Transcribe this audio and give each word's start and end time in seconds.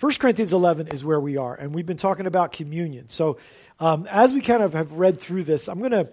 1 0.00 0.12
Corinthians 0.14 0.52
11 0.52 0.88
is 0.88 1.04
where 1.04 1.20
we 1.20 1.36
are, 1.36 1.54
and 1.54 1.72
we've 1.72 1.86
been 1.86 1.96
talking 1.96 2.26
about 2.26 2.52
communion. 2.52 3.08
So, 3.08 3.38
um, 3.78 4.08
as 4.10 4.32
we 4.32 4.40
kind 4.40 4.62
of 4.62 4.72
have 4.72 4.92
read 4.92 5.20
through 5.20 5.44
this, 5.44 5.68
I'm 5.68 5.78
going 5.78 5.92
to, 5.92 6.08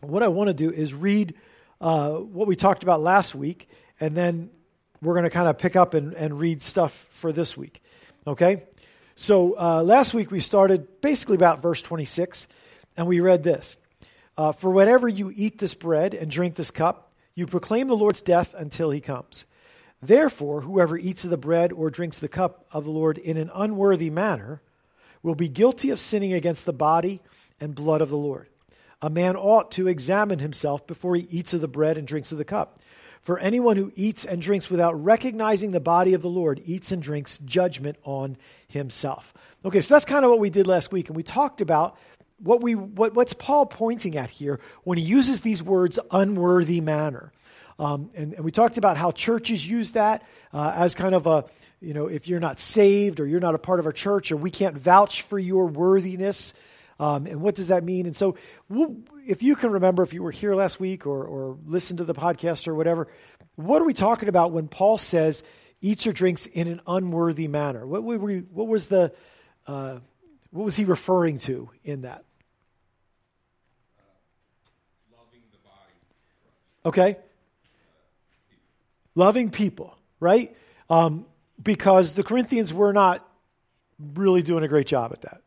what 0.00 0.22
I 0.22 0.28
want 0.28 0.48
to 0.48 0.54
do 0.54 0.70
is 0.70 0.94
read 0.94 1.34
uh, 1.80 2.12
what 2.12 2.46
we 2.46 2.54
talked 2.54 2.84
about 2.84 3.00
last 3.00 3.34
week, 3.34 3.68
and 3.98 4.16
then 4.16 4.50
we're 5.00 5.14
going 5.14 5.24
to 5.24 5.30
kind 5.30 5.48
of 5.48 5.58
pick 5.58 5.74
up 5.74 5.94
and, 5.94 6.14
and 6.14 6.38
read 6.38 6.62
stuff 6.62 7.08
for 7.10 7.32
this 7.32 7.56
week. 7.56 7.82
Okay? 8.26 8.62
So, 9.16 9.58
uh, 9.58 9.82
last 9.82 10.14
week 10.14 10.30
we 10.30 10.38
started 10.38 11.00
basically 11.00 11.34
about 11.34 11.62
verse 11.62 11.82
26, 11.82 12.46
and 12.96 13.08
we 13.08 13.18
read 13.18 13.42
this 13.42 13.76
uh, 14.36 14.52
For 14.52 14.70
whenever 14.70 15.08
you 15.08 15.32
eat 15.34 15.58
this 15.58 15.74
bread 15.74 16.14
and 16.14 16.30
drink 16.30 16.54
this 16.54 16.70
cup, 16.70 17.12
you 17.34 17.48
proclaim 17.48 17.88
the 17.88 17.96
Lord's 17.96 18.22
death 18.22 18.54
until 18.56 18.90
he 18.90 19.00
comes. 19.00 19.46
Therefore, 20.02 20.62
whoever 20.62 20.98
eats 20.98 21.22
of 21.24 21.30
the 21.30 21.36
bread 21.36 21.72
or 21.72 21.88
drinks 21.88 22.18
the 22.18 22.28
cup 22.28 22.66
of 22.72 22.84
the 22.84 22.90
Lord 22.90 23.18
in 23.18 23.36
an 23.36 23.50
unworthy 23.54 24.10
manner 24.10 24.60
will 25.22 25.36
be 25.36 25.48
guilty 25.48 25.90
of 25.90 26.00
sinning 26.00 26.32
against 26.32 26.66
the 26.66 26.72
body 26.72 27.20
and 27.60 27.74
blood 27.74 28.02
of 28.02 28.10
the 28.10 28.16
Lord. 28.16 28.48
A 29.00 29.08
man 29.08 29.36
ought 29.36 29.70
to 29.72 29.86
examine 29.86 30.40
himself 30.40 30.86
before 30.86 31.14
he 31.14 31.28
eats 31.30 31.54
of 31.54 31.60
the 31.60 31.68
bread 31.68 31.96
and 31.96 32.06
drinks 32.06 32.32
of 32.32 32.38
the 32.38 32.44
cup. 32.44 32.80
For 33.20 33.38
anyone 33.38 33.76
who 33.76 33.92
eats 33.94 34.24
and 34.24 34.42
drinks 34.42 34.68
without 34.68 35.00
recognizing 35.00 35.70
the 35.70 35.78
body 35.78 36.14
of 36.14 36.22
the 36.22 36.28
Lord 36.28 36.60
eats 36.66 36.90
and 36.90 37.00
drinks 37.00 37.38
judgment 37.44 37.96
on 38.02 38.36
himself. 38.66 39.32
Okay, 39.64 39.80
so 39.80 39.94
that's 39.94 40.04
kind 40.04 40.24
of 40.24 40.30
what 40.32 40.40
we 40.40 40.50
did 40.50 40.66
last 40.66 40.90
week, 40.90 41.08
and 41.08 41.16
we 41.16 41.22
talked 41.22 41.60
about 41.60 41.96
what 42.38 42.60
we 42.60 42.74
what, 42.74 43.14
what's 43.14 43.32
Paul 43.34 43.66
pointing 43.66 44.16
at 44.16 44.30
here 44.30 44.58
when 44.82 44.98
he 44.98 45.04
uses 45.04 45.42
these 45.42 45.62
words 45.62 46.00
unworthy 46.10 46.80
manner. 46.80 47.32
Um, 47.82 48.10
and, 48.14 48.34
and, 48.34 48.44
we 48.44 48.52
talked 48.52 48.78
about 48.78 48.96
how 48.96 49.10
churches 49.10 49.68
use 49.68 49.92
that 49.92 50.22
uh, 50.52 50.72
as 50.72 50.94
kind 50.94 51.16
of 51.16 51.26
a, 51.26 51.46
you 51.80 51.94
know, 51.94 52.06
if 52.06 52.28
you're 52.28 52.38
not 52.38 52.60
saved 52.60 53.18
or 53.18 53.26
you're 53.26 53.40
not 53.40 53.56
a 53.56 53.58
part 53.58 53.80
of 53.80 53.86
our 53.86 53.92
church 53.92 54.30
or 54.30 54.36
we 54.36 54.52
can't 54.52 54.78
vouch 54.78 55.22
for 55.22 55.36
your 55.36 55.66
worthiness. 55.66 56.54
Um, 57.00 57.26
and 57.26 57.40
what 57.40 57.56
does 57.56 57.66
that 57.66 57.82
mean? 57.82 58.06
And 58.06 58.14
so, 58.14 58.36
we'll, 58.68 58.98
if 59.26 59.42
you 59.42 59.56
can 59.56 59.72
remember, 59.72 60.04
if 60.04 60.14
you 60.14 60.22
were 60.22 60.30
here 60.30 60.54
last 60.54 60.78
week 60.78 61.08
or, 61.08 61.24
or 61.24 61.58
listened 61.66 61.98
to 61.98 62.04
the 62.04 62.14
podcast 62.14 62.68
or 62.68 62.74
whatever, 62.76 63.08
what 63.56 63.82
are 63.82 63.84
we 63.84 63.94
talking 63.94 64.28
about 64.28 64.52
when 64.52 64.68
Paul 64.68 64.96
says 64.96 65.42
eats 65.80 66.06
or 66.06 66.12
drinks 66.12 66.46
in 66.46 66.68
an 66.68 66.80
unworthy 66.86 67.48
manner? 67.48 67.84
What, 67.84 68.04
we, 68.04 68.38
what 68.38 68.68
was 68.68 68.86
the, 68.86 69.12
uh, 69.66 69.98
what 70.52 70.64
was 70.64 70.76
he 70.76 70.84
referring 70.84 71.38
to 71.38 71.68
in 71.82 72.02
that? 72.02 72.22
Okay 76.86 77.16
loving 79.14 79.50
people, 79.50 79.96
right? 80.20 80.56
Um, 80.88 81.26
because 81.62 82.14
the 82.14 82.22
Corinthians 82.22 82.72
were 82.72 82.92
not 82.92 83.26
really 84.14 84.42
doing 84.42 84.64
a 84.64 84.68
great 84.68 84.86
job 84.86 85.12
at 85.12 85.22
that, 85.22 85.42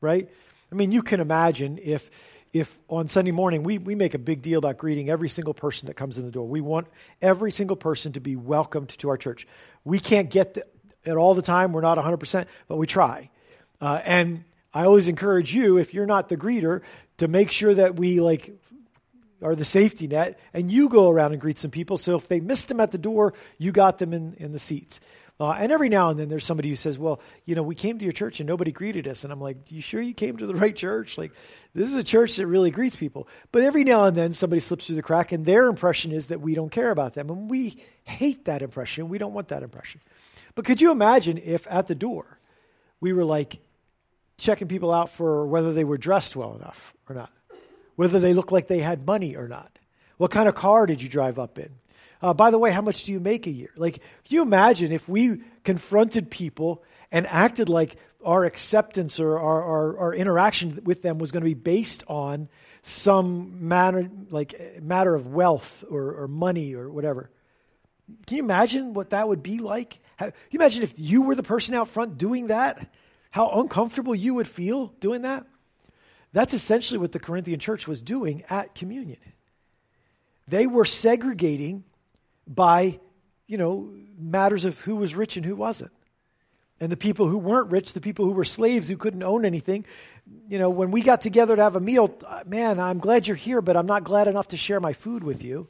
right? 0.00 0.28
I 0.70 0.74
mean, 0.74 0.92
you 0.92 1.02
can 1.02 1.20
imagine 1.20 1.78
if 1.82 2.10
if 2.52 2.78
on 2.88 3.08
Sunday 3.08 3.32
morning 3.32 3.64
we, 3.64 3.76
we 3.76 3.94
make 3.94 4.14
a 4.14 4.18
big 4.18 4.40
deal 4.40 4.58
about 4.58 4.78
greeting 4.78 5.10
every 5.10 5.28
single 5.28 5.52
person 5.52 5.88
that 5.88 5.94
comes 5.94 6.16
in 6.16 6.24
the 6.24 6.30
door. 6.30 6.46
We 6.46 6.62
want 6.62 6.86
every 7.20 7.50
single 7.50 7.76
person 7.76 8.12
to 8.12 8.20
be 8.20 8.34
welcomed 8.34 8.90
to 9.00 9.10
our 9.10 9.18
church. 9.18 9.46
We 9.84 9.98
can't 10.00 10.30
get 10.30 10.56
it 11.04 11.12
all 11.12 11.34
the 11.34 11.42
time. 11.42 11.72
We're 11.72 11.82
not 11.82 11.98
100%, 11.98 12.46
but 12.66 12.76
we 12.76 12.86
try. 12.86 13.30
Uh, 13.78 14.00
and 14.02 14.44
I 14.72 14.84
always 14.84 15.06
encourage 15.06 15.54
you, 15.54 15.76
if 15.76 15.92
you're 15.92 16.06
not 16.06 16.30
the 16.30 16.36
greeter, 16.36 16.80
to 17.18 17.28
make 17.28 17.50
sure 17.50 17.74
that 17.74 17.96
we 17.96 18.20
like 18.20 18.58
or 19.40 19.54
the 19.54 19.64
safety 19.64 20.06
net, 20.06 20.38
and 20.54 20.70
you 20.70 20.88
go 20.88 21.10
around 21.10 21.32
and 21.32 21.40
greet 21.40 21.58
some 21.58 21.70
people. 21.70 21.98
So 21.98 22.16
if 22.16 22.28
they 22.28 22.40
missed 22.40 22.68
them 22.68 22.80
at 22.80 22.90
the 22.90 22.98
door, 22.98 23.34
you 23.58 23.72
got 23.72 23.98
them 23.98 24.12
in, 24.12 24.34
in 24.34 24.52
the 24.52 24.58
seats. 24.58 25.00
Uh, 25.38 25.50
and 25.50 25.70
every 25.70 25.90
now 25.90 26.08
and 26.08 26.18
then 26.18 26.30
there's 26.30 26.46
somebody 26.46 26.70
who 26.70 26.76
says, 26.76 26.98
Well, 26.98 27.20
you 27.44 27.54
know, 27.54 27.62
we 27.62 27.74
came 27.74 27.98
to 27.98 28.04
your 28.04 28.12
church 28.12 28.40
and 28.40 28.46
nobody 28.46 28.72
greeted 28.72 29.06
us. 29.06 29.22
And 29.22 29.32
I'm 29.32 29.40
like, 29.40 29.70
You 29.70 29.82
sure 29.82 30.00
you 30.00 30.14
came 30.14 30.38
to 30.38 30.46
the 30.46 30.54
right 30.54 30.74
church? 30.74 31.18
Like, 31.18 31.32
this 31.74 31.88
is 31.88 31.94
a 31.94 32.02
church 32.02 32.36
that 32.36 32.46
really 32.46 32.70
greets 32.70 32.96
people. 32.96 33.28
But 33.52 33.62
every 33.62 33.84
now 33.84 34.04
and 34.04 34.16
then 34.16 34.32
somebody 34.32 34.60
slips 34.60 34.86
through 34.86 34.96
the 34.96 35.02
crack 35.02 35.32
and 35.32 35.44
their 35.44 35.66
impression 35.66 36.12
is 36.12 36.26
that 36.26 36.40
we 36.40 36.54
don't 36.54 36.70
care 36.70 36.90
about 36.90 37.12
them. 37.12 37.28
And 37.28 37.50
we 37.50 37.76
hate 38.04 38.46
that 38.46 38.62
impression. 38.62 39.10
We 39.10 39.18
don't 39.18 39.34
want 39.34 39.48
that 39.48 39.62
impression. 39.62 40.00
But 40.54 40.64
could 40.64 40.80
you 40.80 40.90
imagine 40.90 41.36
if 41.36 41.66
at 41.68 41.86
the 41.86 41.94
door 41.94 42.38
we 42.98 43.12
were 43.12 43.24
like 43.24 43.58
checking 44.38 44.68
people 44.68 44.90
out 44.90 45.10
for 45.10 45.46
whether 45.46 45.74
they 45.74 45.84
were 45.84 45.98
dressed 45.98 46.34
well 46.34 46.56
enough 46.56 46.94
or 47.10 47.14
not? 47.14 47.30
Whether 47.96 48.20
they 48.20 48.34
look 48.34 48.52
like 48.52 48.68
they 48.68 48.80
had 48.80 49.06
money 49.06 49.36
or 49.36 49.48
not. 49.48 49.78
What 50.16 50.30
kind 50.30 50.48
of 50.48 50.54
car 50.54 50.86
did 50.86 51.02
you 51.02 51.08
drive 51.08 51.38
up 51.38 51.58
in? 51.58 51.70
Uh, 52.22 52.32
by 52.32 52.50
the 52.50 52.58
way, 52.58 52.70
how 52.70 52.80
much 52.80 53.04
do 53.04 53.12
you 53.12 53.20
make 53.20 53.46
a 53.46 53.50
year? 53.50 53.70
Like, 53.76 53.94
can 53.94 54.34
you 54.36 54.42
imagine 54.42 54.92
if 54.92 55.08
we 55.08 55.42
confronted 55.64 56.30
people 56.30 56.82
and 57.12 57.26
acted 57.26 57.68
like 57.68 57.96
our 58.24 58.44
acceptance 58.44 59.20
or 59.20 59.38
our, 59.38 59.62
our, 59.62 59.98
our 59.98 60.14
interaction 60.14 60.80
with 60.84 61.02
them 61.02 61.18
was 61.18 61.30
going 61.30 61.42
to 61.42 61.48
be 61.48 61.54
based 61.54 62.02
on 62.08 62.48
some 62.82 63.68
matter, 63.68 64.08
like 64.30 64.80
matter 64.82 65.14
of 65.14 65.26
wealth 65.26 65.84
or, 65.90 66.22
or 66.22 66.28
money 66.28 66.74
or 66.74 66.90
whatever? 66.90 67.30
Can 68.26 68.38
you 68.38 68.42
imagine 68.42 68.94
what 68.94 69.10
that 69.10 69.28
would 69.28 69.42
be 69.42 69.58
like? 69.58 69.98
How, 70.16 70.26
you 70.26 70.58
imagine 70.58 70.82
if 70.82 70.98
you 70.98 71.22
were 71.22 71.34
the 71.34 71.42
person 71.42 71.74
out 71.74 71.88
front 71.88 72.18
doing 72.18 72.48
that? 72.48 72.88
How 73.30 73.60
uncomfortable 73.60 74.14
you 74.14 74.34
would 74.34 74.48
feel 74.48 74.86
doing 75.00 75.22
that? 75.22 75.46
That's 76.32 76.54
essentially 76.54 76.98
what 76.98 77.12
the 77.12 77.18
Corinthian 77.18 77.60
church 77.60 77.88
was 77.88 78.02
doing 78.02 78.44
at 78.50 78.74
communion. 78.74 79.18
They 80.48 80.66
were 80.66 80.84
segregating 80.84 81.84
by, 82.46 83.00
you 83.46 83.58
know, 83.58 83.90
matters 84.18 84.64
of 84.64 84.78
who 84.80 84.96
was 84.96 85.14
rich 85.14 85.36
and 85.36 85.44
who 85.44 85.56
wasn't. 85.56 85.92
And 86.78 86.92
the 86.92 86.96
people 86.96 87.26
who 87.26 87.38
weren't 87.38 87.70
rich, 87.70 87.94
the 87.94 88.00
people 88.00 88.26
who 88.26 88.32
were 88.32 88.44
slaves 88.44 88.86
who 88.86 88.96
couldn't 88.96 89.22
own 89.22 89.46
anything, 89.46 89.86
you 90.48 90.58
know, 90.58 90.68
when 90.68 90.90
we 90.90 91.00
got 91.00 91.22
together 91.22 91.56
to 91.56 91.62
have 91.62 91.74
a 91.74 91.80
meal, 91.80 92.14
man, 92.44 92.78
I'm 92.78 92.98
glad 92.98 93.26
you're 93.26 93.36
here, 93.36 93.62
but 93.62 93.76
I'm 93.76 93.86
not 93.86 94.04
glad 94.04 94.28
enough 94.28 94.48
to 94.48 94.56
share 94.56 94.78
my 94.78 94.92
food 94.92 95.24
with 95.24 95.42
you. 95.42 95.68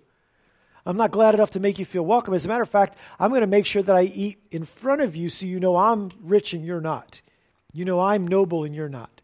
I'm 0.85 0.97
not 0.97 1.11
glad 1.11 1.35
enough 1.35 1.51
to 1.53 1.61
make 1.61 1.79
you 1.79 1.85
feel 1.85 2.05
welcome. 2.05 2.35
As 2.35 2.45
a 2.45 2.49
matter 2.49 2.63
of 2.63 2.71
fact, 2.71 2.97
I'm 3.19 3.31
going 3.31 3.41
to 3.41 3.47
make 3.47 3.67
sure 3.67 3.83
that 3.83 3.97
I 3.97 4.03
eat 4.03 4.39
in 4.51 4.65
front 4.65 5.01
of 5.01 5.17
you 5.17 5.29
so 5.29 5.47
you 5.47 5.61
know 5.61 5.77
I'm 5.77 6.11
rich 6.23 6.53
and 6.53 6.65
you're 6.65 6.81
not. 6.81 7.21
You 7.73 7.85
know 7.85 8.01
I'm 8.01 8.27
noble 8.27 8.65
and 8.65 8.75
you're 8.75 8.89
not. 8.89 9.16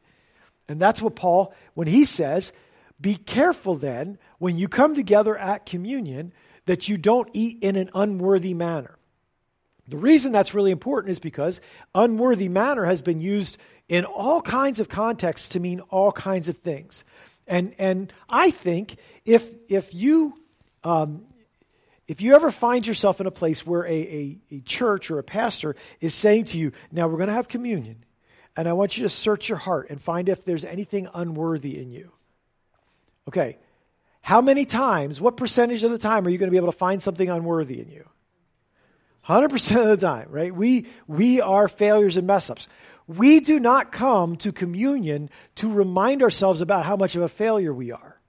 And 0.72 0.81
that's 0.81 1.00
what 1.00 1.15
Paul, 1.15 1.55
when 1.75 1.87
he 1.87 2.05
says, 2.05 2.53
be 3.00 3.15
careful 3.15 3.77
then 3.77 4.19
when 4.38 4.56
you 4.56 4.69
come 4.69 4.94
together 4.94 5.37
at 5.37 5.66
communion 5.66 6.33
that 6.66 6.88
you 6.88 6.97
don't 6.97 7.28
eat 7.33 7.59
in 7.62 7.77
an 7.77 7.91
unworthy 7.94 8.55
manner. 8.55 8.97
The 9.88 9.97
reason 9.97 10.33
that's 10.33 10.55
really 10.55 10.71
important 10.71 11.10
is 11.10 11.19
because 11.19 11.60
unworthy 11.94 12.49
manner 12.49 12.84
has 12.84 13.03
been 13.03 13.21
used 13.21 13.59
in 13.88 14.05
all 14.05 14.41
kinds 14.41 14.81
of 14.81 14.88
contexts 14.88 15.50
to 15.50 15.60
mean 15.60 15.81
all 15.91 16.12
kinds 16.12 16.49
of 16.49 16.56
things. 16.59 17.04
And, 17.47 17.75
and 17.78 18.12
I 18.28 18.50
think 18.50 18.97
if, 19.25 19.53
if 19.69 19.93
you, 19.94 20.34
um, 20.84 21.25
if 22.06 22.21
you 22.21 22.34
ever 22.34 22.50
find 22.50 22.87
yourself 22.87 23.21
in 23.21 23.27
a 23.27 23.33
place 23.33 23.66
where 23.66 23.84
a, 23.84 23.91
a, 23.91 24.39
a 24.53 24.60
church 24.60 25.10
or 25.10 25.19
a 25.19 25.25
pastor 25.25 25.75
is 26.00 26.15
saying 26.15 26.44
to 26.47 26.59
you, 26.59 26.72
now 26.93 27.09
we're 27.09 27.16
going 27.16 27.28
to 27.28 27.34
have 27.34 27.49
communion, 27.49 28.04
and 28.56 28.68
I 28.68 28.72
want 28.72 28.96
you 28.96 29.02
to 29.04 29.08
search 29.08 29.48
your 29.48 29.58
heart 29.58 29.88
and 29.90 30.00
find 30.00 30.28
if 30.28 30.44
there's 30.44 30.64
anything 30.64 31.08
unworthy 31.14 31.78
in 31.78 31.90
you. 31.90 32.12
Okay, 33.28 33.58
how 34.20 34.40
many 34.40 34.64
times, 34.64 35.20
what 35.20 35.36
percentage 35.36 35.84
of 35.84 35.90
the 35.90 35.98
time 35.98 36.26
are 36.26 36.30
you 36.30 36.38
going 36.38 36.48
to 36.48 36.52
be 36.52 36.56
able 36.56 36.72
to 36.72 36.78
find 36.78 37.02
something 37.02 37.28
unworthy 37.28 37.80
in 37.80 37.91
you? 37.91 38.08
100% 39.26 39.80
of 39.80 39.88
the 39.88 39.96
time, 39.96 40.28
right? 40.30 40.54
We, 40.54 40.86
we 41.06 41.41
are 41.41 41.68
failures 41.68 42.16
and 42.16 42.26
mess 42.26 42.50
ups. 42.50 42.68
We 43.06 43.41
do 43.41 43.60
not 43.60 43.92
come 43.92 44.36
to 44.36 44.52
communion 44.52 45.30
to 45.56 45.70
remind 45.70 46.22
ourselves 46.22 46.60
about 46.60 46.84
how 46.84 46.96
much 46.96 47.14
of 47.16 47.22
a 47.22 47.28
failure 47.28 47.72
we 47.72 47.92
are. 47.92 48.20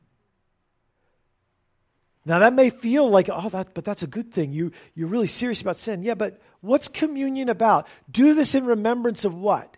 Now 2.25 2.39
that 2.39 2.53
may 2.53 2.69
feel 2.69 3.09
like, 3.09 3.29
oh, 3.31 3.49
that, 3.49 3.73
but 3.73 3.83
that's 3.83 4.03
a 4.03 4.07
good 4.07 4.31
thing. 4.31 4.53
You, 4.53 4.71
you're 4.95 5.07
really 5.07 5.27
serious 5.27 5.61
about 5.61 5.77
sin. 5.77 6.03
Yeah, 6.03 6.13
but 6.13 6.41
what's 6.61 6.87
communion 6.87 7.49
about? 7.49 7.87
Do 8.09 8.33
this 8.33 8.55
in 8.55 8.65
remembrance 8.65 9.25
of 9.25 9.35
what? 9.35 9.77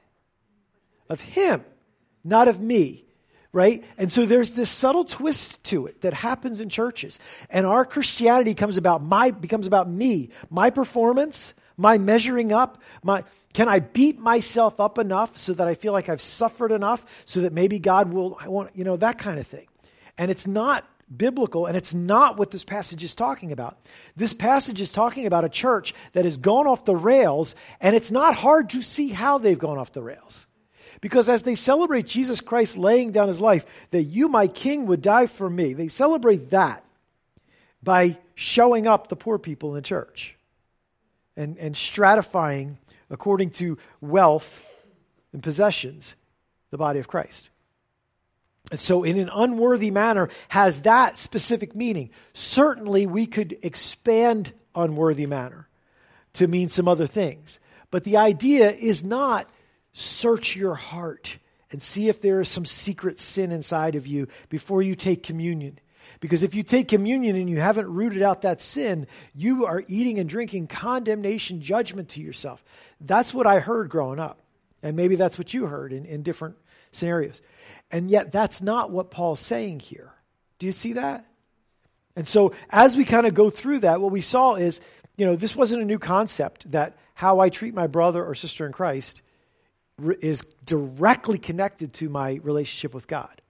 Of 1.09 1.21
Him, 1.21 1.63
not 2.23 2.47
of 2.47 2.59
me. 2.59 3.03
Right? 3.51 3.85
And 3.97 4.11
so 4.11 4.25
there's 4.25 4.49
this 4.49 4.69
subtle 4.69 5.05
twist 5.05 5.63
to 5.65 5.87
it 5.87 6.01
that 6.01 6.13
happens 6.13 6.59
in 6.59 6.67
churches. 6.67 7.19
And 7.49 7.65
our 7.65 7.85
Christianity 7.85 8.53
comes 8.53 8.75
about 8.75 9.01
my, 9.01 9.31
becomes 9.31 9.65
about 9.65 9.89
me, 9.89 10.31
my 10.49 10.71
performance, 10.71 11.53
my 11.77 11.97
measuring 11.97 12.51
up, 12.51 12.81
my, 13.01 13.23
can 13.53 13.69
I 13.69 13.79
beat 13.79 14.19
myself 14.19 14.81
up 14.81 14.99
enough 14.99 15.37
so 15.37 15.53
that 15.53 15.69
I 15.69 15.75
feel 15.75 15.93
like 15.93 16.09
I've 16.09 16.19
suffered 16.19 16.73
enough 16.73 17.05
so 17.23 17.39
that 17.41 17.53
maybe 17.53 17.79
God 17.79 18.11
will, 18.11 18.37
I 18.41 18.49
want, 18.49 18.75
you 18.75 18.83
know, 18.83 18.97
that 18.97 19.17
kind 19.19 19.39
of 19.39 19.47
thing. 19.47 19.67
And 20.17 20.29
it's 20.29 20.47
not 20.47 20.85
biblical, 21.15 21.65
and 21.65 21.77
it's 21.77 21.93
not 21.93 22.37
what 22.37 22.51
this 22.51 22.65
passage 22.65 23.05
is 23.05 23.15
talking 23.15 23.53
about. 23.53 23.77
This 24.17 24.33
passage 24.33 24.81
is 24.81 24.91
talking 24.91 25.27
about 25.27 25.45
a 25.45 25.49
church 25.49 25.93
that 26.11 26.25
has 26.25 26.37
gone 26.37 26.67
off 26.67 26.83
the 26.83 26.95
rails, 26.95 27.55
and 27.79 27.95
it's 27.95 28.11
not 28.11 28.35
hard 28.35 28.71
to 28.71 28.81
see 28.81 29.07
how 29.07 29.37
they've 29.37 29.57
gone 29.57 29.77
off 29.77 29.93
the 29.93 30.03
rails. 30.03 30.45
Because 31.01 31.29
as 31.29 31.43
they 31.43 31.55
celebrate 31.55 32.07
Jesus 32.07 32.41
Christ 32.41 32.77
laying 32.77 33.11
down 33.11 33.27
his 33.27 33.41
life, 33.41 33.65
that 33.91 34.03
you, 34.03 34.27
my 34.27 34.47
king, 34.47 34.87
would 34.87 35.01
die 35.01 35.27
for 35.27 35.49
me, 35.49 35.73
they 35.73 35.87
celebrate 35.87 36.51
that 36.51 36.83
by 37.83 38.17
showing 38.33 38.87
up 38.87 39.07
the 39.07 39.15
poor 39.15 39.37
people 39.37 39.75
in 39.75 39.83
church 39.83 40.35
and, 41.37 41.57
and 41.57 41.75
stratifying 41.75 42.77
according 43.09 43.51
to 43.51 43.77
wealth 44.01 44.61
and 45.33 45.43
possessions, 45.43 46.15
the 46.71 46.77
body 46.77 46.99
of 46.99 47.07
Christ. 47.07 47.49
And 48.71 48.79
so, 48.79 49.03
in 49.03 49.19
an 49.19 49.29
unworthy 49.31 49.91
manner, 49.91 50.29
has 50.49 50.81
that 50.81 51.19
specific 51.19 51.75
meaning. 51.75 52.09
Certainly, 52.33 53.05
we 53.05 53.27
could 53.27 53.57
expand 53.61 54.53
unworthy 54.73 55.27
manner 55.27 55.67
to 56.33 56.47
mean 56.47 56.69
some 56.69 56.87
other 56.87 57.05
things. 57.05 57.59
But 57.91 58.03
the 58.03 58.17
idea 58.17 58.71
is 58.71 59.03
not 59.03 59.47
search 59.97 60.57
your 60.57 60.75
heart 60.75 61.37
and 61.71 61.81
see 61.81 62.09
if 62.09 62.21
there 62.21 62.41
is 62.41 62.49
some 62.49 62.65
secret 62.65 63.17
sin 63.17 63.53
inside 63.53 63.95
of 63.95 64.05
you 64.05 64.27
before 64.49 64.81
you 64.81 64.93
take 64.93 65.23
communion. 65.23 65.79
Because 66.19 66.43
if 66.43 66.53
you 66.53 66.63
take 66.63 66.89
communion 66.89 67.37
and 67.37 67.49
you 67.49 67.61
haven't 67.61 67.87
rooted 67.87 68.21
out 68.21 68.41
that 68.41 68.61
sin, 68.61 69.07
you 69.33 69.65
are 69.65 69.83
eating 69.87 70.19
and 70.19 70.29
drinking 70.29 70.67
condemnation, 70.67 71.61
judgment 71.61 72.09
to 72.09 72.21
yourself. 72.21 72.61
That's 72.99 73.33
what 73.33 73.47
I 73.47 73.59
heard 73.59 73.89
growing 73.89 74.19
up. 74.19 74.41
And 74.83 74.97
maybe 74.97 75.15
that's 75.15 75.37
what 75.37 75.53
you 75.53 75.65
heard 75.65 75.93
in, 75.93 76.05
in 76.05 76.23
different 76.23 76.57
scenarios. 76.91 77.41
And 77.89 78.11
yet, 78.11 78.33
that's 78.33 78.61
not 78.61 78.91
what 78.91 79.11
Paul's 79.11 79.39
saying 79.39 79.79
here. 79.79 80.11
Do 80.59 80.65
you 80.65 80.73
see 80.73 80.93
that? 80.93 81.25
And 82.17 82.27
so, 82.27 82.53
as 82.69 82.97
we 82.97 83.05
kind 83.05 83.25
of 83.25 83.33
go 83.33 83.49
through 83.49 83.79
that, 83.79 84.01
what 84.01 84.11
we 84.11 84.21
saw 84.21 84.55
is, 84.55 84.81
you 85.15 85.25
know, 85.25 85.35
this 85.35 85.55
wasn't 85.55 85.81
a 85.81 85.85
new 85.85 85.99
concept 85.99 86.69
that 86.71 86.97
how 87.13 87.39
I 87.39 87.49
treat 87.49 87.73
my 87.73 87.87
brother 87.87 88.23
or 88.23 88.35
sister 88.35 88.65
in 88.65 88.73
Christ 88.73 89.21
is 90.19 90.41
directly 90.65 91.37
connected 91.37 91.93
to 91.93 92.09
my 92.09 92.39
relationship 92.43 92.93
with 92.93 93.07
God. 93.07 93.41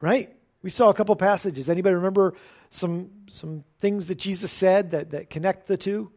Right? 0.00 0.34
We 0.62 0.70
saw 0.70 0.88
a 0.88 0.94
couple 0.94 1.16
passages. 1.16 1.68
Anybody 1.68 1.94
remember 1.94 2.34
some 2.70 3.10
some 3.28 3.64
things 3.80 4.06
that 4.06 4.16
Jesus 4.16 4.52
said 4.52 4.92
that, 4.92 5.10
that 5.10 5.30
connect 5.30 5.66
the 5.66 5.76
two? 5.76 6.10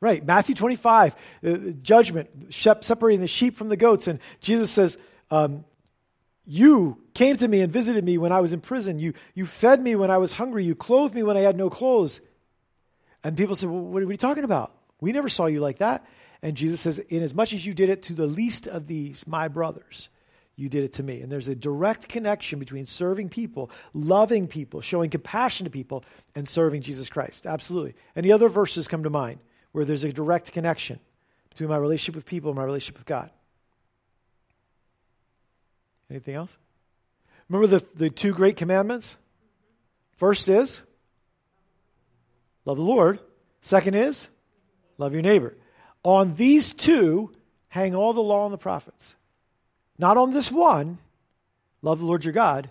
Right, 0.00 0.22
Matthew 0.22 0.54
25, 0.54 1.16
uh, 1.46 1.56
judgment, 1.80 2.52
separating 2.52 3.22
the 3.22 3.26
sheep 3.26 3.56
from 3.56 3.70
the 3.70 3.76
goats. 3.76 4.06
And 4.06 4.18
Jesus 4.42 4.70
says, 4.70 4.98
um, 5.30 5.64
You 6.44 7.00
came 7.14 7.38
to 7.38 7.48
me 7.48 7.62
and 7.62 7.72
visited 7.72 8.04
me 8.04 8.18
when 8.18 8.30
I 8.30 8.40
was 8.40 8.52
in 8.52 8.60
prison. 8.60 8.98
You, 8.98 9.14
you 9.34 9.46
fed 9.46 9.80
me 9.80 9.94
when 9.94 10.10
I 10.10 10.18
was 10.18 10.32
hungry. 10.32 10.62
You 10.62 10.74
clothed 10.74 11.14
me 11.14 11.22
when 11.22 11.38
I 11.38 11.40
had 11.40 11.56
no 11.56 11.70
clothes. 11.70 12.20
And 13.24 13.36
people 13.36 13.56
say, 13.56 13.66
Well, 13.66 13.80
what 13.80 14.02
are 14.02 14.06
we 14.06 14.18
talking 14.18 14.44
about? 14.44 14.72
We 15.00 15.12
never 15.12 15.28
saw 15.28 15.46
you 15.46 15.60
like 15.60 15.78
that. 15.78 16.06
And 16.42 16.56
Jesus 16.56 16.80
says, 16.80 16.98
Inasmuch 16.98 17.54
as 17.54 17.66
you 17.66 17.72
did 17.74 17.88
it 17.88 18.02
to 18.04 18.12
the 18.12 18.26
least 18.26 18.66
of 18.68 18.86
these, 18.86 19.26
my 19.26 19.48
brothers, 19.48 20.10
you 20.56 20.68
did 20.68 20.84
it 20.84 20.92
to 20.94 21.02
me. 21.02 21.22
And 21.22 21.32
there's 21.32 21.48
a 21.48 21.54
direct 21.54 22.06
connection 22.08 22.58
between 22.58 22.86
serving 22.86 23.30
people, 23.30 23.70
loving 23.94 24.46
people, 24.46 24.82
showing 24.82 25.10
compassion 25.10 25.64
to 25.64 25.70
people, 25.70 26.04
and 26.34 26.48
serving 26.48 26.82
Jesus 26.82 27.08
Christ. 27.08 27.46
Absolutely. 27.46 27.94
Any 28.14 28.30
other 28.30 28.48
verses 28.48 28.86
come 28.86 29.02
to 29.02 29.10
mind 29.10 29.40
where 29.72 29.84
there's 29.84 30.04
a 30.04 30.12
direct 30.12 30.52
connection 30.52 31.00
between 31.48 31.70
my 31.70 31.76
relationship 31.76 32.14
with 32.14 32.26
people 32.26 32.50
and 32.50 32.56
my 32.56 32.64
relationship 32.64 32.98
with 32.98 33.06
God? 33.06 33.30
Anything 36.10 36.34
else? 36.34 36.56
Remember 37.48 37.78
the, 37.78 37.84
the 37.94 38.10
two 38.10 38.32
great 38.32 38.56
commandments? 38.56 39.16
First 40.16 40.48
is 40.48 40.82
love 42.64 42.76
the 42.76 42.82
Lord. 42.82 43.18
Second 43.60 43.94
is 43.94 44.28
love 44.98 45.12
your 45.12 45.22
neighbor. 45.22 45.56
On 46.02 46.34
these 46.34 46.72
two 46.72 47.32
hang 47.68 47.94
all 47.94 48.12
the 48.12 48.20
law 48.20 48.44
and 48.44 48.52
the 48.52 48.58
prophets. 48.58 49.14
Not 49.98 50.16
on 50.16 50.30
this 50.30 50.50
one, 50.50 50.98
love 51.82 51.98
the 51.98 52.06
Lord 52.06 52.24
your 52.24 52.32
God. 52.32 52.68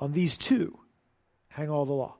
On 0.00 0.12
these 0.12 0.36
two 0.36 0.78
hang 1.48 1.70
all 1.70 1.86
the 1.86 1.92
law. 1.92 2.14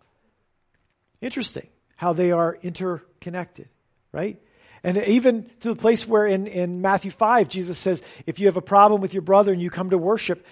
Interesting 1.21 1.69
how 1.97 2.12
they 2.12 2.33
are 2.33 2.59
interconnected, 2.62 3.69
right? 4.11 4.41
And 4.85 4.97
even 4.99 5.49
to 5.61 5.69
the 5.69 5.77
place 5.77 6.06
where 6.06 6.27
in, 6.27 6.47
in 6.47 6.83
Matthew 6.83 7.12
5, 7.12 7.49
Jesus 7.49 7.79
says, 7.79 8.03
if 8.27 8.41
you 8.41 8.47
have 8.47 8.56
a 8.56 8.62
problem 8.62 9.00
with 9.00 9.15
your 9.15 9.23
brother 9.23 9.53
and 9.53 9.62
you 9.62 9.71
come 9.71 9.91
to 9.91 9.99
worship, 9.99 10.44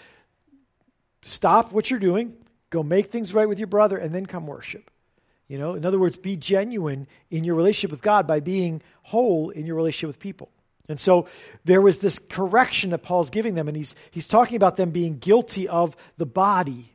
stop 1.23 1.73
what 1.73 1.91
you're 1.91 1.99
doing, 1.99 2.35
go 2.71 2.83
make 2.83 3.11
things 3.11 3.35
right 3.35 3.49
with 3.49 3.59
your 3.59 3.67
brother, 3.67 3.99
and 3.99 4.15
then 4.15 4.27
come 4.27 4.47
worship. 4.47 4.90
You 5.51 5.59
know, 5.59 5.75
in 5.75 5.85
other 5.85 5.99
words, 5.99 6.17
be 6.17 6.37
genuine 6.37 7.09
in 7.29 7.43
your 7.43 7.57
relationship 7.57 7.91
with 7.91 8.03
God 8.03 8.25
by 8.29 8.39
being 8.39 8.83
whole 9.03 9.51
in 9.51 9.67
your 9.67 9.75
relationship 9.75 10.07
with 10.07 10.21
people. 10.21 10.49
And 10.89 10.99
so 10.99 11.27
there 11.65 11.81
was 11.81 11.99
this 11.99 12.21
correction 12.21 12.91
that 12.91 13.03
Paul's 13.03 13.31
giving 13.31 13.57
them, 13.57 13.67
and 13.67 13.77
he's, 13.77 13.97
he's 14.13 14.29
talking 14.29 14.55
about 14.55 14.77
them 14.77 14.93
being 14.93 15.19
guilty 15.19 15.67
of 15.67 15.97
the 16.19 16.27
body 16.27 16.93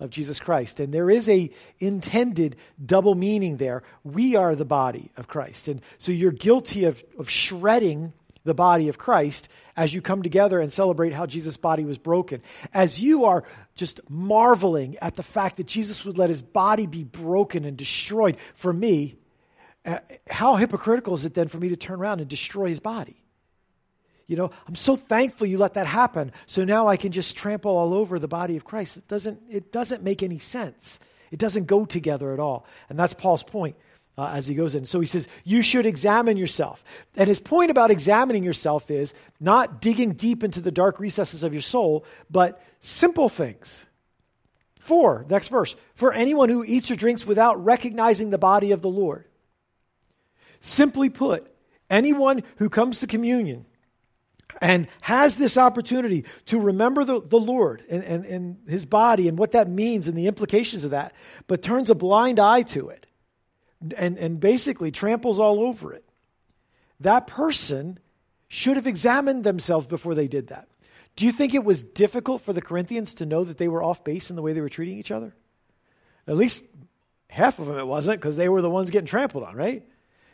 of 0.00 0.10
Jesus 0.10 0.40
Christ. 0.40 0.80
And 0.80 0.92
there 0.92 1.10
is 1.10 1.28
a 1.28 1.48
intended 1.78 2.56
double 2.84 3.14
meaning 3.14 3.58
there. 3.58 3.84
We 4.02 4.34
are 4.34 4.56
the 4.56 4.64
body 4.64 5.12
of 5.16 5.28
Christ. 5.28 5.68
And 5.68 5.80
so 5.98 6.10
you're 6.10 6.32
guilty 6.32 6.86
of, 6.86 7.04
of 7.20 7.30
shredding 7.30 8.12
the 8.44 8.54
body 8.54 8.88
of 8.88 8.98
Christ 8.98 9.48
as 9.76 9.94
you 9.94 10.02
come 10.02 10.22
together 10.22 10.60
and 10.60 10.72
celebrate 10.72 11.12
how 11.12 11.26
Jesus' 11.26 11.56
body 11.56 11.84
was 11.84 11.98
broken. 11.98 12.42
As 12.74 13.00
you 13.00 13.24
are 13.24 13.44
just 13.74 14.00
marveling 14.08 14.96
at 15.00 15.16
the 15.16 15.22
fact 15.22 15.56
that 15.58 15.66
Jesus 15.66 16.04
would 16.04 16.18
let 16.18 16.28
his 16.28 16.42
body 16.42 16.86
be 16.86 17.04
broken 17.04 17.64
and 17.64 17.76
destroyed 17.76 18.36
for 18.54 18.72
me, 18.72 19.16
uh, 19.84 19.98
how 20.28 20.56
hypocritical 20.56 21.14
is 21.14 21.24
it 21.24 21.34
then 21.34 21.48
for 21.48 21.58
me 21.58 21.68
to 21.70 21.76
turn 21.76 22.00
around 22.00 22.20
and 22.20 22.28
destroy 22.28 22.68
his 22.68 22.80
body? 22.80 23.16
You 24.26 24.36
know, 24.36 24.50
I'm 24.66 24.76
so 24.76 24.96
thankful 24.96 25.46
you 25.46 25.58
let 25.58 25.74
that 25.74 25.86
happen. 25.86 26.32
So 26.46 26.64
now 26.64 26.88
I 26.88 26.96
can 26.96 27.12
just 27.12 27.36
trample 27.36 27.76
all 27.76 27.92
over 27.92 28.18
the 28.18 28.28
body 28.28 28.56
of 28.56 28.64
Christ. 28.64 28.96
It 28.96 29.08
doesn't, 29.08 29.42
it 29.50 29.72
doesn't 29.72 30.02
make 30.02 30.22
any 30.22 30.38
sense. 30.38 31.00
It 31.30 31.38
doesn't 31.38 31.66
go 31.66 31.84
together 31.84 32.32
at 32.32 32.40
all. 32.40 32.66
And 32.88 32.98
that's 32.98 33.14
Paul's 33.14 33.42
point 33.42 33.76
uh, 34.18 34.26
as 34.26 34.46
he 34.46 34.54
goes 34.54 34.74
in. 34.74 34.84
So 34.84 35.00
he 35.00 35.06
says, 35.06 35.26
You 35.44 35.62
should 35.62 35.86
examine 35.86 36.36
yourself. 36.36 36.84
And 37.16 37.28
his 37.28 37.40
point 37.40 37.70
about 37.70 37.90
examining 37.90 38.44
yourself 38.44 38.90
is 38.90 39.14
not 39.40 39.80
digging 39.80 40.12
deep 40.12 40.44
into 40.44 40.60
the 40.60 40.70
dark 40.70 41.00
recesses 41.00 41.42
of 41.42 41.52
your 41.52 41.62
soul, 41.62 42.04
but 42.30 42.62
simple 42.80 43.28
things. 43.28 43.84
Four, 44.78 45.24
next 45.28 45.48
verse. 45.48 45.76
For 45.94 46.12
anyone 46.12 46.48
who 46.48 46.64
eats 46.64 46.90
or 46.90 46.96
drinks 46.96 47.26
without 47.26 47.64
recognizing 47.64 48.30
the 48.30 48.38
body 48.38 48.72
of 48.72 48.82
the 48.82 48.88
Lord. 48.88 49.26
Simply 50.60 51.08
put, 51.08 51.48
anyone 51.88 52.42
who 52.56 52.68
comes 52.68 53.00
to 53.00 53.06
communion 53.06 53.64
and 54.60 54.86
has 55.00 55.36
this 55.36 55.56
opportunity 55.56 56.24
to 56.46 56.60
remember 56.60 57.04
the, 57.04 57.20
the 57.20 57.38
Lord 57.38 57.82
and, 57.88 58.04
and, 58.04 58.24
and 58.26 58.58
his 58.68 58.84
body 58.84 59.26
and 59.26 59.38
what 59.38 59.52
that 59.52 59.68
means 59.68 60.06
and 60.06 60.16
the 60.16 60.26
implications 60.26 60.84
of 60.84 60.90
that, 60.90 61.14
but 61.46 61.62
turns 61.62 61.90
a 61.90 61.94
blind 61.94 62.38
eye 62.38 62.62
to 62.62 62.90
it 62.90 63.06
and, 63.96 64.18
and 64.18 64.40
basically 64.40 64.90
tramples 64.90 65.40
all 65.40 65.60
over 65.60 65.92
it, 65.92 66.04
that 67.00 67.26
person 67.26 67.98
should 68.48 68.76
have 68.76 68.86
examined 68.86 69.44
themselves 69.44 69.86
before 69.86 70.14
they 70.14 70.28
did 70.28 70.48
that. 70.48 70.68
Do 71.16 71.26
you 71.26 71.32
think 71.32 71.54
it 71.54 71.64
was 71.64 71.82
difficult 71.82 72.42
for 72.42 72.52
the 72.52 72.62
Corinthians 72.62 73.14
to 73.14 73.26
know 73.26 73.44
that 73.44 73.58
they 73.58 73.68
were 73.68 73.82
off 73.82 74.04
base 74.04 74.30
in 74.30 74.36
the 74.36 74.42
way 74.42 74.52
they 74.52 74.60
were 74.60 74.68
treating 74.68 74.98
each 74.98 75.10
other? 75.10 75.34
At 76.26 76.36
least 76.36 76.64
half 77.28 77.58
of 77.58 77.66
them 77.66 77.78
it 77.78 77.86
wasn't 77.86 78.20
because 78.20 78.36
they 78.36 78.48
were 78.48 78.62
the 78.62 78.70
ones 78.70 78.90
getting 78.90 79.06
trampled 79.06 79.44
on, 79.44 79.56
right? 79.56 79.84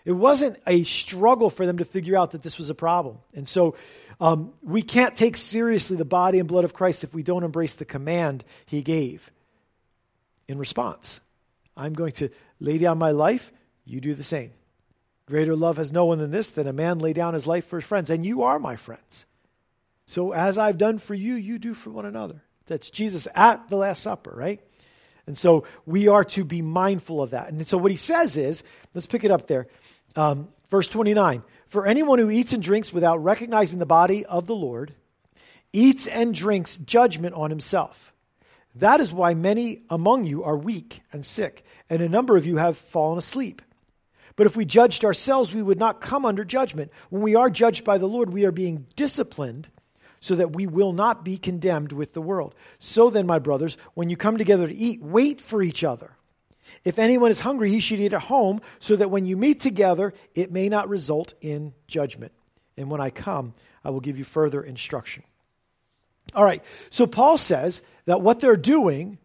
It 0.05 0.13
wasn't 0.13 0.59
a 0.67 0.85
struggle 0.85 1.51
for 1.51 1.67
them 1.67 1.79
to 1.79 1.85
figure 1.85 2.17
out 2.17 2.31
that 2.31 2.43
this 2.43 2.59
was 2.59 2.71
a 2.71 2.75
problem. 2.75 3.19
And 3.35 3.49
so 3.49 3.77
um, 4.21 4.53
we 4.63 4.83
can't 4.83 5.15
take 5.15 5.37
seriously 5.37 5.97
the 5.97 6.05
body 6.05 6.39
and 6.39 6.49
blood 6.49 6.65
of 6.65 6.73
Christ 6.73 7.05
if 7.05 7.13
we 7.13 7.23
don't 7.23 7.45
embrace 7.45 7.75
the 7.75 7.85
command 7.85 8.45
he 8.67 8.83
gave 8.83 9.31
in 10.47 10.59
response. 10.59 11.21
I'm 11.79 11.95
going 11.95 12.13
to 12.15 12.29
lay 12.61 12.77
down 12.77 12.99
my 12.99 13.13
life, 13.13 13.53
you 13.85 14.01
do 14.01 14.15
the 14.15 14.23
same. 14.23 14.51
Greater 15.27 15.55
love 15.55 15.77
has 15.77 15.93
no 15.93 16.07
one 16.07 16.19
than 16.19 16.31
this, 16.31 16.51
that 16.53 16.67
a 16.67 16.73
man 16.73 16.99
lay 16.99 17.13
down 17.13 17.35
his 17.35 17.47
life 17.47 17.67
for 17.67 17.79
his 17.79 17.87
friends. 17.87 18.11
And 18.11 18.27
you 18.27 18.43
are 18.43 18.59
my 18.59 18.77
friends. 18.77 19.25
So 20.07 20.33
as 20.33 20.59
I've 20.59 20.79
done 20.79 20.99
for 20.99 21.15
you, 21.15 21.35
you 21.35 21.59
do 21.59 21.75
for 21.75 21.91
one 21.91 22.07
another. 22.07 22.43
That's 22.67 22.91
Jesus 22.91 23.29
at 23.35 23.69
the 23.69 23.77
Last 23.77 24.03
Supper, 24.03 24.33
right? 24.35 24.61
And 25.27 25.37
so 25.37 25.65
we 25.85 26.09
are 26.09 26.25
to 26.25 26.45
be 26.45 26.63
mindful 26.63 27.23
of 27.23 27.31
that. 27.31 27.51
And 27.51 27.67
so 27.67 27.77
what 27.79 27.91
he 27.91 27.99
says 27.99 28.37
is, 28.37 28.65
let's 28.95 29.07
pick 29.07 29.25
it 29.25 29.31
up 29.31 29.47
there. 29.47 29.69
Um, 30.17 30.49
verse 30.71 30.89
29 30.89 31.43
For 31.69 31.87
anyone 31.87 32.19
who 32.19 32.31
eats 32.31 32.55
and 32.55 32.63
drinks 32.63 32.93
without 32.93 33.23
recognizing 33.23 33.79
the 33.79 33.87
body 33.87 34.25
of 34.25 34.47
the 34.47 34.55
Lord 34.55 34.95
eats 35.73 36.07
and 36.07 36.35
drinks 36.35 36.79
judgment 36.79 37.35
on 37.35 37.51
himself. 37.51 38.15
That 38.79 39.01
is 39.01 39.13
why 39.13 39.35
many 39.35 39.83
among 39.91 40.25
you 40.25 40.45
are 40.45 40.57
weak 40.57 41.03
and 41.13 41.27
sick, 41.27 41.65
and 41.91 42.01
a 42.01 42.09
number 42.09 42.37
of 42.37 42.47
you 42.47 42.57
have 42.57 42.79
fallen 42.79 43.19
asleep. 43.19 43.63
But 44.37 44.47
if 44.47 44.57
we 44.57 44.65
judged 44.65 45.05
ourselves, 45.05 45.53
we 45.53 45.63
would 45.63 45.81
not 45.81 46.01
come 46.01 46.25
under 46.25 46.45
judgment. 46.45 46.93
When 47.11 47.23
we 47.23 47.35
are 47.35 47.51
judged 47.51 47.85
by 47.85 47.99
the 47.99 48.07
Lord, 48.07 48.31
we 48.31 48.45
are 48.45 48.53
being 48.53 48.87
disciplined 48.95 49.69
so 50.21 50.37
that 50.37 50.55
we 50.55 50.69
will 50.69 50.93
not 50.93 51.25
be 51.25 51.39
condemned 51.39 51.93
with 51.93 52.13
the 52.13 52.23
world. 52.23 52.55
So 52.79 53.11
then, 53.11 53.27
my 53.27 53.41
brothers, 53.41 53.77
when 53.95 54.11
you 54.11 54.17
come 54.17 54.39
together 54.39 54.69
to 54.69 54.75
eat, 54.75 55.03
wait 55.03 55.41
for 55.41 55.61
each 55.61 55.83
other. 55.83 56.13
If 56.85 57.01
anyone 57.01 57.33
is 57.33 57.41
hungry, 57.41 57.71
he 57.71 57.81
should 57.81 57.99
eat 57.99 58.13
at 58.13 58.23
home, 58.23 58.61
so 58.79 58.95
that 58.95 59.11
when 59.11 59.27
you 59.27 59.37
meet 59.37 59.59
together, 59.59 60.15
it 60.37 60.53
may 60.53 60.69
not 60.69 60.89
result 60.89 61.35
in 61.41 61.73
judgment. 61.89 62.33
And 62.77 62.91
when 62.91 63.01
I 63.01 63.11
come, 63.11 63.55
I 63.85 63.91
will 63.91 64.01
give 64.01 64.19
you 64.19 64.25
further 64.25 64.63
instruction. 64.63 65.25
All 66.35 66.45
right, 66.45 66.63
so 66.91 67.07
Paul 67.07 67.39
says 67.39 67.83
that 68.05 68.21
what 68.21 68.41
they're 68.41 68.57
doing, 68.57 69.19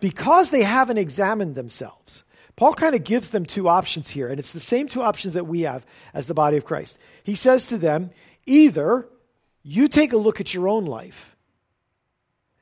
because 0.00 0.50
they 0.50 0.62
haven't 0.62 0.98
examined 0.98 1.54
themselves, 1.54 2.24
Paul 2.56 2.74
kind 2.74 2.94
of 2.94 3.04
gives 3.04 3.30
them 3.30 3.46
two 3.46 3.68
options 3.68 4.10
here, 4.10 4.28
and 4.28 4.38
it's 4.38 4.52
the 4.52 4.60
same 4.60 4.86
two 4.86 5.02
options 5.02 5.34
that 5.34 5.46
we 5.46 5.62
have 5.62 5.84
as 6.12 6.26
the 6.26 6.34
body 6.34 6.56
of 6.56 6.64
Christ. 6.64 6.98
He 7.24 7.34
says 7.34 7.68
to 7.68 7.78
them, 7.78 8.10
either 8.46 9.08
you 9.62 9.88
take 9.88 10.12
a 10.12 10.18
look 10.18 10.40
at 10.40 10.52
your 10.52 10.68
own 10.68 10.84
life 10.84 11.34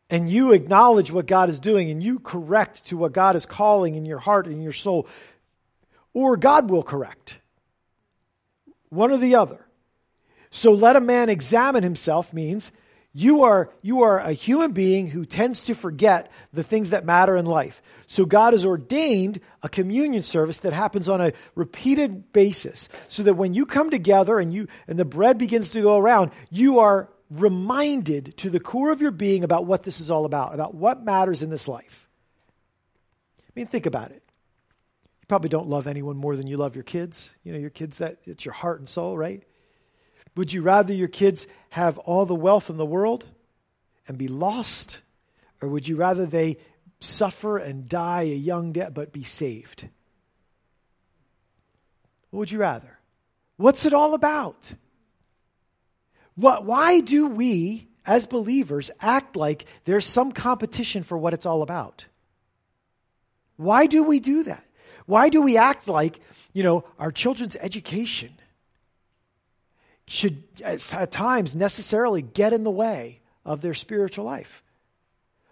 and 0.09 0.29
you 0.29 0.53
acknowledge 0.53 1.11
what 1.11 1.27
God 1.27 1.51
is 1.51 1.59
doing 1.59 1.91
and 1.91 2.03
you 2.03 2.19
correct 2.19 2.87
to 2.87 2.97
what 2.97 3.13
God 3.13 3.37
is 3.37 3.47
calling 3.47 3.95
in 3.95 4.05
your 4.05 4.19
heart 4.19 4.47
and 4.47 4.63
your 4.63 4.73
soul, 4.73 5.09
or 6.15 6.37
God 6.37 6.71
will 6.71 6.83
correct. 6.83 7.39
One 8.91 9.11
or 9.11 9.19
the 9.19 9.37
other. 9.37 9.65
So 10.51 10.73
let 10.73 10.97
a 10.97 11.01
man 11.01 11.29
examine 11.29 11.83
himself 11.83 12.33
means 12.33 12.73
you 13.13 13.43
are, 13.43 13.71
you 13.83 14.03
are 14.03 14.21
a 14.21 14.33
human 14.33 14.71
being 14.71 15.09
who 15.09 15.25
tends 15.25 15.63
to 15.65 15.75
forget 15.75 16.31
the 16.53 16.63
things 16.63 16.91
that 16.91 17.05
matter 17.05 17.37
in 17.37 17.45
life. 17.45 17.83
So 18.07 18.25
God 18.25 18.53
has 18.53 18.65
ordained 18.65 19.41
a 19.63 19.69
communion 19.69 20.23
service 20.23 20.59
that 20.59 20.73
happens 20.73 21.09
on 21.09 21.21
a 21.21 21.33
repeated 21.57 22.33
basis 22.33 22.89
so 23.09 23.25
that 23.25 23.35
when 23.35 23.53
you 23.53 23.67
come 23.67 23.91
together 23.91 24.39
and 24.39 24.53
you 24.53 24.69
and 24.87 24.97
the 24.97 25.05
bread 25.05 25.39
begins 25.39 25.71
to 25.71 25.83
go 25.83 25.99
around, 25.99 26.31
you 26.51 26.79
are 26.79 27.09
reminded 27.31 28.37
to 28.39 28.51
the 28.51 28.61
core 28.61 28.93
of 28.93 29.01
your 29.01 29.11
being 29.11 29.43
about 29.43 29.67
what 29.67 29.83
this 29.83 30.01
is 30.01 30.11
all 30.11 30.25
about, 30.25 30.55
about 30.55 30.75
what 30.75 31.05
matters 31.05 31.43
in 31.43 31.51
this 31.51 31.67
life. 31.67 32.09
I 33.41 33.53
mean, 33.57 33.67
think 33.67 33.87
about 33.87 34.13
it. 34.13 34.23
You 35.21 35.27
probably 35.27 35.49
don't 35.49 35.69
love 35.69 35.89
anyone 35.89 36.17
more 36.17 36.37
than 36.37 36.47
you 36.47 36.57
love 36.57 36.77
your 36.77 36.85
kids. 36.85 37.31
You 37.43 37.53
know, 37.53 37.59
your 37.59 37.71
kids 37.71 37.99
that 37.99 38.19
it's 38.25 38.45
your 38.45 38.55
heart 38.55 38.79
and 38.79 38.89
soul, 38.89 39.19
right? 39.19 39.43
Would 40.37 40.53
you 40.53 40.63
rather 40.63 40.93
your 40.93 41.09
kids 41.09 41.47
have 41.71 41.99
all 41.99 42.27
the 42.27 42.35
wealth 42.35 42.71
in 42.71 42.77
the 42.77 42.87
world 42.87 43.27
and 44.07 44.17
be 44.17 44.29
lost? 44.29 45.01
Or 45.61 45.69
would 45.69 45.89
you 45.89 45.97
rather 45.97 46.27
they 46.27 46.59
suffer 47.01 47.59
and 47.59 47.89
die 47.89 48.23
a 48.23 48.35
young 48.35 48.73
death 48.73 48.95
but 48.95 49.13
be 49.13 49.25
saved? 49.25 49.89
What 52.31 52.41
would 52.41 52.53
you 52.53 52.59
rather? 52.59 52.99
What's 53.57 53.85
it 53.85 53.93
all 53.93 54.15
about? 54.15 54.73
What, 56.35 56.65
why 56.65 57.01
do 57.01 57.27
we, 57.27 57.89
as 58.07 58.27
believers, 58.27 58.91
act 59.01 59.37
like 59.37 59.67
there's 59.85 60.07
some 60.07 60.33
competition 60.33 61.03
for 61.03 61.19
what 61.19 61.35
it's 61.35 61.45
all 61.45 61.63
about? 61.63 62.07
Why 63.57 63.87
do 63.87 64.03
we 64.03 64.21
do 64.21 64.45
that? 64.45 64.65
Why 65.05 65.29
do 65.29 65.43
we 65.43 65.59
act 65.59 65.89
like, 65.89 66.21
you 66.55 66.63
know, 66.63 66.85
our 66.99 67.13
children's 67.13 67.57
education 67.57 68.33
should 70.11 70.43
at 70.65 71.13
times 71.13 71.55
necessarily 71.55 72.21
get 72.21 72.53
in 72.53 72.65
the 72.65 72.71
way 72.71 73.21
of 73.45 73.61
their 73.61 73.75
spiritual 73.75 74.25
life. 74.25 74.65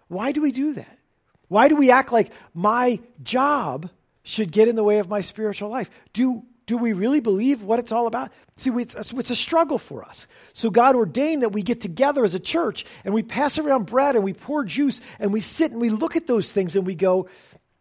Why 0.09 0.33
do 0.33 0.41
we 0.41 0.51
do 0.51 0.73
that? 0.73 0.99
Why 1.47 1.69
do 1.69 1.77
we 1.77 1.91
act 1.91 2.11
like 2.11 2.31
my 2.53 2.99
job 3.23 3.89
should 4.23 4.51
get 4.51 4.67
in 4.67 4.75
the 4.75 4.83
way 4.83 4.99
of 4.99 5.07
my 5.07 5.21
spiritual 5.21 5.69
life? 5.69 5.89
Do, 6.11 6.43
do 6.65 6.77
we 6.77 6.91
really 6.91 7.21
believe 7.21 7.63
what 7.63 7.79
it's 7.79 7.93
all 7.93 8.05
about? 8.05 8.33
See, 8.57 8.69
it's, 8.71 8.95
it's 8.95 9.31
a 9.31 9.35
struggle 9.35 9.77
for 9.77 10.03
us. 10.03 10.27
So 10.51 10.69
God 10.69 10.97
ordained 10.97 11.43
that 11.43 11.53
we 11.53 11.61
get 11.61 11.79
together 11.79 12.25
as 12.25 12.35
a 12.35 12.39
church 12.39 12.83
and 13.05 13.13
we 13.13 13.23
pass 13.23 13.59
around 13.59 13.85
bread 13.85 14.15
and 14.15 14.25
we 14.25 14.33
pour 14.33 14.65
juice 14.65 14.99
and 15.19 15.31
we 15.31 15.39
sit 15.39 15.71
and 15.71 15.79
we 15.79 15.89
look 15.89 16.17
at 16.17 16.27
those 16.27 16.51
things 16.51 16.75
and 16.75 16.85
we 16.85 16.95
go, 16.95 17.29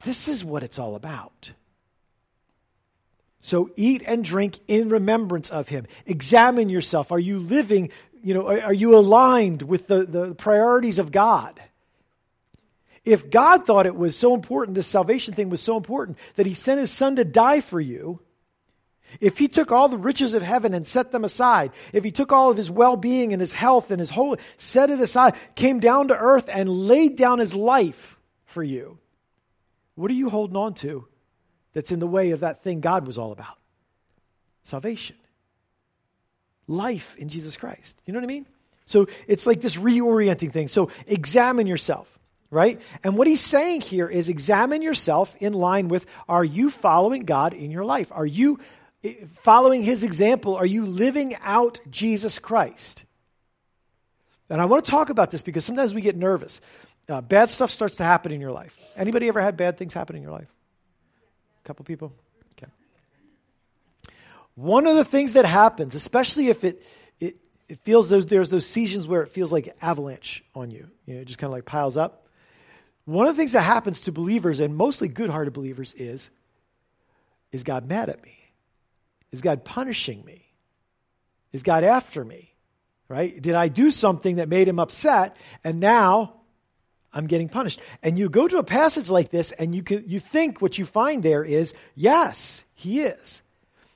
this 0.04 0.28
is 0.28 0.44
what 0.44 0.62
it's 0.62 0.78
all 0.78 0.94
about. 0.94 1.50
So 3.40 3.70
eat 3.76 4.02
and 4.06 4.24
drink 4.24 4.58
in 4.66 4.88
remembrance 4.88 5.50
of 5.50 5.68
him. 5.68 5.86
Examine 6.06 6.68
yourself. 6.68 7.12
Are 7.12 7.18
you 7.18 7.38
living, 7.38 7.90
you 8.22 8.34
know, 8.34 8.48
are, 8.48 8.72
you 8.72 8.96
aligned 8.96 9.62
with 9.62 9.86
the, 9.86 10.04
the 10.04 10.34
priorities 10.34 10.98
of 10.98 11.12
God? 11.12 11.60
If 13.04 13.30
God 13.30 13.64
thought 13.64 13.86
it 13.86 13.96
was 13.96 14.16
so 14.16 14.34
important, 14.34 14.74
this 14.74 14.86
salvation 14.86 15.34
thing 15.34 15.50
was 15.50 15.62
so 15.62 15.76
important 15.76 16.18
that 16.34 16.46
he 16.46 16.54
sent 16.54 16.80
his 16.80 16.90
son 16.90 17.16
to 17.16 17.24
die 17.24 17.60
for 17.60 17.80
you, 17.80 18.20
if 19.20 19.38
he 19.38 19.48
took 19.48 19.72
all 19.72 19.88
the 19.88 19.96
riches 19.96 20.34
of 20.34 20.42
heaven 20.42 20.74
and 20.74 20.86
set 20.86 21.12
them 21.12 21.24
aside, 21.24 21.72
if 21.92 22.04
he 22.04 22.10
took 22.10 22.32
all 22.32 22.50
of 22.50 22.56
his 22.56 22.70
well 22.70 22.96
being 22.96 23.32
and 23.32 23.40
his 23.40 23.54
health 23.54 23.90
and 23.90 24.00
his 24.00 24.10
whole, 24.10 24.36
set 24.58 24.90
it 24.90 25.00
aside, 25.00 25.34
came 25.54 25.80
down 25.80 26.08
to 26.08 26.16
earth 26.16 26.50
and 26.52 26.68
laid 26.68 27.16
down 27.16 27.38
his 27.38 27.54
life 27.54 28.18
for 28.44 28.62
you, 28.62 28.98
what 29.94 30.10
are 30.10 30.14
you 30.14 30.28
holding 30.28 30.56
on 30.56 30.74
to 30.74 31.06
that's 31.72 31.92
in 31.92 31.98
the 31.98 32.06
way 32.06 32.30
of 32.30 32.40
that 32.40 32.62
thing 32.62 32.80
God 32.80 33.06
was 33.06 33.18
all 33.18 33.32
about 33.32 33.56
salvation, 34.62 35.16
life 36.66 37.16
in 37.16 37.28
Jesus 37.28 37.56
Christ. 37.56 37.96
You 38.04 38.12
know 38.12 38.18
what 38.18 38.24
I 38.24 38.28
mean? 38.28 38.46
So 38.84 39.06
it's 39.26 39.46
like 39.46 39.60
this 39.60 39.76
reorienting 39.76 40.52
thing. 40.52 40.68
So 40.68 40.90
examine 41.06 41.66
yourself, 41.66 42.18
right? 42.50 42.80
And 43.04 43.16
what 43.16 43.26
he's 43.26 43.40
saying 43.40 43.82
here 43.82 44.08
is 44.08 44.28
examine 44.28 44.82
yourself 44.82 45.36
in 45.40 45.52
line 45.52 45.88
with 45.88 46.06
are 46.28 46.44
you 46.44 46.70
following 46.70 47.24
God 47.24 47.52
in 47.52 47.70
your 47.70 47.84
life? 47.84 48.10
Are 48.12 48.26
you 48.26 48.60
eh, 49.04 49.14
following 49.42 49.82
his 49.82 50.04
example? 50.04 50.56
Are 50.56 50.66
you 50.66 50.86
living 50.86 51.36
out 51.42 51.80
Jesus 51.90 52.38
Christ? 52.38 53.04
And 54.50 54.60
I 54.60 54.64
want 54.64 54.84
to 54.84 54.90
talk 54.90 55.10
about 55.10 55.30
this 55.30 55.42
because 55.42 55.64
sometimes 55.64 55.92
we 55.92 56.00
get 56.00 56.16
nervous. 56.16 56.60
Uh, 57.08 57.20
bad 57.20 57.50
stuff 57.50 57.70
starts 57.70 57.98
to 57.98 58.04
happen 58.04 58.32
in 58.32 58.40
your 58.40 58.52
life. 58.52 58.74
Anybody 58.96 59.28
ever 59.28 59.40
had 59.40 59.56
bad 59.56 59.76
things 59.76 59.92
happen 59.92 60.16
in 60.16 60.22
your 60.22 60.32
life? 60.32 60.48
Couple 61.68 61.84
people? 61.84 62.14
Okay. 62.52 62.70
One 64.54 64.86
of 64.86 64.96
the 64.96 65.04
things 65.04 65.34
that 65.34 65.44
happens, 65.44 65.94
especially 65.94 66.48
if 66.48 66.64
it, 66.64 66.82
it, 67.20 67.36
it 67.68 67.78
feels 67.80 68.08
those, 68.08 68.24
there's 68.24 68.48
those 68.48 68.66
seasons 68.66 69.06
where 69.06 69.22
it 69.22 69.28
feels 69.28 69.52
like 69.52 69.76
avalanche 69.82 70.42
on 70.54 70.70
you, 70.70 70.88
you 71.04 71.14
know, 71.14 71.20
it 71.20 71.26
just 71.26 71.38
kind 71.38 71.48
of 71.48 71.52
like 71.52 71.66
piles 71.66 71.98
up. 71.98 72.26
One 73.04 73.26
of 73.26 73.36
the 73.36 73.40
things 73.40 73.52
that 73.52 73.60
happens 73.60 74.00
to 74.02 74.12
believers, 74.12 74.60
and 74.60 74.74
mostly 74.74 75.08
good 75.08 75.28
hearted 75.28 75.52
believers, 75.52 75.92
is 75.94 76.30
is 77.52 77.64
God 77.64 77.86
mad 77.86 78.08
at 78.08 78.22
me? 78.22 78.36
Is 79.30 79.42
God 79.42 79.64
punishing 79.64 80.24
me? 80.24 80.46
Is 81.52 81.62
God 81.62 81.84
after 81.84 82.24
me? 82.24 82.52
Right? 83.08 83.40
Did 83.40 83.54
I 83.54 83.68
do 83.68 83.90
something 83.90 84.36
that 84.36 84.48
made 84.48 84.68
him 84.68 84.78
upset 84.78 85.36
and 85.64 85.80
now 85.80 86.37
I'm 87.12 87.26
getting 87.26 87.48
punished. 87.48 87.80
And 88.02 88.18
you 88.18 88.28
go 88.28 88.46
to 88.46 88.58
a 88.58 88.62
passage 88.62 89.10
like 89.10 89.30
this 89.30 89.52
and 89.52 89.74
you, 89.74 89.82
can, 89.82 90.04
you 90.06 90.20
think 90.20 90.60
what 90.60 90.78
you 90.78 90.84
find 90.84 91.22
there 91.22 91.42
is, 91.44 91.74
yes, 91.94 92.64
he 92.74 93.00
is. 93.00 93.42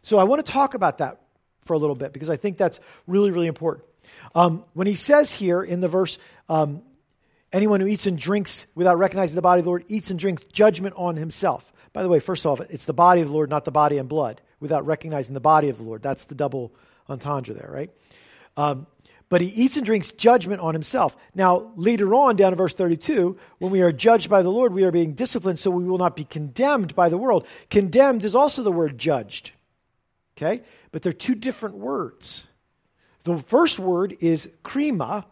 So 0.03 0.19
I 0.19 0.25
want 0.25 0.45
to 0.45 0.51
talk 0.51 0.75
about 0.75 0.99
that 0.99 1.21
for 1.65 1.75
a 1.75 1.79
little 1.79 1.95
bit 1.95 2.13
because 2.13 2.31
I 2.31 2.37
think 2.37 2.59
that's 2.59 2.81
really, 3.07 3.31
really 3.31 3.47
important. 3.47 3.85
Um, 4.35 4.65
when 4.73 4.87
he 4.87 4.95
says 4.95 5.33
here 5.33 5.63
in 5.63 5.81
the 5.81 5.89
verse, 5.89 6.19
um, 6.49 6.83
anyone 7.53 7.81
who 7.81 7.87
eats 7.87 8.07
and 8.07 8.19
drinks 8.19 8.67
without 8.75 8.99
recognizing 8.99 9.37
the 9.37 9.43
body 9.43 9.61
of 9.61 9.65
the 9.65 9.71
Lord 9.71 9.85
eats 9.89 10.11
and 10.11 10.19
drinks 10.19 10.45
judgment 10.53 10.95
on 10.97 11.17
himself. 11.17 11.73
By 11.93 12.03
the 12.03 12.09
way, 12.09 12.21
first 12.21 12.45
of 12.45 12.51
all, 12.61 12.67
it's 12.71 12.87
the 12.87 12.95
body 12.95 13.21
of 13.21 13.29
the 13.29 13.35
Lord, 13.35 13.51
not 13.51 13.65
the 13.65 13.71
body 13.71 13.99
and 13.99 14.09
blood, 14.09 14.41
without 14.61 14.87
recognizing 14.87 15.35
the 15.35 15.41
body 15.41 15.69
of 15.69 15.77
the 15.77 15.83
Lord. 15.83 16.03
That's 16.03 16.25
the 16.25 16.35
double 16.35 16.73
entendre 17.09 17.55
there, 17.55 17.71
right? 17.71 17.91
Um, 18.57 18.87
but 19.33 19.41
he 19.41 19.47
eats 19.47 19.79
and 19.79 19.87
drinks 19.87 20.11
judgment 20.11 20.61
on 20.61 20.75
himself. 20.75 21.17
Now, 21.35 21.73
later 21.75 22.15
on, 22.15 22.37
down 22.37 22.53
in 22.53 22.59
verse 22.59 22.75
32, 22.75 23.39
when 23.61 23.73
we 23.73 23.81
are 23.81 23.91
judged 23.91 24.29
by 24.29 24.43
the 24.43 24.51
Lord, 24.51 24.75
we 24.75 24.85
are 24.85 24.91
being 24.91 25.15
disciplined 25.15 25.59
so 25.59 25.71
we 25.71 25.87
will 25.87 25.97
not 25.97 26.15
be 26.15 26.25
condemned 26.25 26.95
by 26.95 27.09
the 27.09 27.17
world. 27.17 27.47
Condemned 27.71 28.27
is 28.27 28.37
also 28.37 28.63
the 28.63 28.71
word 28.71 28.99
judged. 28.99 29.53
Okay? 30.37 30.61
But 30.91 31.01
they're 31.01 31.15
two 31.15 31.35
different 31.35 31.77
words. 31.77 32.45
The 33.25 33.39
first 33.39 33.79
word 33.79 34.19
is 34.21 34.51
krima, 34.63 35.25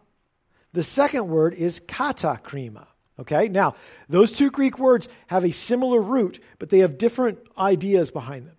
the 0.73 0.83
second 0.83 1.28
word 1.28 1.52
is 1.52 1.83
kata 1.87 2.40
krima. 2.42 2.87
Okay? 3.19 3.49
Now, 3.49 3.75
those 4.09 4.33
two 4.33 4.50
Greek 4.50 4.78
words 4.78 5.09
have 5.26 5.45
a 5.45 5.50
similar 5.50 6.00
root, 6.00 6.42
but 6.59 6.71
they 6.71 6.78
have 6.78 6.97
different 6.97 7.38
ideas 7.59 8.11
behind 8.11 8.47
them. 8.47 8.57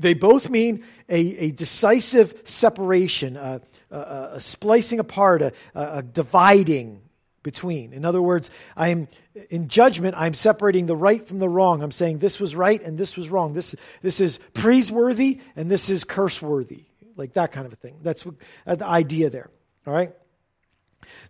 They 0.00 0.14
both 0.14 0.48
mean 0.48 0.84
a, 1.08 1.20
a 1.20 1.50
decisive 1.52 2.42
separation, 2.44 3.36
a, 3.36 3.60
a, 3.90 4.30
a 4.32 4.40
splicing 4.40 4.98
apart, 4.98 5.42
a, 5.42 5.52
a 5.74 6.02
dividing 6.02 7.02
between. 7.42 7.92
In 7.92 8.04
other 8.04 8.20
words, 8.20 8.50
I'm 8.76 9.08
in 9.50 9.68
judgment, 9.68 10.14
I'm 10.16 10.34
separating 10.34 10.86
the 10.86 10.96
right 10.96 11.26
from 11.26 11.38
the 11.38 11.48
wrong. 11.48 11.82
I'm 11.82 11.90
saying 11.90 12.18
this 12.18 12.40
was 12.40 12.56
right 12.56 12.82
and 12.82 12.98
this 12.98 13.16
was 13.16 13.28
wrong. 13.28 13.52
This, 13.54 13.74
this 14.02 14.20
is 14.20 14.38
praiseworthy 14.54 15.40
and 15.56 15.70
this 15.70 15.90
is 15.90 16.04
curseworthy. 16.04 16.84
Like 17.16 17.34
that 17.34 17.52
kind 17.52 17.66
of 17.66 17.72
a 17.72 17.76
thing. 17.76 17.98
That's 18.02 18.24
what, 18.24 18.36
uh, 18.66 18.76
the 18.76 18.86
idea 18.86 19.30
there. 19.30 19.50
All 19.86 19.92
right? 19.92 20.12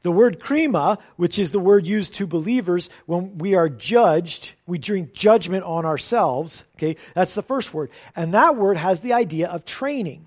The 0.03 0.11
word 0.11 0.41
krima, 0.41 0.99
which 1.17 1.39
is 1.39 1.53
the 1.53 1.59
word 1.59 1.87
used 1.87 2.15
to 2.15 2.27
believers 2.27 2.89
when 3.07 3.39
we 3.39 3.55
are 3.55 3.69
judged, 3.69 4.53
we 4.67 4.79
drink 4.79 5.13
judgment 5.13 5.65
on 5.65 5.85
ourselves. 5.85 6.65
Okay, 6.77 6.97
that's 7.15 7.35
the 7.35 7.43
first 7.43 7.75
word. 7.75 7.91
And 8.17 8.35
that 8.35 8.57
word 8.57 8.77
has 8.77 9.01
the 9.01 9.13
idea 9.13 9.49
of 9.49 9.65
training, 9.65 10.27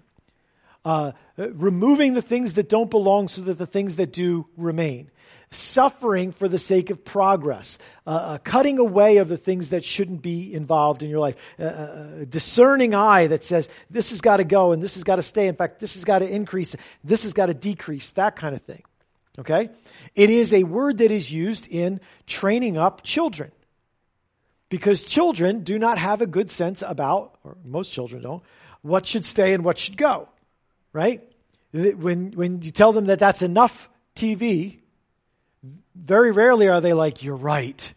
uh, 0.85 1.13
removing 1.37 2.13
the 2.13 2.21
things 2.21 2.53
that 2.53 2.69
don't 2.69 2.89
belong 2.89 3.27
so 3.27 3.41
that 3.41 3.57
the 3.57 3.65
things 3.65 3.95
that 3.95 4.11
do 4.11 4.47
remain. 4.57 5.09
Suffering 5.49 6.31
for 6.31 6.47
the 6.47 6.57
sake 6.57 6.89
of 6.89 7.05
progress, 7.05 7.77
uh, 8.07 8.09
uh, 8.09 8.37
cutting 8.39 8.79
away 8.79 9.17
of 9.17 9.27
the 9.27 9.37
things 9.37 9.69
that 9.69 9.85
shouldn't 9.85 10.23
be 10.23 10.51
involved 10.51 11.03
in 11.03 11.11
your 11.11 11.19
life, 11.19 11.35
uh, 11.59 11.63
uh, 11.63 11.67
uh 11.67 12.25
discerning 12.25 12.95
eye 12.95 13.27
that 13.27 13.45
says 13.45 13.69
this 13.87 14.09
has 14.09 14.19
got 14.19 14.37
to 14.37 14.43
go 14.43 14.71
and 14.71 14.81
this 14.81 14.95
has 14.95 15.03
got 15.03 15.17
to 15.17 15.23
stay. 15.23 15.47
In 15.47 15.55
fact, 15.55 15.79
this 15.79 15.93
has 15.93 16.05
got 16.05 16.19
to 16.19 16.27
increase, 16.27 16.75
this 17.03 17.21
has 17.21 17.33
got 17.33 17.47
to 17.47 17.53
decrease, 17.53 18.11
that 18.11 18.35
kind 18.35 18.55
of 18.55 18.63
thing. 18.63 18.81
Okay? 19.39 19.69
It 20.15 20.29
is 20.29 20.53
a 20.53 20.63
word 20.63 20.99
that 20.99 21.11
is 21.11 21.31
used 21.31 21.67
in 21.67 21.99
training 22.27 22.77
up 22.77 23.03
children. 23.03 23.51
because 24.69 25.03
children 25.03 25.63
do 25.63 25.77
not 25.77 25.99
have 25.99 26.21
a 26.21 26.25
good 26.25 26.49
sense 26.49 26.81
about, 26.81 27.37
or 27.43 27.55
most 27.63 27.91
children 27.91 28.23
don't, 28.23 28.41
what 28.81 29.05
should 29.05 29.23
stay 29.23 29.53
and 29.53 29.63
what 29.63 29.77
should 29.77 29.97
go, 29.97 30.27
right? 30.93 31.21
When, 31.71 32.31
when 32.31 32.63
you 32.63 32.71
tell 32.71 32.91
them 32.91 33.05
that 33.05 33.19
that's 33.19 33.43
enough 33.43 33.87
TV, 34.15 34.79
very 35.93 36.31
rarely 36.31 36.69
are 36.69 36.81
they 36.81 36.93
like, 36.93 37.21
You're 37.21 37.35
right. 37.35 37.93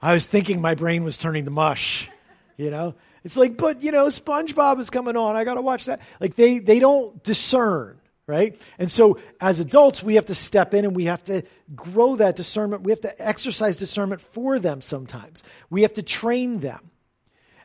I 0.00 0.14
was 0.14 0.24
thinking 0.24 0.62
my 0.62 0.74
brain 0.74 1.04
was 1.04 1.18
turning 1.18 1.44
to 1.44 1.50
mush. 1.50 2.08
You 2.56 2.70
know? 2.70 2.94
It's 3.22 3.36
like, 3.36 3.58
but 3.58 3.82
you 3.82 3.92
know, 3.92 4.06
SpongeBob 4.06 4.80
is 4.80 4.88
coming 4.88 5.16
on. 5.16 5.36
I 5.36 5.44
gotta 5.44 5.60
watch 5.60 5.84
that. 5.84 6.00
Like 6.18 6.34
they 6.34 6.60
they 6.60 6.78
don't 6.78 7.22
discern, 7.22 7.99
right? 8.30 8.56
And 8.78 8.90
so 8.90 9.18
as 9.40 9.58
adults, 9.58 10.02
we 10.02 10.14
have 10.14 10.26
to 10.26 10.34
step 10.34 10.72
in 10.72 10.84
and 10.84 10.94
we 10.94 11.06
have 11.06 11.24
to 11.24 11.42
grow 11.74 12.16
that 12.16 12.36
discernment. 12.36 12.82
We 12.82 12.92
have 12.92 13.00
to 13.00 13.22
exercise 13.22 13.76
discernment 13.76 14.20
for 14.20 14.60
them 14.60 14.80
sometimes. 14.80 15.42
We 15.68 15.82
have 15.82 15.94
to 15.94 16.02
train 16.02 16.60
them. 16.60 16.90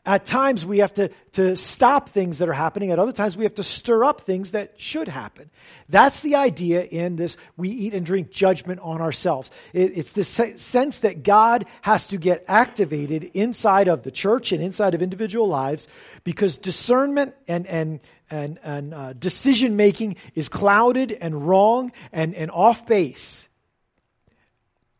At 0.06 0.26
times, 0.26 0.66
we 0.66 0.80
have 0.80 0.94
to, 0.96 1.10
to 1.34 1.56
stop 1.56 2.10
things 2.10 2.38
that 2.38 2.48
are 2.48 2.54
happening. 2.54 2.92
At 2.92 3.00
other 3.00 3.12
times, 3.12 3.36
we 3.36 3.44
have 3.44 3.56
to 3.56 3.64
stir 3.64 4.04
up 4.04 4.22
things 4.22 4.52
that 4.52 4.74
should 4.78 5.08
happen. 5.08 5.50
That's 5.90 6.22
the 6.22 6.36
idea 6.36 6.84
in 6.84 7.16
this 7.16 7.38
we 7.58 7.70
eat 7.70 7.94
and 7.94 8.06
drink 8.06 8.30
judgment 8.30 8.80
on 8.82 9.02
ourselves. 9.02 9.50
It, 9.74 9.98
it's 9.98 10.12
the 10.12 10.24
se- 10.24 10.58
sense 10.58 11.00
that 11.00 11.24
God 11.24 11.66
has 11.82 12.08
to 12.08 12.18
get 12.18 12.46
activated 12.48 13.24
inside 13.34 13.88
of 13.88 14.04
the 14.04 14.12
church 14.12 14.52
and 14.52 14.62
inside 14.62 14.94
of 14.94 15.02
individual 15.02 15.48
lives 15.48 15.88
because 16.24 16.58
discernment 16.58 17.34
and, 17.48 17.66
and, 17.66 18.00
and, 18.30 18.60
and 18.64 18.94
uh, 18.94 19.14
decision 19.14 19.76
making 19.76 20.18
is 20.36 20.50
clouded 20.50 21.12
and 21.12 21.48
wrong 21.48 21.92
and, 22.12 22.36
and 22.36 22.52
off 22.52 22.86
base 22.86 23.45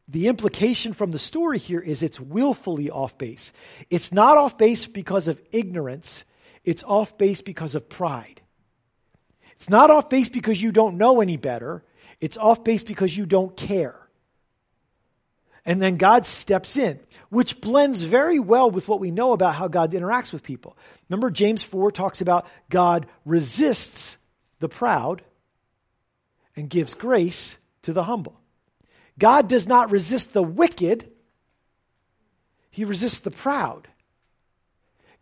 the 0.08 0.28
implication 0.28 0.94
from 0.94 1.12
the 1.12 1.20
story 1.20 1.58
here 1.58 1.80
is 1.80 2.04
it's 2.04 2.20
willfully 2.20 2.92
off 2.92 3.18
base. 3.18 3.52
It's 3.90 4.12
not 4.12 4.38
off 4.38 4.58
base 4.58 4.86
because 4.86 5.28
of 5.28 5.42
ignorance, 5.52 6.24
it's 6.64 6.84
off 6.84 7.18
base 7.18 7.42
because 7.42 7.76
of 7.76 7.90
pride. 7.90 8.42
It's 9.56 9.70
not 9.70 9.90
off 9.90 10.10
base 10.10 10.30
because 10.30 10.62
you 10.62 10.72
don't 10.72 10.98
know 10.98 11.22
any 11.22 11.38
better, 11.38 11.84
it's 12.20 12.38
off 12.38 12.64
base 12.64 12.84
because 12.84 13.16
you 13.16 13.26
don't 13.26 13.56
care. 13.56 14.00
And 15.68 15.82
then 15.82 15.98
God 15.98 16.28
steps 16.28 16.78
in, 16.78 17.00
which 17.30 17.60
blends 17.60 18.04
very 18.04 18.38
well 18.38 18.70
with 18.70 18.88
what 18.88 19.00
we 19.00 19.10
know 19.10 19.34
about 19.34 19.56
how 19.56 19.68
God 19.68 19.94
interacts 19.94 20.32
with 20.32 20.44
people. 20.44 20.78
Remember, 21.10 21.32
James 21.32 21.64
4 21.64 21.92
talks 21.92 22.22
about 22.22 22.46
God 22.70 23.08
resists 23.26 24.18
the 24.60 24.70
proud 24.70 25.24
and 26.56 26.70
gives 26.70 26.94
grace 26.94 27.58
to 27.82 27.94
the 27.94 28.04
humble. 28.04 28.40
God 29.17 29.48
does 29.48 29.67
not 29.67 29.91
resist 29.91 30.34
the 30.34 30.43
wicked, 30.43 31.10
He 32.69 32.86
resists 32.86 33.22
the 33.22 33.31
proud. 33.31 33.88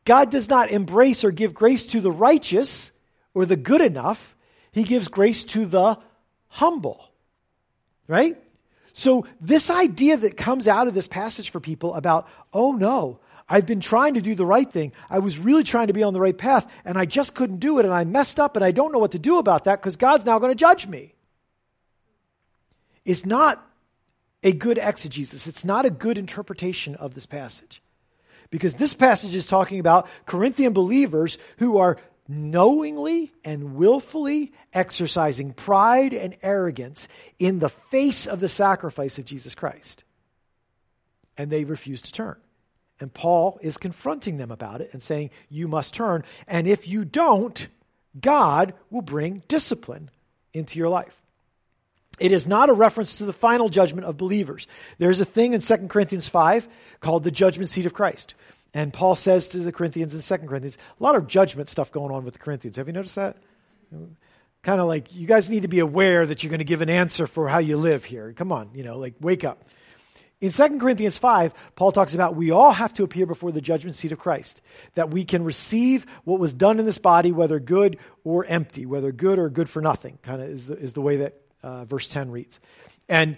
God 0.06 0.32
does 0.32 0.50
not 0.50 0.72
embrace 0.72 1.24
or 1.24 1.32
give 1.32 1.54
grace 1.54 1.86
to 1.88 2.02
the 2.02 2.12
righteous 2.12 2.92
or 3.34 3.46
the 3.46 3.56
good 3.56 3.82
enough, 3.82 4.36
He 4.72 4.84
gives 4.84 5.08
grace 5.08 5.46
to 5.46 5.66
the 5.66 5.98
humble. 6.48 7.10
Right? 8.08 8.38
So, 8.94 9.26
this 9.42 9.70
idea 9.70 10.18
that 10.18 10.38
comes 10.38 10.68
out 10.68 10.88
of 10.88 10.94
this 10.94 11.08
passage 11.08 11.50
for 11.50 11.60
people 11.60 11.96
about, 11.96 12.28
oh 12.54 12.74
no, 12.74 13.20
I've 13.50 13.66
been 13.66 13.80
trying 13.80 14.16
to 14.16 14.22
do 14.22 14.36
the 14.36 14.46
right 14.46 14.72
thing. 14.72 14.94
I 15.10 15.20
was 15.20 15.38
really 15.38 15.64
trying 15.64 15.88
to 15.88 15.94
be 15.94 16.04
on 16.04 16.14
the 16.14 16.20
right 16.20 16.38
path, 16.38 16.70
and 16.86 16.98
I 16.98 17.06
just 17.06 17.34
couldn't 17.34 17.60
do 17.60 17.80
it, 17.80 17.86
and 17.86 17.94
I 17.94 18.04
messed 18.04 18.40
up, 18.40 18.56
and 18.56 18.64
I 18.64 18.72
don't 18.72 18.92
know 18.92 19.00
what 19.00 19.12
to 19.12 19.20
do 19.20 19.38
about 19.38 19.66
that 19.66 19.82
because 19.82 19.96
God's 19.96 20.26
now 20.26 20.40
going 20.40 20.52
to 20.52 20.56
judge 20.56 20.88
me. 20.88 21.14
Is 23.04 23.26
not 23.26 23.66
a 24.44 24.52
good 24.52 24.78
exegesis. 24.78 25.48
It's 25.48 25.66
not 25.66 25.86
a 25.86 25.90
good 25.90 26.18
interpretation 26.18 26.96
of 26.96 27.14
this 27.14 27.26
passage. 27.26 27.82
Because 28.50 28.76
this 28.76 28.94
passage 28.94 29.34
is 29.34 29.48
talking 29.48 29.80
about 29.80 30.08
Corinthian 30.26 30.74
believers 30.74 31.38
who 31.58 31.78
are 31.78 31.98
knowingly 32.28 33.34
and 33.44 33.76
willfully 33.76 34.52
exercising 34.74 35.54
pride 35.54 36.14
and 36.14 36.36
arrogance 36.42 37.08
in 37.40 37.60
the 37.60 37.70
face 37.70 38.28
of 38.28 38.40
the 38.40 38.48
sacrifice 38.48 39.18
of 39.18 39.26
Jesus 39.26 39.56
Christ. 39.56 40.04
And 41.38 41.52
they 41.52 41.64
refuse 41.64 42.02
to 42.04 42.12
turn. 42.12 42.38
And 43.00 43.14
Paul 43.14 43.60
is 43.62 43.78
confronting 43.78 44.38
them 44.38 44.52
about 44.52 44.82
it 44.82 44.92
and 44.94 45.02
saying, 45.02 45.32
You 45.50 45.68
must 45.68 45.94
turn. 45.94 46.24
And 46.48 46.68
if 46.68 46.88
you 46.88 47.04
don't, 47.06 47.68
God 48.20 48.74
will 48.92 49.02
bring 49.02 49.44
discipline 49.48 50.12
into 50.54 50.78
your 50.78 50.90
life. 50.90 51.24
It 52.20 52.32
is 52.32 52.48
not 52.48 52.70
a 52.70 52.74
reference 52.74 53.18
to 53.18 53.26
the 53.26 53.34
final 53.34 53.70
judgment 53.70 54.06
of 54.06 54.18
believers. 54.18 54.68
There's 55.00 55.20
a 55.20 55.26
thing 55.26 55.54
in 55.54 55.62
2 55.62 55.88
Corinthians 55.88 56.28
5 56.28 56.68
called 57.00 57.24
the 57.24 57.32
judgment 57.32 57.70
seat 57.70 57.86
of 57.86 57.94
Christ. 57.94 58.36
And 58.74 58.94
Paul 58.94 59.16
says 59.16 59.50
to 59.50 59.60
the 59.60 59.72
Corinthians 59.72 60.14
in 60.14 60.22
2 60.40 60.48
Corinthians, 60.48 60.78
a 61.00 61.04
lot 61.04 61.16
of 61.16 61.28
judgment 61.28 61.70
stuff 61.70 61.92
going 61.92 62.12
on 62.14 62.24
with 62.24 62.34
the 62.34 62.40
Corinthians. 62.40 62.78
Have 62.78 62.88
you 62.88 62.94
noticed 62.94 63.16
that? 63.16 63.38
Kind 64.62 64.80
of 64.80 64.88
like, 64.88 65.14
you 65.14 65.28
guys 65.28 65.50
need 65.50 65.64
to 65.64 65.68
be 65.68 65.80
aware 65.80 66.26
that 66.26 66.44
you're 66.44 66.50
going 66.50 66.60
to 66.60 66.66
give 66.66 66.82
an 66.82 66.90
answer 66.90 67.28
for 67.28 67.48
how 67.48 67.60
you 67.60 67.78
live 67.78 68.06
here. 68.06 68.34
Come 68.34 68.52
on, 68.52 68.70
you 68.74 68.84
know, 68.84 68.98
like, 68.98 69.16
wake 69.20 69.44
up. 69.44 69.64
In 70.40 70.52
2 70.52 70.80
Corinthians 70.80 71.18
5, 71.18 71.54
Paul 71.76 71.92
talks 71.92 72.16
about 72.16 72.36
we 72.36 72.52
all 72.52 72.72
have 72.72 72.94
to 72.96 73.04
appear 73.04 73.26
before 73.26 73.52
the 73.52 73.62
judgment 73.62 73.96
seat 73.96 74.12
of 74.12 74.20
Christ, 74.20 74.62
that 74.96 75.10
we 75.10 75.24
can 75.24 75.44
receive 75.44 76.06
what 76.26 76.40
was 76.40 76.54
done 76.54 76.80
in 76.80 76.86
this 76.86 76.98
body, 76.98 77.32
whether 77.32 77.60
good 77.60 77.98
or 78.24 78.44
empty, 78.46 78.86
whether 78.86 79.12
good 79.12 79.40
or 79.40 79.50
good 79.50 79.70
for 79.70 79.82
nothing, 79.82 80.18
kind 80.22 80.42
of 80.42 80.50
is 80.50 80.66
the, 80.66 80.78
is 80.78 80.94
the 80.94 81.02
way 81.02 81.18
that 81.18 81.43
uh, 81.64 81.86
verse 81.86 82.08
10 82.08 82.30
reads. 82.32 82.60
And 83.10 83.38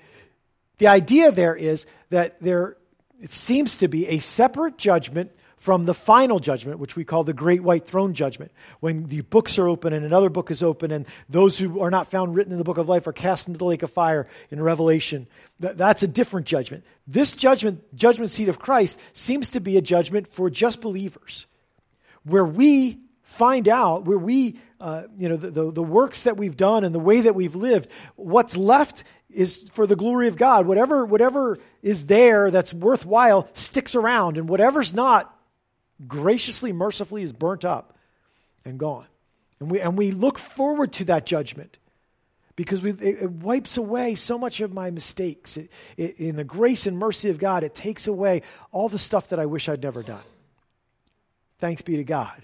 the 0.77 0.87
idea 0.87 1.31
there 1.31 1.55
is 1.55 1.85
that 2.09 2.41
there 2.41 2.77
it 3.21 3.31
seems 3.31 3.77
to 3.77 3.87
be 3.87 4.07
a 4.07 4.19
separate 4.19 4.77
judgment 4.77 5.31
from 5.57 5.85
the 5.85 5.93
final 5.93 6.37
judgment, 6.37 6.79
which 6.79 6.95
we 6.95 7.03
call 7.03 7.23
the 7.23 7.33
great 7.33 7.63
white 7.63 7.87
throne 7.87 8.13
judgment, 8.13 8.51
when 8.81 9.05
the 9.07 9.21
books 9.21 9.57
are 9.57 9.67
open 9.67 9.93
and 9.93 10.05
another 10.05 10.29
book 10.29 10.51
is 10.51 10.61
open, 10.61 10.91
and 10.91 11.07
those 11.27 11.57
who 11.57 11.79
are 11.79 11.89
not 11.89 12.11
found 12.11 12.35
written 12.35 12.51
in 12.51 12.59
the 12.59 12.63
book 12.63 12.77
of 12.77 12.87
life 12.87 13.07
are 13.07 13.13
cast 13.13 13.47
into 13.47 13.57
the 13.57 13.65
lake 13.65 13.81
of 13.81 13.89
fire 13.89 14.27
in 14.51 14.61
Revelation. 14.61 15.25
That's 15.59 16.03
a 16.03 16.07
different 16.07 16.45
judgment. 16.45 16.83
This 17.07 17.31
judgment, 17.31 17.95
judgment 17.95 18.29
seat 18.29 18.49
of 18.49 18.59
Christ, 18.59 18.99
seems 19.13 19.49
to 19.51 19.59
be 19.59 19.77
a 19.77 19.81
judgment 19.81 20.27
for 20.27 20.49
just 20.49 20.81
believers, 20.81 21.47
where 22.23 22.45
we 22.45 22.99
find 23.25 23.67
out, 23.67 24.05
where 24.05 24.17
we 24.17 24.57
uh, 24.79 25.03
you 25.17 25.29
know, 25.29 25.37
the, 25.37 25.49
the, 25.49 25.71
the 25.71 25.83
works 25.83 26.23
that 26.23 26.37
we've 26.37 26.57
done 26.57 26.83
and 26.83 26.93
the 26.93 26.99
way 26.99 27.21
that 27.21 27.33
we've 27.35 27.55
lived, 27.55 27.89
what's 28.15 28.55
left 28.55 29.03
is 29.29 29.63
for 29.73 29.87
the 29.87 29.95
glory 29.95 30.27
of 30.27 30.35
God. 30.35 30.67
Whatever, 30.67 31.05
whatever 31.05 31.57
is 31.81 32.05
there 32.05 32.51
that's 32.51 32.73
worthwhile 32.73 33.47
sticks 33.53 33.95
around, 33.95 34.37
and 34.37 34.47
whatever's 34.47 34.93
not, 34.93 35.35
graciously, 36.07 36.71
mercifully 36.73 37.23
is 37.23 37.33
burnt 37.33 37.65
up 37.65 37.97
and 38.63 38.77
gone. 38.77 39.07
And 39.59 39.71
we, 39.71 39.79
and 39.79 39.97
we 39.97 40.11
look 40.11 40.37
forward 40.37 40.93
to 40.93 41.05
that 41.05 41.25
judgment 41.25 41.79
because 42.55 42.81
we, 42.81 42.91
it, 42.91 43.23
it, 43.23 43.31
wipes 43.31 43.77
away 43.77 44.15
so 44.15 44.37
much 44.37 44.61
of 44.61 44.73
my 44.73 44.91
mistakes. 44.91 45.57
It, 45.57 45.71
it, 45.97 46.19
in 46.19 46.35
the 46.35 46.43
grace 46.43 46.85
and 46.85 46.97
mercy 46.97 47.29
of 47.29 47.37
God, 47.37 47.63
it 47.63 47.75
takes 47.75 48.07
away 48.07 48.43
all 48.71 48.89
the 48.89 48.99
stuff 48.99 49.29
that 49.29 49.39
I 49.39 49.45
wish 49.45 49.67
I'd 49.69 49.81
never 49.81 50.03
done. 50.03 50.23
Thanks 51.59 51.81
be 51.81 51.97
to 51.97 52.03
God, 52.03 52.41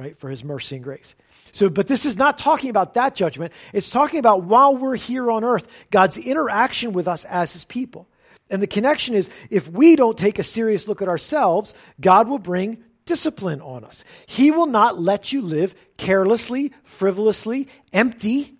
right, 0.00 0.18
for 0.18 0.28
his 0.28 0.42
mercy 0.42 0.76
and 0.76 0.84
grace. 0.84 1.14
So, 1.52 1.68
but 1.68 1.86
this 1.86 2.04
is 2.04 2.16
not 2.16 2.38
talking 2.38 2.70
about 2.70 2.94
that 2.94 3.14
judgment. 3.14 3.52
It's 3.72 3.90
talking 3.90 4.18
about 4.18 4.44
while 4.44 4.76
we're 4.76 4.96
here 4.96 5.30
on 5.30 5.44
earth, 5.44 5.66
God's 5.90 6.16
interaction 6.16 6.92
with 6.92 7.08
us 7.08 7.24
as 7.24 7.52
his 7.52 7.64
people. 7.64 8.08
And 8.50 8.62
the 8.62 8.66
connection 8.66 9.14
is 9.14 9.30
if 9.48 9.68
we 9.68 9.96
don't 9.96 10.18
take 10.18 10.38
a 10.38 10.42
serious 10.42 10.88
look 10.88 11.02
at 11.02 11.08
ourselves, 11.08 11.74
God 12.00 12.28
will 12.28 12.38
bring 12.38 12.82
discipline 13.04 13.60
on 13.60 13.84
us. 13.84 14.04
He 14.26 14.50
will 14.50 14.66
not 14.66 15.00
let 15.00 15.32
you 15.32 15.42
live 15.42 15.74
carelessly, 15.96 16.72
frivolously, 16.84 17.68
empty, 17.92 18.54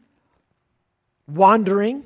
wandering. 1.28 2.04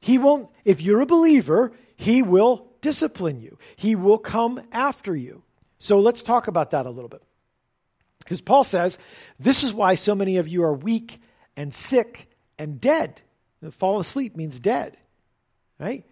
He 0.00 0.18
won't, 0.18 0.50
if 0.64 0.80
you're 0.80 1.00
a 1.00 1.06
believer, 1.06 1.72
He 1.96 2.22
will 2.22 2.68
discipline 2.80 3.40
you, 3.40 3.58
He 3.76 3.94
will 3.94 4.18
come 4.18 4.60
after 4.72 5.14
you. 5.14 5.42
So 5.78 5.98
let's 6.00 6.22
talk 6.22 6.46
about 6.46 6.70
that 6.70 6.86
a 6.86 6.90
little 6.90 7.08
bit. 7.08 7.22
Because 8.32 8.40
Paul 8.40 8.64
says, 8.64 8.96
this 9.38 9.62
is 9.62 9.74
why 9.74 9.94
so 9.94 10.14
many 10.14 10.38
of 10.38 10.48
you 10.48 10.64
are 10.64 10.72
weak 10.72 11.20
and 11.54 11.74
sick 11.74 12.30
and 12.58 12.80
dead. 12.80 13.20
Fall 13.72 14.00
asleep 14.00 14.38
means 14.38 14.58
dead, 14.58 14.96
right? 15.78 16.06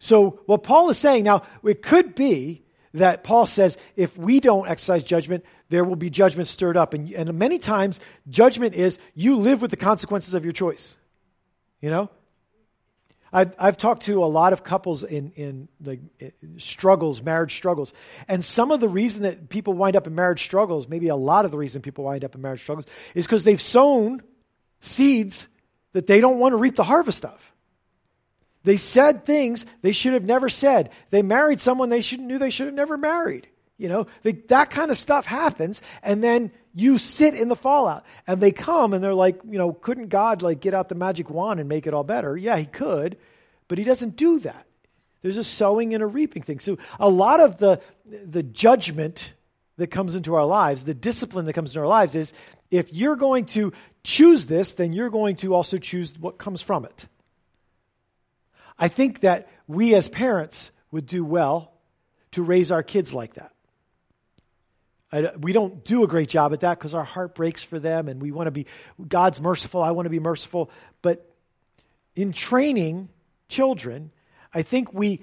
So, 0.00 0.40
what 0.46 0.64
Paul 0.64 0.90
is 0.90 0.98
saying 0.98 1.22
now, 1.22 1.44
it 1.62 1.82
could 1.82 2.16
be 2.16 2.64
that 2.94 3.22
Paul 3.22 3.46
says 3.46 3.78
if 3.94 4.18
we 4.18 4.40
don't 4.40 4.68
exercise 4.68 5.04
judgment, 5.04 5.44
there 5.68 5.84
will 5.84 5.94
be 5.94 6.10
judgment 6.10 6.48
stirred 6.48 6.76
up. 6.76 6.94
And, 6.94 7.12
and 7.12 7.32
many 7.34 7.60
times, 7.60 8.00
judgment 8.28 8.74
is 8.74 8.98
you 9.14 9.36
live 9.36 9.62
with 9.62 9.70
the 9.70 9.76
consequences 9.76 10.34
of 10.34 10.42
your 10.42 10.52
choice. 10.52 10.96
You 11.80 11.90
know? 11.90 12.10
I've, 13.32 13.54
I've 13.58 13.76
talked 13.76 14.04
to 14.04 14.24
a 14.24 14.26
lot 14.26 14.52
of 14.52 14.62
couples 14.64 15.02
in, 15.04 15.32
in 15.36 15.68
like 15.84 16.00
eh, 16.20 16.30
struggles, 16.58 17.22
marriage 17.22 17.56
struggles. 17.56 17.92
And 18.28 18.44
some 18.44 18.70
of 18.70 18.80
the 18.80 18.88
reason 18.88 19.22
that 19.22 19.48
people 19.48 19.74
wind 19.74 19.96
up 19.96 20.06
in 20.06 20.14
marriage 20.14 20.44
struggles, 20.44 20.88
maybe 20.88 21.08
a 21.08 21.16
lot 21.16 21.44
of 21.44 21.50
the 21.50 21.58
reason 21.58 21.82
people 21.82 22.04
wind 22.04 22.24
up 22.24 22.34
in 22.34 22.42
marriage 22.42 22.62
struggles, 22.62 22.86
is 23.14 23.26
because 23.26 23.44
they've 23.44 23.60
sown 23.60 24.22
seeds 24.80 25.48
that 25.92 26.06
they 26.06 26.20
don't 26.20 26.38
want 26.38 26.52
to 26.52 26.56
reap 26.56 26.76
the 26.76 26.84
harvest 26.84 27.24
of. 27.24 27.52
They 28.64 28.76
said 28.76 29.24
things 29.24 29.64
they 29.82 29.92
should 29.92 30.14
have 30.14 30.24
never 30.24 30.48
said. 30.48 30.90
They 31.10 31.22
married 31.22 31.60
someone 31.60 31.88
they 31.88 32.00
should, 32.00 32.20
knew 32.20 32.38
they 32.38 32.50
should 32.50 32.66
have 32.66 32.74
never 32.74 32.96
married. 32.96 33.48
You 33.78 33.88
know, 33.88 34.06
they, 34.22 34.32
that 34.48 34.70
kind 34.70 34.90
of 34.90 34.96
stuff 34.96 35.26
happens, 35.26 35.82
and 36.02 36.24
then 36.24 36.50
you 36.76 36.98
sit 36.98 37.34
in 37.34 37.48
the 37.48 37.56
fallout. 37.56 38.04
And 38.26 38.40
they 38.40 38.52
come 38.52 38.92
and 38.92 39.02
they're 39.02 39.14
like, 39.14 39.40
you 39.48 39.58
know, 39.58 39.72
couldn't 39.72 40.08
God 40.08 40.42
like 40.42 40.60
get 40.60 40.74
out 40.74 40.90
the 40.90 40.94
magic 40.94 41.30
wand 41.30 41.58
and 41.58 41.68
make 41.68 41.86
it 41.86 41.94
all 41.94 42.04
better? 42.04 42.36
Yeah, 42.36 42.58
he 42.58 42.66
could, 42.66 43.16
but 43.66 43.78
he 43.78 43.84
doesn't 43.84 44.14
do 44.16 44.38
that. 44.40 44.66
There's 45.22 45.38
a 45.38 45.44
sowing 45.44 45.94
and 45.94 46.02
a 46.02 46.06
reaping 46.06 46.42
thing. 46.42 46.60
So 46.60 46.76
a 47.00 47.08
lot 47.08 47.40
of 47.40 47.56
the 47.56 47.80
the 48.04 48.42
judgment 48.42 49.32
that 49.78 49.88
comes 49.88 50.14
into 50.14 50.34
our 50.34 50.44
lives, 50.44 50.84
the 50.84 50.94
discipline 50.94 51.46
that 51.46 51.54
comes 51.54 51.70
into 51.70 51.80
our 51.80 51.88
lives 51.88 52.14
is 52.14 52.34
if 52.70 52.92
you're 52.92 53.16
going 53.16 53.46
to 53.46 53.72
choose 54.04 54.46
this, 54.46 54.72
then 54.72 54.92
you're 54.92 55.10
going 55.10 55.36
to 55.36 55.54
also 55.54 55.78
choose 55.78 56.16
what 56.18 56.38
comes 56.38 56.60
from 56.60 56.84
it. 56.84 57.06
I 58.78 58.88
think 58.88 59.20
that 59.20 59.48
we 59.66 59.94
as 59.94 60.10
parents 60.10 60.70
would 60.90 61.06
do 61.06 61.24
well 61.24 61.72
to 62.32 62.42
raise 62.42 62.70
our 62.70 62.82
kids 62.82 63.14
like 63.14 63.34
that. 63.34 63.52
I, 65.16 65.36
we 65.36 65.52
don't 65.52 65.82
do 65.84 66.04
a 66.04 66.06
great 66.06 66.28
job 66.28 66.52
at 66.52 66.60
that 66.60 66.78
because 66.78 66.94
our 66.94 67.04
heart 67.04 67.34
breaks 67.34 67.62
for 67.62 67.78
them 67.78 68.08
and 68.08 68.20
we 68.20 68.32
want 68.32 68.48
to 68.48 68.50
be, 68.50 68.66
God's 69.08 69.40
merciful, 69.40 69.82
I 69.82 69.92
want 69.92 70.06
to 70.06 70.10
be 70.10 70.20
merciful. 70.20 70.70
But 71.00 71.30
in 72.14 72.32
training 72.32 73.08
children, 73.48 74.10
I 74.52 74.62
think 74.62 74.92
we 74.92 75.20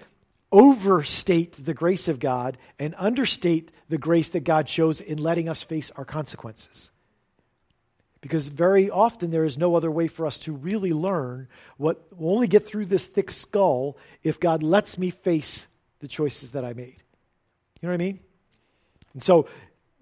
overstate 0.52 1.54
the 1.54 1.74
grace 1.74 2.08
of 2.08 2.20
God 2.20 2.58
and 2.80 2.96
understate 2.98 3.72
the 3.90 3.98
grace 3.98 4.30
that 4.30 4.44
God 4.44 4.68
shows 4.68 5.00
in 5.00 5.18
letting 5.18 5.50
us 5.50 5.62
face 5.62 5.92
our 5.96 6.06
consequences. 6.06 6.90
Because 8.22 8.48
very 8.48 8.90
often 8.90 9.32
there 9.32 9.44
is 9.44 9.58
no 9.58 9.76
other 9.76 9.92
way 9.92 10.08
for 10.08 10.26
us 10.26 10.40
to 10.40 10.54
really 10.54 10.94
learn 10.94 11.50
what 11.78 12.18
will 12.18 12.34
only 12.34 12.48
get 12.48 12.66
through 12.66 12.86
this 12.86 13.06
thick 13.06 13.30
skull 13.30 13.98
if 14.24 14.40
God 14.40 14.64
lets 14.64 14.98
me 14.98 15.10
face 15.10 15.68
the 16.00 16.08
choices 16.08 16.52
that 16.52 16.64
I 16.64 16.74
made. 16.74 16.96
You 17.82 17.88
know 17.88 17.90
what 17.90 17.96
I 17.96 17.98
mean? 17.98 18.20
And 19.14 19.24
so 19.24 19.48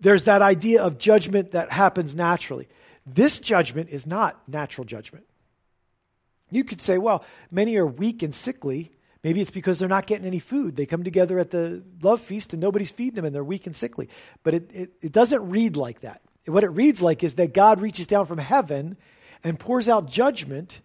there's 0.02 0.26
that 0.26 0.42
idea 0.42 0.82
of 0.82 0.98
judgment 0.98 1.52
that 1.52 1.72
happens 1.72 2.16
naturally. 2.16 2.68
This 3.06 3.40
judgment 3.40 3.90
is 3.90 4.06
not 4.06 4.42
natural 4.48 4.86
judgment. 4.86 5.26
You 6.50 6.64
could 6.64 6.82
say, 6.82 6.98
well, 6.98 7.24
many 7.50 7.78
are 7.78 7.86
weak 7.86 8.24
and 8.24 8.36
sickly. 8.36 8.92
Maybe 9.24 9.40
it's 9.40 9.52
because 9.52 9.80
they're 9.80 9.88
not 9.88 10.08
getting 10.08 10.26
any 10.26 10.40
food. 10.40 10.76
They 10.76 10.86
come 10.86 11.04
together 11.04 11.40
at 11.40 11.52
the 11.52 11.84
love 12.02 12.22
feast 12.22 12.54
and 12.54 12.62
nobody's 12.62 12.90
feeding 12.90 13.16
them 13.16 13.26
and 13.26 13.34
they're 13.34 13.44
weak 13.44 13.68
and 13.68 13.76
sickly. 13.76 14.10
But 14.44 14.56
it, 14.56 14.72
it, 14.74 14.92
it 15.02 15.12
doesn't 15.12 15.50
read 15.50 15.78
like 15.78 16.02
that. 16.02 16.22
What 16.46 16.64
it 16.64 16.70
reads 16.70 17.02
like 17.02 17.24
is 17.24 17.36
that 17.36 17.54
God 17.54 17.80
reaches 17.82 18.08
down 18.08 18.26
from 18.26 18.40
heaven 18.40 18.98
and 19.44 19.60
pours 19.60 19.88
out 19.88 20.10
judgment, 20.10 20.82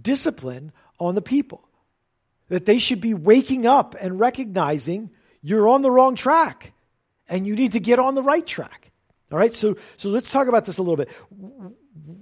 discipline 0.00 0.72
on 0.98 1.16
the 1.16 1.22
people. 1.22 1.68
That 2.48 2.64
they 2.64 2.78
should 2.78 3.00
be 3.00 3.14
waking 3.14 3.66
up 3.66 3.96
and 4.00 4.18
recognizing 4.18 5.10
you're 5.42 5.68
on 5.68 5.82
the 5.82 5.90
wrong 5.90 6.14
track 6.14 6.72
and 7.30 7.46
you 7.46 7.54
need 7.54 7.72
to 7.72 7.80
get 7.80 7.98
on 7.98 8.14
the 8.14 8.22
right 8.22 8.46
track. 8.46 8.90
All 9.32 9.38
right, 9.38 9.54
so, 9.54 9.76
so 9.96 10.08
let's 10.10 10.30
talk 10.30 10.48
about 10.48 10.66
this 10.66 10.78
a 10.78 10.82
little 10.82 10.96
bit. 10.96 11.08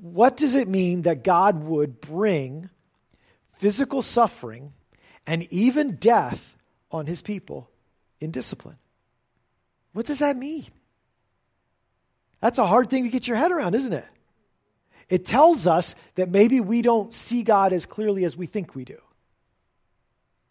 What 0.02 0.36
does 0.36 0.54
it 0.54 0.68
mean 0.68 1.02
that 1.02 1.24
God 1.24 1.64
would 1.64 2.00
bring 2.00 2.68
physical 3.54 4.02
suffering 4.02 4.74
and 5.26 5.50
even 5.50 5.96
death 5.96 6.54
on 6.92 7.06
his 7.06 7.22
people 7.22 7.70
in 8.20 8.30
discipline? 8.30 8.76
What 9.94 10.04
does 10.04 10.18
that 10.18 10.36
mean? 10.36 10.66
That's 12.40 12.58
a 12.58 12.66
hard 12.66 12.90
thing 12.90 13.04
to 13.04 13.08
get 13.08 13.26
your 13.26 13.38
head 13.38 13.50
around, 13.50 13.74
isn't 13.74 13.92
it? 13.92 14.06
It 15.08 15.24
tells 15.24 15.66
us 15.66 15.94
that 16.16 16.30
maybe 16.30 16.60
we 16.60 16.82
don't 16.82 17.12
see 17.14 17.42
God 17.42 17.72
as 17.72 17.86
clearly 17.86 18.24
as 18.24 18.36
we 18.36 18.44
think 18.44 18.74
we 18.74 18.84
do. 18.84 18.98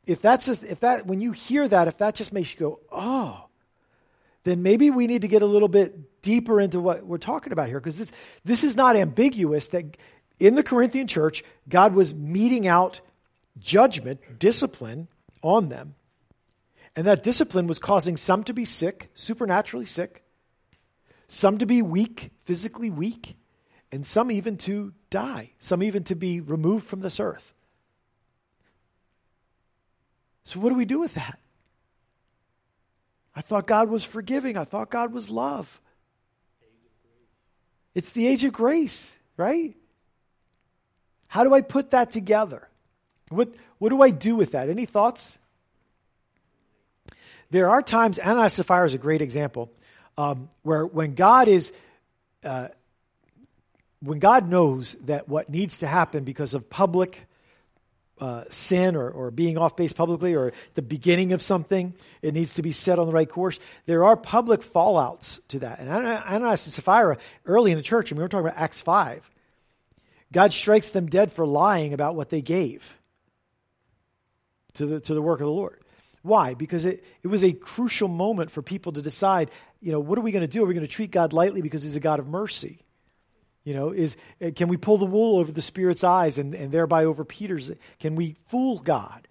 If 0.07 0.21
that's 0.21 0.47
a, 0.47 0.53
if 0.69 0.79
that 0.79 1.05
when 1.05 1.21
you 1.21 1.31
hear 1.33 1.67
that, 1.67 1.87
if 1.87 1.99
that 1.99 2.15
just 2.15 2.33
makes 2.33 2.53
you 2.53 2.59
go, 2.59 2.79
"Oh," 2.91 3.46
then 4.47 4.63
maybe 4.63 4.89
we 4.89 5.07
need 5.07 5.23
to 5.23 5.27
get 5.27 5.41
a 5.41 5.45
little 5.45 5.67
bit 5.67 6.21
deeper 6.21 6.61
into 6.61 6.79
what 6.79 7.05
we're 7.05 7.17
talking 7.17 7.51
about 7.51 7.67
here 7.67 7.79
because 7.79 7.97
this 7.97 8.11
this 8.45 8.63
is 8.63 8.75
not 8.75 8.95
ambiguous 8.95 9.67
that 9.69 9.97
in 10.39 10.55
the 10.55 10.63
Corinthian 10.63 11.07
church, 11.07 11.43
God 11.67 11.93
was 11.93 12.13
meting 12.13 12.67
out 12.67 13.01
judgment, 13.59 14.39
discipline 14.39 15.07
on 15.41 15.69
them. 15.69 15.95
And 16.95 17.05
that 17.07 17.23
discipline 17.23 17.67
was 17.67 17.79
causing 17.79 18.17
some 18.17 18.43
to 18.45 18.53
be 18.53 18.65
sick, 18.65 19.09
supernaturally 19.13 19.85
sick, 19.85 20.23
some 21.27 21.57
to 21.59 21.65
be 21.65 21.81
weak, 21.81 22.31
physically 22.45 22.89
weak, 22.89 23.35
and 23.91 24.05
some 24.05 24.31
even 24.31 24.57
to 24.57 24.93
die, 25.09 25.51
some 25.59 25.83
even 25.83 26.03
to 26.05 26.15
be 26.15 26.41
removed 26.41 26.85
from 26.85 27.01
this 27.01 27.19
earth. 27.19 27.53
So, 30.43 30.59
what 30.59 30.69
do 30.69 30.75
we 30.75 30.85
do 30.85 30.99
with 30.99 31.13
that? 31.15 31.39
I 33.37 33.41
thought 33.41 33.67
God 33.67 33.87
was 33.87 34.03
forgiving, 34.03 34.57
I 34.57 34.63
thought 34.63 34.89
God 34.89 35.13
was 35.13 35.29
love. 35.29 35.79
It's 37.93 38.09
the 38.09 38.25
age 38.25 38.43
of 38.43 38.51
grace, 38.51 39.11
right? 39.37 39.75
How 41.27 41.43
do 41.43 41.53
I 41.53 41.61
put 41.61 41.91
that 41.91 42.11
together? 42.11 42.67
What, 43.29 43.53
what 43.77 43.89
do 43.89 44.01
I 44.01 44.09
do 44.09 44.35
with 44.35 44.53
that? 44.53 44.69
Any 44.69 44.87
thoughts? 44.87 45.37
There 47.51 47.69
are 47.69 47.83
times, 47.83 48.17
Ananias 48.17 48.53
Sapphira 48.53 48.87
is 48.87 48.95
a 48.95 48.97
great 48.97 49.21
example 49.21 49.71
um, 50.17 50.49
where 50.63 50.87
when 50.87 51.13
God 51.13 51.47
is, 51.47 51.71
uh, 52.43 52.69
when 53.99 54.17
God 54.17 54.49
knows 54.49 54.95
that 55.05 55.29
what 55.29 55.47
needs 55.47 55.77
to 55.79 55.87
happen 55.87 56.23
because 56.23 56.55
of 56.55 56.71
public 56.71 57.27
uh, 58.19 58.43
sin 58.49 58.95
or, 58.95 59.09
or 59.09 59.31
being 59.31 59.57
off 59.57 59.75
base 59.75 59.93
publicly 59.93 60.35
or 60.35 60.53
the 60.75 60.81
beginning 60.81 61.33
of 61.33 61.41
something, 61.41 61.93
it 62.21 62.33
needs 62.33 62.55
to 62.55 62.61
be 62.61 62.71
set 62.71 62.99
on 62.99 63.07
the 63.07 63.13
right 63.13 63.29
course. 63.29 63.59
There 63.85 64.05
are 64.05 64.17
public 64.17 64.61
fallouts 64.61 65.39
to 65.49 65.59
that. 65.59 65.79
And 65.79 65.89
Ananias 65.89 66.65
and 66.65 66.73
Sapphira, 66.73 67.17
early 67.45 67.71
in 67.71 67.77
the 67.77 67.83
church, 67.83 68.11
and 68.11 68.17
we 68.17 68.23
were 68.23 68.29
talking 68.29 68.47
about 68.47 68.59
Acts 68.59 68.81
5, 68.81 69.29
God 70.31 70.51
strikes 70.53 70.89
them 70.89 71.07
dead 71.07 71.31
for 71.31 71.45
lying 71.45 71.93
about 71.93 72.15
what 72.15 72.29
they 72.29 72.41
gave 72.41 72.95
to 74.73 74.85
the, 74.85 74.99
to 74.99 75.13
the 75.13 75.21
work 75.21 75.39
of 75.39 75.45
the 75.45 75.51
Lord. 75.51 75.81
Why? 76.21 76.53
Because 76.53 76.85
it, 76.85 77.05
it 77.23 77.27
was 77.27 77.43
a 77.43 77.53
crucial 77.53 78.07
moment 78.07 78.51
for 78.51 78.61
people 78.61 78.91
to 78.93 79.01
decide, 79.01 79.49
you 79.79 79.91
know, 79.91 79.99
what 79.99 80.17
are 80.17 80.21
we 80.21 80.31
going 80.31 80.41
to 80.41 80.47
do? 80.47 80.63
Are 80.63 80.67
we 80.67 80.73
going 80.73 80.85
to 80.85 80.91
treat 80.91 81.11
God 81.11 81.31
lightly 81.31 81.61
because 81.61 81.83
he's 81.83 81.95
a 81.95 82.01
God 82.01 82.19
of 82.19 82.27
mercy? 82.27 82.79
You 83.67 83.73
know, 83.73 83.91
is 83.91 84.15
uh, 84.41 84.51
can 84.55 84.69
we 84.69 84.77
pull 84.77 84.97
the 84.97 85.05
wool 85.05 85.39
over 85.39 85.51
the 85.51 85.61
Spirit's 85.61 86.05
eyes 86.05 86.37
and, 86.37 86.55
and 86.55 86.71
thereby 86.71 87.03
over 87.03 87.25
Peter's? 87.25 87.69
Can 87.99 88.15
we 88.15 88.37
fool 88.45 88.79
God? 88.79 89.27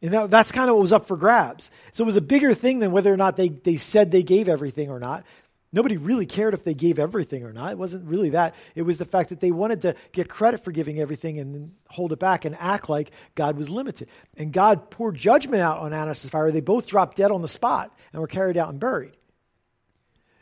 And 0.00 0.14
that, 0.14 0.30
that's 0.30 0.52
kind 0.52 0.70
of 0.70 0.76
what 0.76 0.82
was 0.82 0.92
up 0.92 1.06
for 1.06 1.16
grabs. 1.16 1.72
So 1.90 2.04
it 2.04 2.06
was 2.06 2.16
a 2.16 2.20
bigger 2.20 2.54
thing 2.54 2.78
than 2.78 2.92
whether 2.92 3.12
or 3.12 3.16
not 3.16 3.34
they, 3.34 3.48
they 3.48 3.78
said 3.78 4.12
they 4.12 4.22
gave 4.22 4.48
everything 4.48 4.90
or 4.90 5.00
not. 5.00 5.24
Nobody 5.72 5.96
really 5.96 6.26
cared 6.26 6.54
if 6.54 6.62
they 6.62 6.72
gave 6.72 7.00
everything 7.00 7.42
or 7.42 7.52
not. 7.52 7.72
It 7.72 7.78
wasn't 7.78 8.06
really 8.08 8.30
that. 8.30 8.54
It 8.76 8.82
was 8.82 8.96
the 8.96 9.04
fact 9.04 9.30
that 9.30 9.40
they 9.40 9.50
wanted 9.50 9.82
to 9.82 9.96
get 10.12 10.28
credit 10.28 10.62
for 10.62 10.70
giving 10.70 11.00
everything 11.00 11.40
and 11.40 11.72
hold 11.88 12.12
it 12.12 12.20
back 12.20 12.44
and 12.44 12.56
act 12.60 12.88
like 12.88 13.10
God 13.34 13.56
was 13.56 13.68
limited. 13.68 14.08
And 14.36 14.52
God 14.52 14.90
poured 14.90 15.16
judgment 15.16 15.62
out 15.62 15.78
on 15.78 15.92
Ananias 15.92 16.22
and 16.22 16.30
Sapphira. 16.30 16.52
They 16.52 16.60
both 16.60 16.86
dropped 16.86 17.16
dead 17.16 17.32
on 17.32 17.42
the 17.42 17.48
spot 17.48 17.92
and 18.12 18.20
were 18.20 18.28
carried 18.28 18.56
out 18.56 18.68
and 18.68 18.78
buried. 18.78 19.16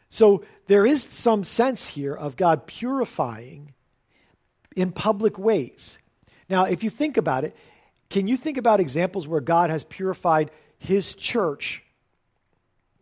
So 0.08 0.44
there 0.66 0.86
is 0.86 1.02
some 1.02 1.44
sense 1.44 1.86
here 1.86 2.14
of 2.14 2.36
God 2.36 2.66
purifying 2.66 3.74
in 4.74 4.92
public 4.92 5.38
ways. 5.38 5.98
Now, 6.48 6.64
if 6.64 6.82
you 6.82 6.90
think 6.90 7.16
about 7.16 7.44
it, 7.44 7.56
can 8.08 8.26
you 8.26 8.36
think 8.36 8.56
about 8.56 8.80
examples 8.80 9.28
where 9.28 9.40
God 9.40 9.70
has 9.70 9.84
purified 9.84 10.50
his 10.78 11.14
church? 11.14 11.82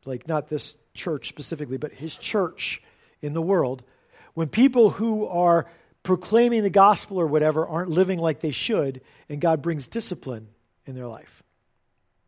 Like, 0.05 0.27
not 0.27 0.49
this 0.49 0.77
church 0.95 1.29
specifically, 1.29 1.77
but 1.77 1.93
his 1.93 2.17
church 2.17 2.83
in 3.23 3.33
the 3.33 3.43
world, 3.43 3.83
when 4.35 4.49
people 4.49 4.91
who 4.91 5.27
are 5.27 5.67
proclaiming 6.03 6.63
the 6.63 6.71
gospel 6.71 7.19
or 7.21 7.27
whatever 7.27 7.67
aren't 7.67 7.91
living 7.91 8.19
like 8.19 8.41
they 8.41 8.51
should, 8.51 9.01
and 9.29 9.41
God 9.41 9.63
brings 9.63 9.89
discipline 9.89 10.49
in 10.87 10.95
their 10.95 11.07
life. 11.07 11.43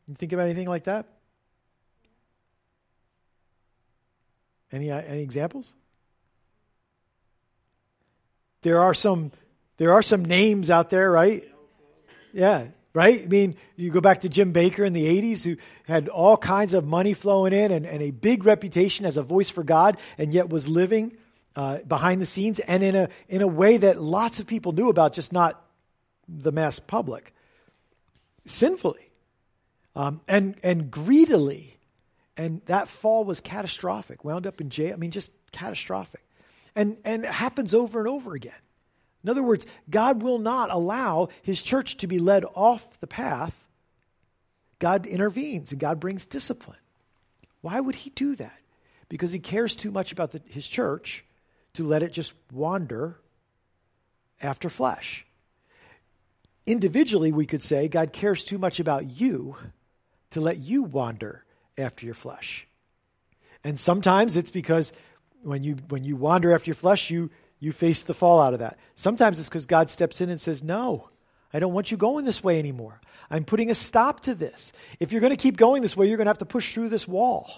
You 0.08 0.14
think 0.14 0.32
about 0.32 0.44
anything 0.44 0.68
like 0.68 0.84
that? 0.84 1.06
Any, 4.72 4.90
uh, 4.90 5.00
any 5.00 5.22
examples? 5.22 5.72
There 8.62 8.80
are 8.80 8.94
some 8.94 9.32
there 9.76 9.92
are 9.92 10.02
some 10.02 10.24
names 10.24 10.70
out 10.70 10.90
there, 10.90 11.08
right? 11.08 11.44
Yeah, 12.32 12.66
right? 12.92 13.22
I 13.22 13.26
mean, 13.26 13.56
you 13.76 13.92
go 13.92 14.00
back 14.00 14.22
to 14.22 14.28
Jim 14.28 14.52
Bakker 14.52 14.84
in 14.84 14.92
the 14.92 15.06
80s, 15.06 15.44
who 15.44 15.56
had 15.84 16.08
all 16.08 16.36
kinds 16.36 16.74
of 16.74 16.84
money 16.84 17.14
flowing 17.14 17.52
in 17.52 17.70
and, 17.70 17.86
and 17.86 18.02
a 18.02 18.10
big 18.10 18.44
reputation 18.44 19.06
as 19.06 19.16
a 19.16 19.22
voice 19.22 19.50
for 19.50 19.62
God, 19.62 19.96
and 20.18 20.34
yet 20.34 20.48
was 20.48 20.66
living 20.66 21.16
uh, 21.54 21.78
behind 21.78 22.20
the 22.20 22.26
scenes 22.26 22.58
and 22.58 22.82
in 22.82 22.96
a, 22.96 23.08
in 23.28 23.40
a 23.40 23.46
way 23.46 23.76
that 23.76 24.02
lots 24.02 24.40
of 24.40 24.48
people 24.48 24.72
knew 24.72 24.88
about, 24.88 25.12
just 25.12 25.32
not 25.32 25.64
the 26.26 26.50
mass 26.50 26.80
public. 26.80 27.32
Sinfully 28.46 29.08
um, 29.98 30.20
and, 30.28 30.54
and 30.62 30.90
greedily. 30.90 31.77
And 32.38 32.62
that 32.66 32.88
fall 32.88 33.24
was 33.24 33.40
catastrophic. 33.40 34.24
Wound 34.24 34.46
up 34.46 34.60
in 34.60 34.70
jail. 34.70 34.94
I 34.94 34.96
mean, 34.96 35.10
just 35.10 35.30
catastrophic. 35.52 36.24
And, 36.74 36.96
and 37.04 37.24
it 37.24 37.30
happens 37.30 37.74
over 37.74 37.98
and 37.98 38.08
over 38.08 38.34
again. 38.34 38.52
In 39.24 39.28
other 39.28 39.42
words, 39.42 39.66
God 39.90 40.22
will 40.22 40.38
not 40.38 40.70
allow 40.70 41.28
his 41.42 41.62
church 41.62 41.98
to 41.98 42.06
be 42.06 42.18
led 42.18 42.44
off 42.54 43.00
the 43.00 43.06
path 43.06 43.66
God 44.78 45.06
intervenes 45.06 45.72
and 45.72 45.80
God 45.80 46.00
brings 46.00 46.26
discipline. 46.26 46.78
Why 47.60 47.80
would 47.80 47.94
he 47.94 48.10
do 48.10 48.36
that? 48.36 48.58
Because 49.08 49.32
he 49.32 49.40
cares 49.40 49.74
too 49.74 49.90
much 49.90 50.12
about 50.12 50.32
the, 50.32 50.40
his 50.46 50.68
church 50.68 51.24
to 51.74 51.84
let 51.84 52.02
it 52.02 52.12
just 52.12 52.32
wander 52.52 53.18
after 54.40 54.70
flesh. 54.70 55.26
Individually, 56.66 57.32
we 57.32 57.46
could 57.46 57.62
say 57.62 57.88
God 57.88 58.12
cares 58.12 58.44
too 58.44 58.58
much 58.58 58.78
about 58.78 59.06
you 59.06 59.56
to 60.30 60.40
let 60.40 60.58
you 60.58 60.82
wander 60.82 61.44
after 61.78 62.04
your 62.04 62.14
flesh. 62.14 62.66
And 63.64 63.78
sometimes 63.78 64.36
it's 64.36 64.50
because 64.50 64.92
when 65.42 65.62
you 65.62 65.76
when 65.88 66.04
you 66.04 66.16
wander 66.16 66.54
after 66.54 66.68
your 66.68 66.74
flesh, 66.74 67.10
you 67.10 67.30
you 67.60 67.72
face 67.72 68.02
the 68.02 68.14
fallout 68.14 68.52
of 68.52 68.60
that. 68.60 68.78
Sometimes 68.94 69.38
it's 69.38 69.48
because 69.48 69.66
God 69.66 69.90
steps 69.90 70.20
in 70.20 70.30
and 70.30 70.40
says, 70.40 70.62
"No, 70.62 71.08
I 71.52 71.58
don't 71.58 71.72
want 71.72 71.90
you 71.90 71.96
going 71.96 72.24
this 72.24 72.42
way 72.42 72.58
anymore. 72.58 73.00
I'm 73.30 73.44
putting 73.44 73.70
a 73.70 73.74
stop 73.74 74.20
to 74.20 74.34
this. 74.34 74.72
If 75.00 75.12
you're 75.12 75.20
going 75.20 75.36
to 75.36 75.42
keep 75.42 75.56
going 75.56 75.82
this 75.82 75.96
way, 75.96 76.06
you're 76.06 76.16
going 76.16 76.26
to 76.26 76.30
have 76.30 76.38
to 76.38 76.46
push 76.46 76.72
through 76.72 76.88
this 76.88 77.06
wall. 77.06 77.50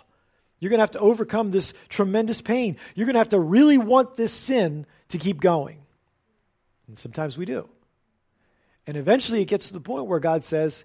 You're 0.58 0.70
going 0.70 0.78
to 0.78 0.82
have 0.82 0.90
to 0.92 1.00
overcome 1.00 1.50
this 1.50 1.72
tremendous 1.88 2.42
pain. 2.42 2.76
You're 2.94 3.06
going 3.06 3.14
to 3.14 3.20
have 3.20 3.30
to 3.30 3.40
really 3.40 3.78
want 3.78 4.16
this 4.16 4.32
sin 4.32 4.86
to 5.08 5.18
keep 5.18 5.40
going." 5.40 5.78
And 6.88 6.98
sometimes 6.98 7.38
we 7.38 7.44
do. 7.44 7.68
And 8.86 8.96
eventually 8.96 9.42
it 9.42 9.46
gets 9.46 9.68
to 9.68 9.74
the 9.74 9.80
point 9.80 10.06
where 10.06 10.18
God 10.18 10.44
says, 10.44 10.84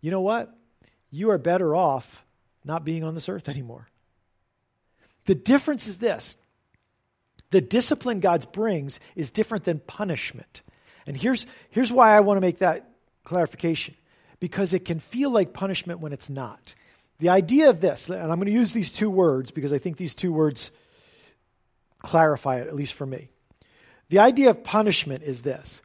"You 0.00 0.10
know 0.10 0.20
what? 0.20 0.54
You 1.10 1.30
are 1.30 1.38
better 1.38 1.74
off 1.74 2.24
not 2.64 2.84
being 2.84 3.04
on 3.04 3.14
this 3.14 3.28
earth 3.28 3.48
anymore." 3.48 3.88
The 5.26 5.34
difference 5.34 5.86
is 5.86 5.98
this 5.98 6.36
the 7.50 7.60
discipline 7.60 8.20
God 8.20 8.50
brings 8.52 9.00
is 9.16 9.30
different 9.30 9.64
than 9.64 9.78
punishment. 9.78 10.62
And 11.06 11.16
here's, 11.16 11.46
here's 11.70 11.90
why 11.90 12.14
I 12.14 12.20
want 12.20 12.36
to 12.36 12.42
make 12.42 12.58
that 12.58 12.90
clarification 13.24 13.94
because 14.40 14.74
it 14.74 14.84
can 14.84 15.00
feel 15.00 15.30
like 15.30 15.52
punishment 15.52 16.00
when 16.00 16.12
it's 16.12 16.28
not. 16.30 16.74
The 17.18 17.30
idea 17.30 17.70
of 17.70 17.80
this, 17.80 18.08
and 18.08 18.20
I'm 18.20 18.38
going 18.38 18.46
to 18.46 18.52
use 18.52 18.72
these 18.72 18.92
two 18.92 19.10
words 19.10 19.50
because 19.50 19.72
I 19.72 19.78
think 19.78 19.96
these 19.96 20.14
two 20.14 20.32
words 20.32 20.70
clarify 22.00 22.60
it, 22.60 22.68
at 22.68 22.76
least 22.76 22.92
for 22.92 23.06
me. 23.06 23.30
The 24.10 24.20
idea 24.20 24.50
of 24.50 24.62
punishment 24.62 25.24
is 25.24 25.42
this 25.42 25.82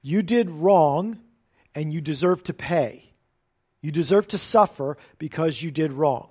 you 0.00 0.22
did 0.22 0.50
wrong 0.50 1.18
and 1.74 1.92
you 1.92 2.00
deserve 2.00 2.42
to 2.44 2.54
pay. 2.54 3.12
You 3.84 3.92
deserve 3.92 4.26
to 4.28 4.38
suffer 4.38 4.96
because 5.18 5.62
you 5.62 5.70
did 5.70 5.92
wrong 5.92 6.28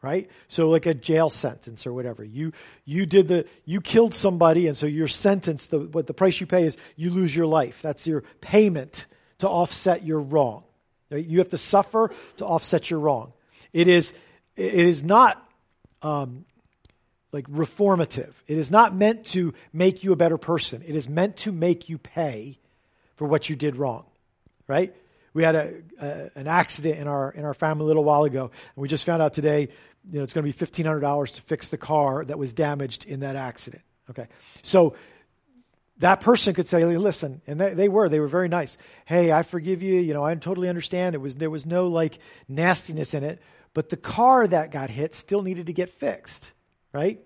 right? 0.00 0.30
So 0.46 0.68
like 0.68 0.86
a 0.86 0.94
jail 0.94 1.28
sentence 1.28 1.86
or 1.86 1.92
whatever. 1.92 2.22
You 2.24 2.52
you 2.84 3.04
did 3.04 3.28
the 3.28 3.46
you 3.64 3.80
killed 3.80 4.14
somebody 4.14 4.68
and 4.68 4.76
so 4.76 4.86
your 4.86 5.08
sentence 5.08 5.66
the 5.66 5.80
what 5.80 6.06
the 6.06 6.14
price 6.14 6.40
you 6.40 6.46
pay 6.46 6.64
is 6.64 6.78
you 6.96 7.10
lose 7.10 7.36
your 7.36 7.46
life. 7.46 7.82
That's 7.82 8.06
your 8.06 8.22
payment 8.40 9.04
to 9.38 9.48
offset 9.48 10.06
your 10.06 10.20
wrong 10.20 10.62
right? 11.10 11.26
you 11.26 11.40
have 11.40 11.50
to 11.50 11.58
suffer 11.58 12.10
to 12.38 12.46
offset 12.46 12.90
your 12.90 13.00
wrong. 13.00 13.34
It 13.74 13.86
is 13.86 14.14
it 14.56 14.72
is 14.72 15.04
not 15.04 15.46
um, 16.00 16.46
like 17.32 17.46
reformative. 17.50 18.32
It 18.46 18.56
is 18.56 18.70
not 18.70 18.94
meant 18.94 19.26
to 19.26 19.52
make 19.74 20.04
you 20.04 20.12
a 20.12 20.16
better 20.16 20.38
person. 20.38 20.82
It 20.86 20.96
is 20.96 21.06
meant 21.06 21.36
to 21.38 21.52
make 21.52 21.90
you 21.90 21.98
pay 21.98 22.58
for 23.16 23.26
what 23.26 23.50
you 23.50 23.56
did 23.56 23.76
wrong 23.76 24.04
right 24.66 24.94
we 25.38 25.44
had 25.44 25.54
a, 25.54 25.74
a, 26.00 26.30
an 26.34 26.48
accident 26.48 26.98
in 26.98 27.06
our 27.06 27.30
in 27.30 27.44
our 27.44 27.54
family 27.54 27.84
a 27.84 27.86
little 27.86 28.02
while 28.02 28.24
ago, 28.24 28.50
and 28.50 28.82
we 28.82 28.88
just 28.88 29.04
found 29.04 29.22
out 29.22 29.34
today, 29.34 29.68
you 30.10 30.18
know, 30.18 30.24
it's 30.24 30.32
going 30.32 30.42
to 30.42 30.48
be 30.48 30.50
fifteen 30.50 30.84
hundred 30.84 30.98
dollars 30.98 31.30
to 31.32 31.42
fix 31.42 31.68
the 31.68 31.78
car 31.78 32.24
that 32.24 32.36
was 32.36 32.52
damaged 32.52 33.04
in 33.06 33.20
that 33.20 33.36
accident. 33.36 33.84
Okay, 34.10 34.26
so 34.64 34.96
that 35.98 36.20
person 36.22 36.54
could 36.54 36.66
say, 36.66 36.84
"Listen," 36.84 37.40
and 37.46 37.60
they, 37.60 37.72
they 37.72 37.88
were 37.88 38.08
they 38.08 38.18
were 38.18 38.26
very 38.26 38.48
nice. 38.48 38.76
Hey, 39.04 39.30
I 39.30 39.44
forgive 39.44 39.80
you. 39.80 40.00
You 40.00 40.12
know, 40.12 40.24
I 40.24 40.34
totally 40.34 40.68
understand. 40.68 41.14
It 41.14 41.18
was 41.18 41.36
there 41.36 41.50
was 41.50 41.66
no 41.66 41.86
like 41.86 42.18
nastiness 42.48 43.14
in 43.14 43.22
it, 43.22 43.40
but 43.74 43.90
the 43.90 43.96
car 43.96 44.44
that 44.44 44.72
got 44.72 44.90
hit 44.90 45.14
still 45.14 45.42
needed 45.42 45.66
to 45.66 45.72
get 45.72 45.88
fixed, 45.88 46.50
right? 46.92 47.20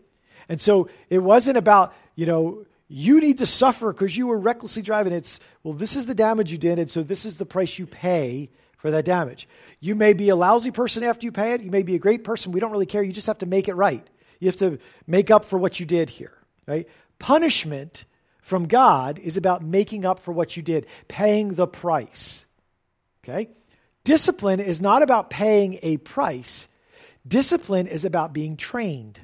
And 0.51 0.61
so 0.61 0.90
it 1.09 1.20
wasn't 1.20 1.57
about 1.57 1.94
you 2.14 2.27
know 2.27 2.66
you 2.92 3.20
need 3.20 3.38
to 3.38 3.46
suffer 3.46 3.90
because 3.90 4.14
you 4.14 4.26
were 4.26 4.37
recklessly 4.37 4.83
driving. 4.83 5.14
It's, 5.14 5.40
well, 5.62 5.72
this 5.72 5.96
is 5.96 6.05
the 6.05 6.14
damage 6.14 6.52
you 6.52 6.59
did, 6.59 6.78
and 6.78 6.90
so 6.90 7.02
this 7.02 7.24
is 7.24 7.38
the 7.38 7.46
price 7.46 7.78
you 7.78 7.87
pay 7.87 8.50
for 8.76 8.90
that 8.90 9.07
damage. 9.07 9.48
You 9.81 9.94
may 9.94 10.12
be 10.12 10.28
a 10.28 10.37
lousy 10.37 10.70
person 10.70 11.02
after 11.02 11.24
you 11.24 11.33
pay 11.33 11.55
it. 11.55 11.62
You 11.62 11.70
may 11.70 11.85
be 11.85 11.94
a 11.94 11.98
great 11.98 12.22
person. 12.22 12.52
We 12.52 12.61
don't 12.61 12.70
really 12.70 12.85
care. 12.85 13.02
You 13.02 13.12
just 13.12 13.28
have 13.28 13.38
to 13.38 13.46
make 13.46 13.68
it 13.68 13.74
right. 13.74 14.07
You 14.40 14.48
have 14.48 14.59
to 14.59 14.78
make 15.07 15.31
up 15.31 15.46
for 15.46 15.59
what 15.59 15.81
you 15.81 15.87
did 15.87 16.11
here, 16.11 16.37
right? 16.66 16.87
Punishment 17.18 18.05
from 18.42 18.66
God 18.66 19.18
is 19.18 19.38
about 19.38 19.62
making 19.64 20.05
up 20.05 20.18
for 20.20 20.33
what 20.33 20.55
you 20.57 20.62
did, 20.62 20.87
paying 21.09 21.55
the 21.55 21.66
price. 21.66 22.44
Okay? 23.24 23.48
Discipline 24.05 24.61
is 24.61 24.83
not 24.83 25.02
about 25.02 25.31
paying 25.31 25.78
a 25.83 25.96
price. 25.96 26.68
Discipline 27.26 27.87
is 27.87 28.05
about 28.05 28.35
being 28.35 28.59
trained 28.59 29.18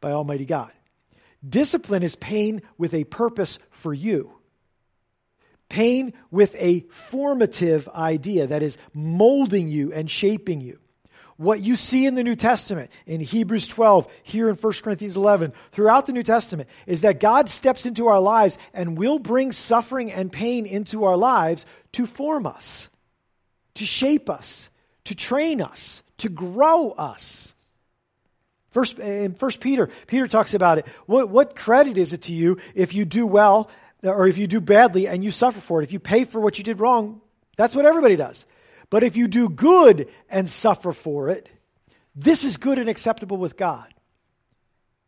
by 0.00 0.10
Almighty 0.10 0.46
God. 0.46 0.72
Discipline 1.46 2.02
is 2.02 2.16
pain 2.16 2.62
with 2.78 2.94
a 2.94 3.04
purpose 3.04 3.58
for 3.70 3.92
you. 3.92 4.32
Pain 5.68 6.12
with 6.30 6.54
a 6.56 6.80
formative 6.90 7.88
idea 7.88 8.46
that 8.46 8.62
is 8.62 8.78
molding 8.92 9.68
you 9.68 9.92
and 9.92 10.10
shaping 10.10 10.60
you. 10.60 10.78
What 11.36 11.60
you 11.60 11.74
see 11.74 12.06
in 12.06 12.14
the 12.14 12.22
New 12.22 12.36
Testament, 12.36 12.92
in 13.06 13.20
Hebrews 13.20 13.66
12, 13.66 14.06
here 14.22 14.48
in 14.48 14.54
1 14.54 14.72
Corinthians 14.84 15.16
11, 15.16 15.52
throughout 15.72 16.06
the 16.06 16.12
New 16.12 16.22
Testament, 16.22 16.68
is 16.86 17.00
that 17.00 17.18
God 17.18 17.50
steps 17.50 17.86
into 17.86 18.06
our 18.06 18.20
lives 18.20 18.56
and 18.72 18.96
will 18.96 19.18
bring 19.18 19.50
suffering 19.50 20.12
and 20.12 20.30
pain 20.30 20.64
into 20.64 21.04
our 21.04 21.16
lives 21.16 21.66
to 21.92 22.06
form 22.06 22.46
us, 22.46 22.88
to 23.74 23.84
shape 23.84 24.30
us, 24.30 24.70
to 25.04 25.16
train 25.16 25.60
us, 25.60 26.04
to 26.18 26.28
grow 26.28 26.92
us. 26.92 27.53
First, 28.74 28.98
in 28.98 29.34
First 29.34 29.60
Peter, 29.60 29.88
Peter 30.08 30.26
talks 30.26 30.52
about 30.52 30.78
it. 30.78 30.86
What, 31.06 31.28
what 31.28 31.54
credit 31.54 31.96
is 31.96 32.12
it 32.12 32.22
to 32.22 32.32
you 32.32 32.58
if 32.74 32.92
you 32.92 33.04
do 33.04 33.24
well 33.24 33.70
or 34.02 34.26
if 34.26 34.36
you 34.36 34.48
do 34.48 34.60
badly 34.60 35.06
and 35.06 35.22
you 35.22 35.30
suffer 35.30 35.60
for 35.60 35.80
it? 35.80 35.84
If 35.84 35.92
you 35.92 36.00
pay 36.00 36.24
for 36.24 36.40
what 36.40 36.58
you 36.58 36.64
did 36.64 36.80
wrong, 36.80 37.20
that's 37.56 37.76
what 37.76 37.86
everybody 37.86 38.16
does. 38.16 38.46
But 38.90 39.04
if 39.04 39.16
you 39.16 39.28
do 39.28 39.48
good 39.48 40.08
and 40.28 40.50
suffer 40.50 40.90
for 40.90 41.28
it, 41.28 41.48
this 42.16 42.42
is 42.42 42.56
good 42.56 42.80
and 42.80 42.88
acceptable 42.88 43.36
with 43.36 43.56
God. 43.56 43.94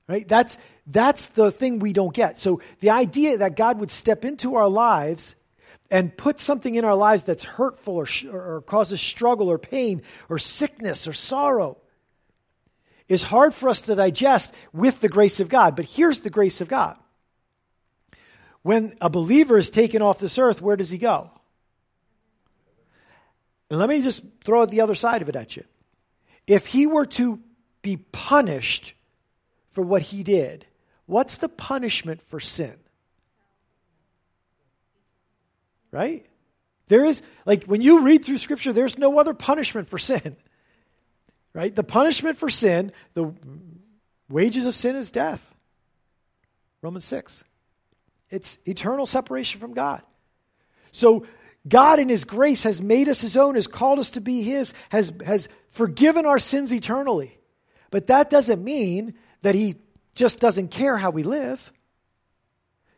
Right? 0.08 0.28
That's, 0.28 0.56
that's 0.86 1.26
the 1.26 1.50
thing 1.50 1.80
we 1.80 1.92
don't 1.92 2.14
get. 2.14 2.38
So 2.38 2.60
the 2.78 2.90
idea 2.90 3.38
that 3.38 3.56
God 3.56 3.80
would 3.80 3.90
step 3.90 4.24
into 4.24 4.54
our 4.54 4.68
lives 4.68 5.34
and 5.90 6.16
put 6.16 6.38
something 6.38 6.76
in 6.76 6.84
our 6.84 6.94
lives 6.94 7.24
that's 7.24 7.42
hurtful 7.42 7.96
or, 7.96 8.06
or 8.32 8.62
causes 8.62 9.00
struggle 9.00 9.48
or 9.48 9.58
pain 9.58 10.02
or 10.28 10.38
sickness 10.38 11.08
or 11.08 11.12
sorrow 11.12 11.78
is 13.08 13.22
hard 13.22 13.54
for 13.54 13.68
us 13.68 13.82
to 13.82 13.94
digest 13.94 14.54
with 14.72 15.00
the 15.00 15.08
grace 15.08 15.40
of 15.40 15.48
God. 15.48 15.76
But 15.76 15.84
here's 15.84 16.20
the 16.20 16.30
grace 16.30 16.60
of 16.60 16.68
God. 16.68 16.96
When 18.62 18.94
a 19.00 19.08
believer 19.08 19.56
is 19.56 19.70
taken 19.70 20.02
off 20.02 20.18
this 20.18 20.38
earth, 20.38 20.60
where 20.60 20.76
does 20.76 20.90
he 20.90 20.98
go? 20.98 21.30
And 23.70 23.78
let 23.78 23.88
me 23.88 24.02
just 24.02 24.24
throw 24.44 24.66
the 24.66 24.80
other 24.80 24.94
side 24.94 25.22
of 25.22 25.28
it 25.28 25.36
at 25.36 25.56
you. 25.56 25.64
If 26.46 26.66
he 26.66 26.86
were 26.86 27.06
to 27.06 27.40
be 27.82 27.96
punished 27.96 28.94
for 29.72 29.82
what 29.82 30.02
he 30.02 30.22
did, 30.22 30.66
what's 31.06 31.38
the 31.38 31.48
punishment 31.48 32.22
for 32.28 32.40
sin? 32.40 32.74
Right? 35.90 36.26
There 36.88 37.04
is, 37.04 37.22
like, 37.44 37.64
when 37.64 37.82
you 37.82 38.00
read 38.00 38.24
through 38.24 38.38
Scripture, 38.38 38.72
there's 38.72 38.98
no 38.98 39.18
other 39.18 39.34
punishment 39.34 39.88
for 39.88 39.98
sin. 39.98 40.36
Right? 41.56 41.74
The 41.74 41.82
punishment 41.82 42.36
for 42.36 42.50
sin, 42.50 42.92
the 43.14 43.32
wages 44.28 44.66
of 44.66 44.76
sin 44.76 44.94
is 44.94 45.10
death. 45.10 45.42
Romans 46.82 47.06
6. 47.06 47.44
It's 48.28 48.58
eternal 48.66 49.06
separation 49.06 49.58
from 49.58 49.72
God. 49.72 50.02
So 50.92 51.24
God 51.66 51.98
in 51.98 52.10
his 52.10 52.24
grace 52.24 52.64
has 52.64 52.82
made 52.82 53.08
us 53.08 53.22
his 53.22 53.38
own, 53.38 53.54
has 53.54 53.68
called 53.68 53.98
us 53.98 54.10
to 54.12 54.20
be 54.20 54.42
his, 54.42 54.74
has, 54.90 55.14
has 55.24 55.48
forgiven 55.70 56.26
our 56.26 56.38
sins 56.38 56.74
eternally. 56.74 57.38
But 57.90 58.08
that 58.08 58.28
doesn't 58.28 58.62
mean 58.62 59.14
that 59.40 59.54
he 59.54 59.76
just 60.14 60.38
doesn't 60.38 60.68
care 60.68 60.98
how 60.98 61.08
we 61.08 61.22
live. 61.22 61.72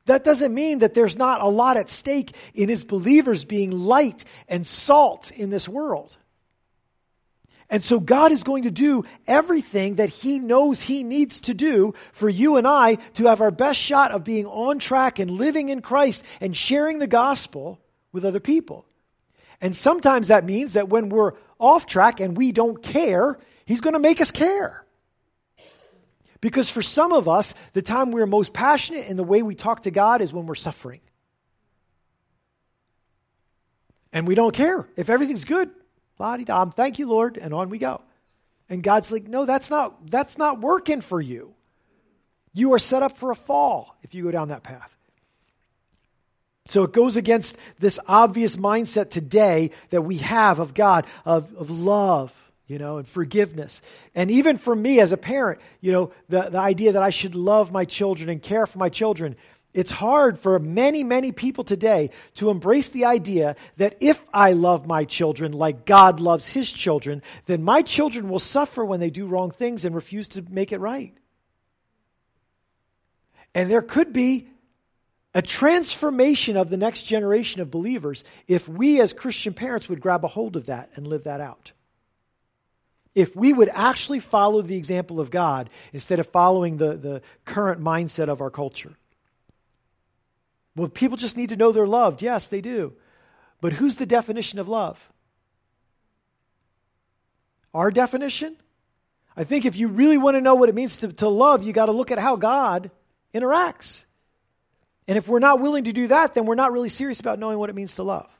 That 0.06 0.24
doesn't 0.24 0.52
mean 0.52 0.80
that 0.80 0.94
there's 0.94 1.16
not 1.16 1.42
a 1.42 1.48
lot 1.48 1.76
at 1.76 1.90
stake 1.90 2.34
in 2.54 2.68
his 2.68 2.82
believers 2.82 3.44
being 3.44 3.70
light 3.70 4.24
and 4.48 4.66
salt 4.66 5.30
in 5.30 5.50
this 5.50 5.68
world. 5.68 6.16
And 7.70 7.84
so 7.84 8.00
God 8.00 8.32
is 8.32 8.44
going 8.44 8.62
to 8.62 8.70
do 8.70 9.04
everything 9.26 9.96
that 9.96 10.08
He 10.08 10.38
knows 10.38 10.80
He 10.80 11.02
needs 11.02 11.40
to 11.40 11.54
do 11.54 11.94
for 12.12 12.28
you 12.28 12.56
and 12.56 12.66
I 12.66 12.94
to 13.14 13.26
have 13.26 13.40
our 13.40 13.50
best 13.50 13.78
shot 13.78 14.10
of 14.10 14.24
being 14.24 14.46
on 14.46 14.78
track 14.78 15.18
and 15.18 15.30
living 15.32 15.68
in 15.68 15.82
Christ 15.82 16.24
and 16.40 16.56
sharing 16.56 16.98
the 16.98 17.06
gospel 17.06 17.78
with 18.12 18.24
other 18.24 18.40
people. 18.40 18.86
And 19.60 19.76
sometimes 19.76 20.28
that 20.28 20.44
means 20.44 20.74
that 20.74 20.88
when 20.88 21.10
we're 21.10 21.32
off 21.58 21.86
track 21.86 22.20
and 22.20 22.36
we 22.36 22.52
don't 22.52 22.82
care, 22.82 23.38
He's 23.66 23.82
going 23.82 23.92
to 23.92 23.98
make 23.98 24.20
us 24.20 24.30
care. 24.30 24.84
Because 26.40 26.70
for 26.70 26.82
some 26.82 27.12
of 27.12 27.28
us, 27.28 27.52
the 27.72 27.82
time 27.82 28.12
we're 28.12 28.26
most 28.26 28.52
passionate 28.52 29.08
in 29.08 29.16
the 29.16 29.24
way 29.24 29.42
we 29.42 29.54
talk 29.54 29.82
to 29.82 29.90
God 29.90 30.22
is 30.22 30.32
when 30.32 30.46
we're 30.46 30.54
suffering. 30.54 31.00
And 34.12 34.26
we 34.26 34.34
don't 34.34 34.54
care. 34.54 34.88
If 34.96 35.10
everything's 35.10 35.44
good, 35.44 35.70
Thank 36.18 36.98
you, 36.98 37.08
Lord. 37.08 37.38
And 37.38 37.54
on 37.54 37.70
we 37.70 37.78
go. 37.78 38.02
And 38.68 38.82
God's 38.82 39.10
like, 39.10 39.26
no, 39.26 39.46
that's 39.46 39.70
not, 39.70 40.10
that's 40.10 40.36
not 40.36 40.60
working 40.60 41.00
for 41.00 41.20
you. 41.20 41.54
You 42.52 42.74
are 42.74 42.78
set 42.78 43.02
up 43.02 43.16
for 43.16 43.30
a 43.30 43.36
fall 43.36 43.96
if 44.02 44.14
you 44.14 44.24
go 44.24 44.30
down 44.30 44.48
that 44.48 44.62
path. 44.62 44.94
So 46.68 46.82
it 46.82 46.92
goes 46.92 47.16
against 47.16 47.56
this 47.78 47.98
obvious 48.06 48.56
mindset 48.56 49.08
today 49.08 49.70
that 49.88 50.02
we 50.02 50.18
have 50.18 50.58
of 50.58 50.74
God, 50.74 51.06
of, 51.24 51.54
of 51.56 51.70
love, 51.70 52.32
you 52.66 52.78
know, 52.78 52.98
and 52.98 53.08
forgiveness. 53.08 53.80
And 54.14 54.30
even 54.30 54.58
for 54.58 54.76
me 54.76 55.00
as 55.00 55.12
a 55.12 55.16
parent, 55.16 55.60
you 55.80 55.92
know, 55.92 56.12
the, 56.28 56.50
the 56.50 56.58
idea 56.58 56.92
that 56.92 57.02
I 57.02 57.08
should 57.08 57.34
love 57.34 57.72
my 57.72 57.86
children 57.86 58.28
and 58.28 58.42
care 58.42 58.66
for 58.66 58.78
my 58.78 58.90
children. 58.90 59.36
It's 59.78 59.92
hard 59.92 60.40
for 60.40 60.58
many, 60.58 61.04
many 61.04 61.30
people 61.30 61.62
today 61.62 62.10
to 62.34 62.50
embrace 62.50 62.88
the 62.88 63.04
idea 63.04 63.54
that 63.76 63.98
if 64.00 64.20
I 64.34 64.50
love 64.50 64.88
my 64.88 65.04
children 65.04 65.52
like 65.52 65.84
God 65.86 66.18
loves 66.18 66.48
his 66.48 66.72
children, 66.72 67.22
then 67.46 67.62
my 67.62 67.82
children 67.82 68.28
will 68.28 68.40
suffer 68.40 68.84
when 68.84 68.98
they 68.98 69.10
do 69.10 69.28
wrong 69.28 69.52
things 69.52 69.84
and 69.84 69.94
refuse 69.94 70.30
to 70.30 70.42
make 70.50 70.72
it 70.72 70.80
right. 70.80 71.14
And 73.54 73.70
there 73.70 73.80
could 73.80 74.12
be 74.12 74.48
a 75.32 75.42
transformation 75.42 76.56
of 76.56 76.70
the 76.70 76.76
next 76.76 77.04
generation 77.04 77.60
of 77.60 77.70
believers 77.70 78.24
if 78.48 78.68
we 78.68 79.00
as 79.00 79.12
Christian 79.12 79.54
parents 79.54 79.88
would 79.88 80.00
grab 80.00 80.24
a 80.24 80.28
hold 80.28 80.56
of 80.56 80.66
that 80.66 80.90
and 80.96 81.06
live 81.06 81.22
that 81.22 81.40
out. 81.40 81.70
If 83.14 83.36
we 83.36 83.52
would 83.52 83.70
actually 83.72 84.18
follow 84.18 84.60
the 84.60 84.76
example 84.76 85.20
of 85.20 85.30
God 85.30 85.70
instead 85.92 86.18
of 86.18 86.26
following 86.26 86.78
the, 86.78 86.96
the 86.96 87.22
current 87.44 87.80
mindset 87.80 88.28
of 88.28 88.40
our 88.40 88.50
culture. 88.50 88.96
Well, 90.78 90.88
people 90.88 91.16
just 91.16 91.36
need 91.36 91.48
to 91.48 91.56
know 91.56 91.72
they're 91.72 91.88
loved. 91.88 92.22
Yes, 92.22 92.46
they 92.46 92.60
do. 92.60 92.92
But 93.60 93.72
who's 93.72 93.96
the 93.96 94.06
definition 94.06 94.60
of 94.60 94.68
love? 94.68 94.96
Our 97.74 97.90
definition? 97.90 98.56
I 99.36 99.42
think 99.42 99.64
if 99.64 99.74
you 99.74 99.88
really 99.88 100.18
want 100.18 100.36
to 100.36 100.40
know 100.40 100.54
what 100.54 100.68
it 100.68 100.76
means 100.76 100.98
to, 100.98 101.08
to 101.14 101.28
love, 101.28 101.64
you 101.64 101.72
got 101.72 101.86
to 101.86 101.92
look 101.92 102.12
at 102.12 102.20
how 102.20 102.36
God 102.36 102.92
interacts. 103.34 104.04
And 105.08 105.18
if 105.18 105.26
we're 105.26 105.40
not 105.40 105.60
willing 105.60 105.84
to 105.84 105.92
do 105.92 106.06
that, 106.08 106.34
then 106.34 106.46
we're 106.46 106.54
not 106.54 106.70
really 106.70 106.88
serious 106.88 107.18
about 107.18 107.40
knowing 107.40 107.58
what 107.58 107.70
it 107.70 107.74
means 107.74 107.96
to 107.96 108.04
love. 108.04 108.30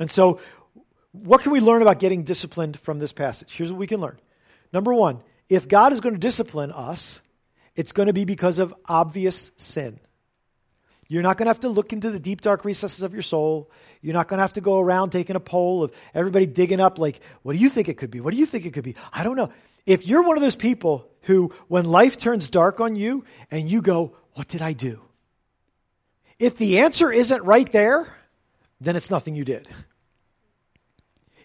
And 0.00 0.10
so, 0.10 0.40
what 1.12 1.42
can 1.42 1.52
we 1.52 1.60
learn 1.60 1.80
about 1.80 2.00
getting 2.00 2.24
disciplined 2.24 2.76
from 2.76 2.98
this 2.98 3.12
passage? 3.12 3.54
Here's 3.54 3.70
what 3.70 3.78
we 3.78 3.86
can 3.86 4.00
learn. 4.00 4.18
Number 4.72 4.92
one, 4.92 5.20
if 5.48 5.68
God 5.68 5.92
is 5.92 6.00
going 6.00 6.14
to 6.14 6.20
discipline 6.20 6.72
us, 6.72 7.20
it's 7.74 7.92
going 7.92 8.06
to 8.06 8.12
be 8.12 8.24
because 8.24 8.58
of 8.58 8.74
obvious 8.86 9.50
sin. 9.56 9.98
You're 11.08 11.22
not 11.22 11.36
going 11.36 11.46
to 11.46 11.50
have 11.50 11.60
to 11.60 11.68
look 11.68 11.92
into 11.92 12.10
the 12.10 12.18
deep, 12.18 12.40
dark 12.40 12.64
recesses 12.64 13.02
of 13.02 13.12
your 13.12 13.22
soul. 13.22 13.70
You're 14.00 14.14
not 14.14 14.28
going 14.28 14.38
to 14.38 14.42
have 14.42 14.54
to 14.54 14.60
go 14.62 14.78
around 14.78 15.10
taking 15.10 15.36
a 15.36 15.40
poll 15.40 15.84
of 15.84 15.92
everybody 16.14 16.46
digging 16.46 16.80
up, 16.80 16.98
like, 16.98 17.20
what 17.42 17.52
do 17.52 17.58
you 17.58 17.68
think 17.68 17.88
it 17.88 17.98
could 17.98 18.10
be? 18.10 18.20
What 18.20 18.32
do 18.32 18.38
you 18.40 18.46
think 18.46 18.64
it 18.64 18.72
could 18.72 18.84
be? 18.84 18.96
I 19.12 19.22
don't 19.22 19.36
know. 19.36 19.52
If 19.84 20.06
you're 20.06 20.22
one 20.22 20.36
of 20.36 20.42
those 20.42 20.56
people 20.56 21.10
who, 21.22 21.52
when 21.68 21.84
life 21.84 22.16
turns 22.16 22.48
dark 22.48 22.80
on 22.80 22.96
you 22.96 23.24
and 23.50 23.68
you 23.68 23.82
go, 23.82 24.16
What 24.34 24.48
did 24.48 24.62
I 24.62 24.72
do? 24.72 25.00
If 26.38 26.56
the 26.56 26.80
answer 26.80 27.12
isn't 27.12 27.44
right 27.44 27.70
there, 27.70 28.12
then 28.80 28.96
it's 28.96 29.10
nothing 29.10 29.34
you 29.34 29.44
did. 29.44 29.68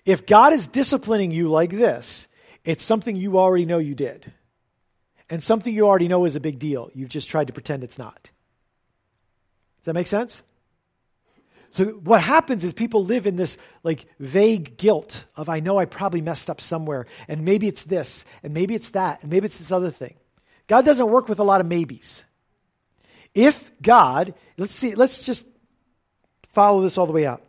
If 0.06 0.26
God 0.26 0.54
is 0.54 0.68
disciplining 0.68 1.32
you 1.32 1.50
like 1.50 1.72
this, 1.72 2.28
it's 2.64 2.84
something 2.84 3.16
you 3.16 3.38
already 3.38 3.66
know 3.66 3.78
you 3.78 3.96
did. 3.96 4.32
And 5.30 5.44
something 5.44 5.74
you 5.74 5.88
already 5.88 6.08
know 6.08 6.26
is 6.26 6.36
a 6.36 6.40
big 6.40 6.60
deal. 6.60 6.90
You've 6.94 7.10
just 7.10 7.30
tried 7.30 7.48
to 7.48 7.54
pretend 7.54 7.84
it's 7.84 7.98
not. 7.98 8.30
Does 9.80 9.86
that 9.86 9.94
make 9.94 10.08
sense? 10.08 10.42
So 11.72 11.86
what 11.86 12.22
happens 12.22 12.64
is 12.64 12.74
people 12.74 13.04
live 13.04 13.28
in 13.28 13.36
this 13.36 13.58
like 13.84 14.06
vague 14.20 14.78
guilt 14.78 15.26
of 15.36 15.50
I 15.50 15.60
know 15.60 15.78
I 15.78 15.86
probably 15.86 16.22
messed 16.22 16.50
up 16.50 16.62
somewhere 16.62 17.06
and 17.28 17.44
maybe 17.44 17.68
it's 17.68 17.84
this 17.84 18.24
and 18.42 18.54
maybe 18.54 18.74
it's 18.74 18.92
that 18.92 19.22
and 19.22 19.32
maybe 19.32 19.46
it's 19.46 19.58
this 19.58 19.72
other 19.72 19.92
thing. 19.92 20.16
God 20.68 20.86
doesn't 20.86 21.10
work 21.10 21.30
with 21.30 21.40
a 21.40 21.44
lot 21.44 21.62
of 21.62 21.68
maybes. 21.68 22.24
If 23.34 23.70
God, 23.82 24.34
let's 24.58 24.74
see, 24.74 24.96
let's 24.96 25.26
just 25.26 25.46
follow 26.50 26.82
this 26.82 26.98
all 26.98 27.06
the 27.06 27.14
way 27.14 27.26
out. 27.26 27.44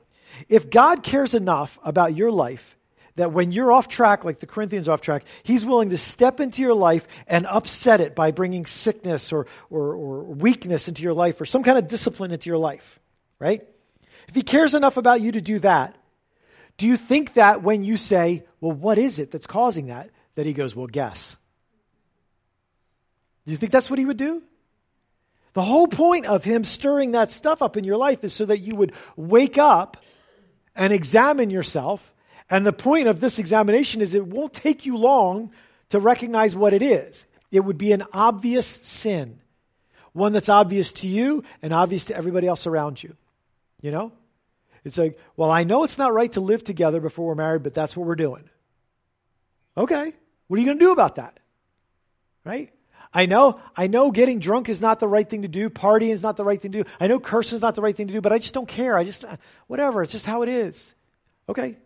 If 0.49 0.71
God 0.71 1.03
cares 1.03 1.35
enough 1.35 1.79
about 1.83 2.15
your 2.15 2.31
life 2.31 2.77
that 3.19 3.33
when 3.33 3.51
you're 3.51 3.73
off 3.73 3.89
track, 3.89 4.25
like 4.25 4.39
the 4.39 4.47
Corinthians 4.47 4.89
off 4.89 5.01
track, 5.01 5.25
he's 5.43 5.67
willing 5.67 5.91
to 5.91 5.99
step 5.99 6.39
into 6.39 6.63
your 6.63 6.75
life 6.75 7.07
and 7.27 7.47
upset 7.47 8.01
it 8.01 8.15
by 8.15 8.31
bringing 8.31 8.65
sickness 8.65 9.33
or, 9.33 9.47
or, 9.71 9.95
or 9.95 10.23
weakness 10.23 10.87
into 10.87 11.03
your 11.03 11.15
life 11.15 11.41
or 11.41 11.45
some 11.45 11.65
kind 11.65 11.79
of 11.79 11.89
discipline 11.89 12.31
into 12.31 12.49
your 12.49 12.59
life, 12.59 13.01
right? 13.41 13.67
If 14.29 14.37
he 14.37 14.43
cares 14.43 14.75
enough 14.75 14.97
about 14.97 15.21
you 15.21 15.33
to 15.33 15.41
do 15.41 15.59
that, 15.59 15.97
do 16.77 16.87
you 16.87 16.97
think 16.97 17.35
that 17.35 17.63
when 17.63 17.83
you 17.83 17.97
say, 17.97 18.45
well, 18.61 18.73
what 18.73 18.99
is 18.99 19.19
it 19.19 19.33
that's 19.33 19.49
causing 19.49 19.87
that, 19.87 20.11
that 20.37 20.47
he 20.47 20.53
goes, 20.53 20.77
well, 20.77 20.87
guess? 20.87 21.37
Do 23.47 23.53
you 23.53 23.59
think 23.59 23.73
that's 23.73 23.91
what 23.91 23.99
he 23.99 24.05
would 24.05 24.17
do? 24.17 24.43
The 25.55 25.63
whole 25.63 25.89
point 25.89 26.27
of 26.27 26.45
him 26.45 26.63
stirring 26.63 27.13
that 27.13 27.33
stuff 27.33 27.63
up 27.63 27.77
in 27.77 27.83
your 27.83 27.97
life 27.97 28.23
is 28.23 28.33
so 28.33 28.45
that 28.45 28.61
you 28.61 28.77
would 28.77 28.93
wake 29.17 29.59
up 29.59 29.97
and 30.77 30.93
examine 30.93 31.51
yourself. 31.51 32.15
And 32.51 32.67
the 32.67 32.73
point 32.73 33.09
of 33.09 33.21
this 33.21 33.39
examination 33.39 34.01
is 34.01 34.15
it 34.15 34.27
won't 34.27 34.53
take 34.53 34.87
you 34.87 34.97
long 34.97 35.53
to 35.91 36.01
recognize 36.01 36.57
what 36.57 36.73
it 36.73 36.83
is. 36.83 37.27
It 37.51 37.61
would 37.61 37.79
be 37.79 37.93
an 37.93 38.05
obvious 38.13 38.81
sin, 38.83 39.41
one 40.13 40.33
that's 40.33 40.49
obvious 40.49 40.93
to 40.95 41.09
you 41.09 41.45
and 41.63 41.73
obvious 41.73 42.07
to 42.07 42.17
everybody 42.17 42.47
else 42.47 42.67
around 42.67 43.03
you. 43.03 43.17
You 43.81 43.91
know? 43.91 44.13
It's 44.85 44.99
like, 44.99 45.19
well, 45.37 45.51
I 45.51 45.65
know 45.65 45.85
it's 45.85 45.99
not 45.99 46.15
right 46.15 46.33
to 46.33 46.41
live 46.41 46.65
together 46.65 47.01
before 47.01 47.27
we're 47.27 47.35
married, 47.35 47.63
but 47.63 47.75
that's 47.75 47.97
what 47.97 48.07
we're 48.07 48.17
doing. 48.17 48.49
Okay. 49.77 50.13
What 50.47 50.57
are 50.57 50.61
you 50.61 50.67
going 50.67 50.79
to 50.79 50.85
do 50.85 50.93
about 50.93 51.17
that? 51.17 51.39
Right? 52.45 52.73
I 53.13 53.27
know, 53.27 53.61
I 53.77 53.87
know 53.87 54.11
getting 54.11 54.39
drunk 54.39 54.69
is 54.69 54.81
not 54.81 55.01
the 55.01 55.09
right 55.09 55.29
thing 55.29 55.43
to 55.43 55.49
do. 55.49 55.71
Partying 55.71 56.13
is 56.13 56.23
not 56.23 56.37
the 56.37 56.45
right 56.45 56.61
thing 56.61 56.73
to 56.73 56.85
do. 56.85 56.91
I 57.01 57.07
know 57.07 57.19
cursing 57.19 57.57
is 57.57 57.63
not 57.63 57.75
the 57.75 57.83
right 57.83 57.97
thing 57.97 58.07
to 58.09 58.13
do, 58.13 58.21
but 58.21 58.33
I 58.33 58.39
just 58.39 58.55
don't 58.55 58.69
care. 58.69 58.97
I 58.97 59.05
just, 59.05 59.25
whatever. 59.67 60.03
It's 60.03 60.13
just 60.13 60.27
how 60.27 60.43
it 60.43 60.49
is. 60.49 60.95
Okay. 61.49 61.77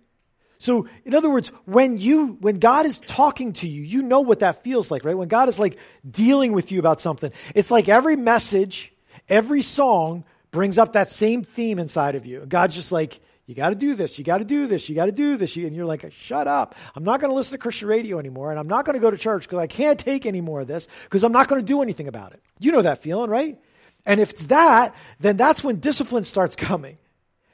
So, 0.62 0.86
in 1.04 1.12
other 1.12 1.28
words, 1.28 1.48
when 1.64 1.98
you, 1.98 2.36
when 2.40 2.60
God 2.60 2.86
is 2.86 3.00
talking 3.00 3.52
to 3.54 3.66
you, 3.66 3.82
you 3.82 4.00
know 4.00 4.20
what 4.20 4.38
that 4.38 4.62
feels 4.62 4.92
like, 4.92 5.04
right? 5.04 5.18
When 5.18 5.26
God 5.26 5.48
is 5.48 5.58
like 5.58 5.76
dealing 6.08 6.52
with 6.52 6.70
you 6.70 6.78
about 6.78 7.00
something, 7.00 7.32
it's 7.52 7.72
like 7.72 7.88
every 7.88 8.14
message, 8.14 8.92
every 9.28 9.62
song 9.62 10.22
brings 10.52 10.78
up 10.78 10.92
that 10.92 11.10
same 11.10 11.42
theme 11.42 11.80
inside 11.80 12.14
of 12.14 12.26
you. 12.26 12.46
God's 12.46 12.76
just 12.76 12.92
like, 12.92 13.18
you 13.44 13.56
got 13.56 13.70
to 13.70 13.74
do 13.74 13.96
this, 13.96 14.20
you 14.20 14.24
got 14.24 14.38
to 14.38 14.44
do 14.44 14.68
this, 14.68 14.88
you 14.88 14.94
got 14.94 15.06
to 15.06 15.12
do 15.12 15.36
this. 15.36 15.56
And 15.56 15.74
you're 15.74 15.84
like, 15.84 16.12
shut 16.12 16.46
up. 16.46 16.76
I'm 16.94 17.02
not 17.02 17.18
going 17.18 17.32
to 17.32 17.34
listen 17.34 17.58
to 17.58 17.58
Christian 17.58 17.88
radio 17.88 18.20
anymore, 18.20 18.52
and 18.52 18.60
I'm 18.60 18.68
not 18.68 18.84
going 18.84 18.94
to 18.94 19.00
go 19.00 19.10
to 19.10 19.18
church 19.18 19.42
because 19.42 19.58
I 19.58 19.66
can't 19.66 19.98
take 19.98 20.26
any 20.26 20.40
more 20.40 20.60
of 20.60 20.68
this 20.68 20.86
because 21.02 21.24
I'm 21.24 21.32
not 21.32 21.48
going 21.48 21.60
to 21.60 21.66
do 21.66 21.82
anything 21.82 22.06
about 22.06 22.34
it. 22.34 22.42
You 22.60 22.70
know 22.70 22.82
that 22.82 23.02
feeling, 23.02 23.30
right? 23.30 23.58
And 24.06 24.20
if 24.20 24.30
it's 24.30 24.46
that, 24.46 24.94
then 25.18 25.36
that's 25.36 25.64
when 25.64 25.80
discipline 25.80 26.22
starts 26.22 26.54
coming. 26.70 26.98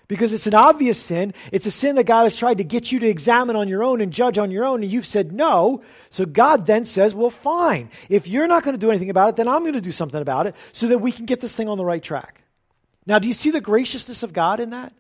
Because 0.09 0.33
it's 0.33 0.47
an 0.47 0.55
obvious 0.55 0.99
sin. 0.99 1.35
It's 1.53 1.67
a 1.67 1.71
sin 1.71 1.97
that 1.97 2.05
God 2.05 2.23
has 2.23 2.37
tried 2.37 2.59
to 2.59 2.65
get 2.65 2.91
you 2.91 2.99
to 3.01 3.07
examine 3.07 3.57
on 3.57 3.69
your 3.69 3.85
own 3.85 4.01
and 4.01 4.11
judge 4.11 4.39
on 4.39 4.51
your 4.51 4.65
own, 4.65 4.83
and 4.83 4.91
you've 4.91 5.07
said 5.07 5.33
no. 5.33 5.83
So 6.09 6.25
God 6.25 6.67
then 6.67 6.87
says, 6.87 7.15
Well, 7.15 7.29
fine. 7.29 7.91
If 8.09 8.27
you're 8.27 8.49
not 8.49 8.65
going 8.65 8.75
to 8.75 8.81
do 8.81 8.91
anything 8.91 9.11
about 9.11 9.29
it, 9.29 9.37
then 9.37 9.49
I'm 9.49 9.61
going 9.61 9.75
to 9.75 9.83
do 9.83 9.93
something 9.93 10.21
about 10.21 10.47
it 10.47 10.57
so 10.73 10.89
that 10.89 10.99
we 10.99 11.13
can 11.13 11.27
get 11.27 11.41
this 11.41 11.55
thing 11.55 11.69
on 11.69 11.77
the 11.77 11.85
right 11.85 12.03
track. 12.03 12.41
Now, 13.05 13.19
do 13.19 13.29
you 13.29 13.35
see 13.35 13.51
the 13.51 13.61
graciousness 13.61 14.23
of 14.23 14.33
God 14.33 14.61
in 14.61 14.71
that? 14.71 14.95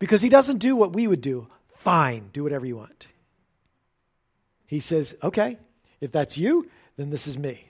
Because 0.00 0.22
he 0.22 0.28
doesn't 0.28 0.58
do 0.58 0.74
what 0.74 0.92
we 0.92 1.06
would 1.06 1.20
do. 1.20 1.46
Fine, 1.76 2.30
do 2.32 2.42
whatever 2.42 2.66
you 2.66 2.76
want. 2.76 3.06
He 4.66 4.80
says, 4.80 5.14
okay, 5.22 5.56
if 6.00 6.12
that's 6.12 6.36
you, 6.36 6.68
then 6.96 7.10
this 7.10 7.26
is 7.26 7.38
me. 7.38 7.69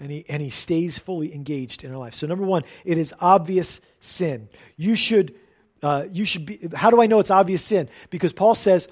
And 0.00 0.10
he, 0.10 0.24
and 0.28 0.42
he 0.42 0.48
stays 0.48 0.98
fully 0.98 1.34
engaged 1.34 1.84
in 1.84 1.92
our 1.92 1.98
life. 1.98 2.14
So, 2.14 2.26
number 2.26 2.44
one, 2.44 2.64
it 2.84 2.96
is 2.96 3.14
obvious 3.20 3.80
sin. 4.00 4.48
You 4.76 4.94
should, 4.94 5.34
uh, 5.82 6.04
you 6.10 6.24
should 6.24 6.46
be, 6.46 6.68
how 6.74 6.88
do 6.88 7.02
I 7.02 7.06
know 7.06 7.20
it's 7.20 7.30
obvious 7.30 7.62
sin? 7.62 7.90
Because 8.08 8.32
Paul 8.32 8.54
says, 8.54 8.88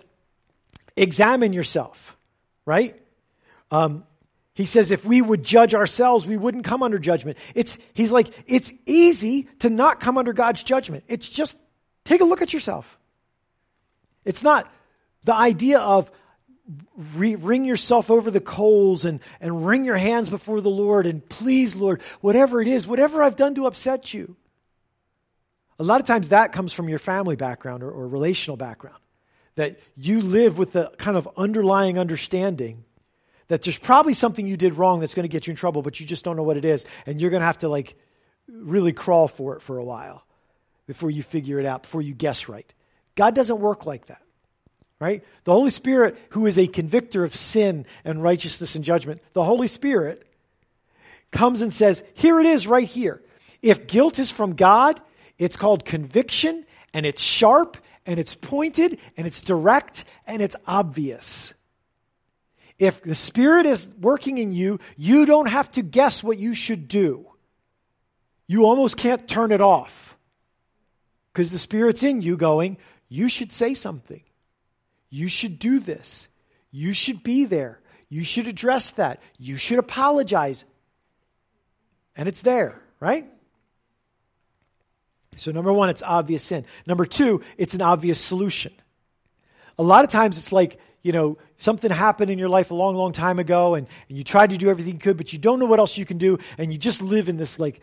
examine 0.97 1.55
yourself, 1.55 2.17
right? 2.67 3.01
Um, 3.71 4.05
he 4.55 4.67
says 4.67 4.91
if 4.91 5.05
we 5.05 5.23
would 5.23 5.45
judge 5.45 5.75
ourselves, 5.75 6.27
we 6.27 6.37
wouldn't 6.37 6.65
come 6.65 6.83
under 6.83 6.99
judgment. 6.99 7.39
It's, 7.55 7.79
he's 7.95 8.11
like, 8.11 8.29
it's 8.47 8.73
easy 8.85 9.45
to 9.61 9.71
not 9.71 10.01
come 10.01 10.19
under 10.19 10.33
God's 10.33 10.63
judgment. 10.63 11.05
It's 11.09 11.29
just 11.29 11.57
take 12.05 12.21
a 12.21 12.25
look 12.25 12.43
at 12.43 12.53
yourself. 12.53 12.99
It's 14.25 14.43
not 14.43 14.71
the 15.25 15.35
idea 15.35 15.79
of 15.79 16.11
re- 17.15 17.37
wring 17.37 17.65
yourself 17.65 18.11
over 18.11 18.31
the 18.31 18.41
coals 18.41 19.05
and, 19.05 19.21
and 19.41 19.67
wring 19.67 19.85
your 19.85 19.97
hands 19.97 20.29
before 20.29 20.61
the 20.61 20.71
Lord 20.71 21.07
and 21.07 21.27
please, 21.29 21.75
Lord, 21.75 22.03
whatever 22.21 22.61
it 22.61 22.69
is, 22.69 22.87
whatever 22.87 23.23
I've 23.23 23.37
done 23.37 23.55
to 23.55 23.67
upset 23.67 24.13
you. 24.13 24.37
A 25.79 25.85
lot 25.85 26.01
of 26.01 26.07
times 26.07 26.31
that 26.31 26.53
comes 26.53 26.73
from 26.73 26.89
your 26.89 26.99
family 26.99 27.37
background 27.37 27.83
or, 27.83 27.91
or 27.91 28.09
relational 28.09 28.57
background. 28.57 28.99
That 29.55 29.81
you 29.97 30.23
live 30.23 30.59
with 30.59 30.73
the 30.73 30.93
kind 30.99 31.17
of 31.17 31.29
underlying 31.37 31.99
understanding 31.99 32.85
that 33.49 33.63
there's 33.63 33.79
probably 33.79 34.13
something 34.13 34.47
you 34.47 34.57
did 34.57 34.75
wrong 34.75 35.01
that's 35.01 35.15
going 35.15 35.25
to 35.25 35.29
get 35.29 35.47
you 35.47 35.53
in 35.53 35.57
trouble, 35.57 35.83
but 35.83 35.99
you 35.99 36.07
just 36.07 36.25
don't 36.25 36.37
know 36.37 36.43
what 36.43 36.57
it 36.57 36.65
is, 36.65 36.85
and 37.07 37.21
you're 37.21 37.31
going 37.31 37.41
to 37.41 37.47
have 37.47 37.59
to 37.59 37.69
like 37.69 37.97
really 38.47 38.93
crawl 38.93 39.27
for 39.27 39.57
it 39.57 39.63
for 39.63 39.79
a 39.79 39.85
while. 39.85 40.25
before 40.87 41.11
you 41.11 41.23
figure 41.23 41.59
it 41.61 41.67
out, 41.67 41.83
before 41.83 42.03
you 42.03 42.15
guess 42.15 42.49
right. 42.49 42.73
God 43.15 43.35
doesn't 43.35 43.61
work 43.61 43.85
like 43.85 44.07
that. 44.07 44.23
Right? 45.01 45.23
The 45.45 45.53
Holy 45.53 45.71
Spirit, 45.71 46.19
who 46.31 46.47
is 46.47 46.59
a 46.59 46.67
convictor 46.67 47.23
of 47.23 47.35
sin 47.35 47.87
and 48.05 48.23
righteousness 48.23 48.75
and 48.75 48.85
judgment, 48.85 49.21
the 49.33 49.45
Holy 49.45 49.69
Spirit 49.69 50.27
comes 51.31 51.61
and 51.61 51.73
says, 51.73 52.03
Here 52.15 52.41
it 52.41 52.47
is 52.47 52.67
right 52.67 52.87
here. 52.87 53.23
If 53.63 53.87
guilt 53.87 54.19
is 54.19 54.31
from 54.31 54.55
God, 54.55 55.01
it's 55.39 55.57
called 55.57 55.85
conviction, 55.85 56.67
and 56.93 57.07
it's 57.07 57.23
sharp, 57.23 57.77
and 58.07 58.19
it's 58.19 58.35
pointed, 58.35 58.99
and 59.17 59.27
it's 59.27 59.41
direct, 59.41 60.05
and 60.27 60.43
it's 60.43 60.57
obvious. 60.67 61.55
If 62.79 63.03
the 63.03 63.15
Spirit 63.15 63.67
is 63.67 63.89
working 64.01 64.39
in 64.39 64.53
you, 64.53 64.79
you 64.97 65.27
don't 65.27 65.47
have 65.47 65.71
to 65.73 65.83
guess 65.83 66.23
what 66.23 66.39
you 66.39 66.55
should 66.55 66.89
do. 66.89 67.27
You 68.47 68.65
almost 68.65 68.97
can't 68.97 69.29
turn 69.29 69.53
it 69.53 69.61
off 69.61 70.17
because 71.33 71.51
the 71.53 71.59
Spirit's 71.59 72.03
in 72.03 72.23
you 72.23 72.37
going, 72.37 72.79
you 73.09 73.29
should 73.29 73.53
say 73.53 73.75
something. 73.75 74.23
You 75.11 75.29
should 75.29 75.59
do 75.59 75.81
this. 75.81 76.29
You 76.71 76.93
should 76.93 77.23
be 77.23 77.45
there. 77.45 77.81
You 78.09 78.25
should 78.25 78.47
address 78.47 78.91
that. 78.93 79.21
You 79.39 79.57
should 79.57 79.79
apologize. 79.79 80.65
And 82.17 82.29
it's 82.29 82.41
there, 82.41 82.81
right? 83.01 83.27
So, 85.37 85.53
number 85.53 85.73
one, 85.73 85.89
it's 85.89 86.03
obvious 86.03 86.43
sin. 86.43 86.65
Number 86.87 87.07
two, 87.07 87.43
it's 87.57 87.75
an 87.75 87.83
obvious 87.83 88.19
solution. 88.19 88.73
A 89.79 89.83
lot 89.83 90.05
of 90.05 90.11
times 90.11 90.37
it's 90.37 90.53
like, 90.53 90.81
you 91.03 91.13
know, 91.13 91.39
something 91.59 91.91
happened 91.91 92.31
in 92.31 92.39
your 92.39 92.49
life 92.49 92.73
a 92.73 92.75
long, 92.75 92.97
long 92.97 93.13
time 93.13 93.39
ago 93.39 93.75
and, 93.75 93.87
and 94.09 94.19
you 94.19 94.25
tried 94.25 94.51
to 94.51 94.57
do 94.57 94.69
everything 94.69 94.95
you 94.95 94.99
could, 94.99 95.17
but 95.17 95.33
you 95.33 95.39
don't 95.39 95.61
know 95.61 95.67
what 95.67 95.79
else 95.79 95.97
you 95.97 96.05
can 96.05 96.19
do, 96.19 96.39
and 96.59 96.73
you 96.73 96.79
just 96.79 97.01
live 97.01 97.29
in 97.29 97.37
this 97.37 97.59
like 97.59 97.81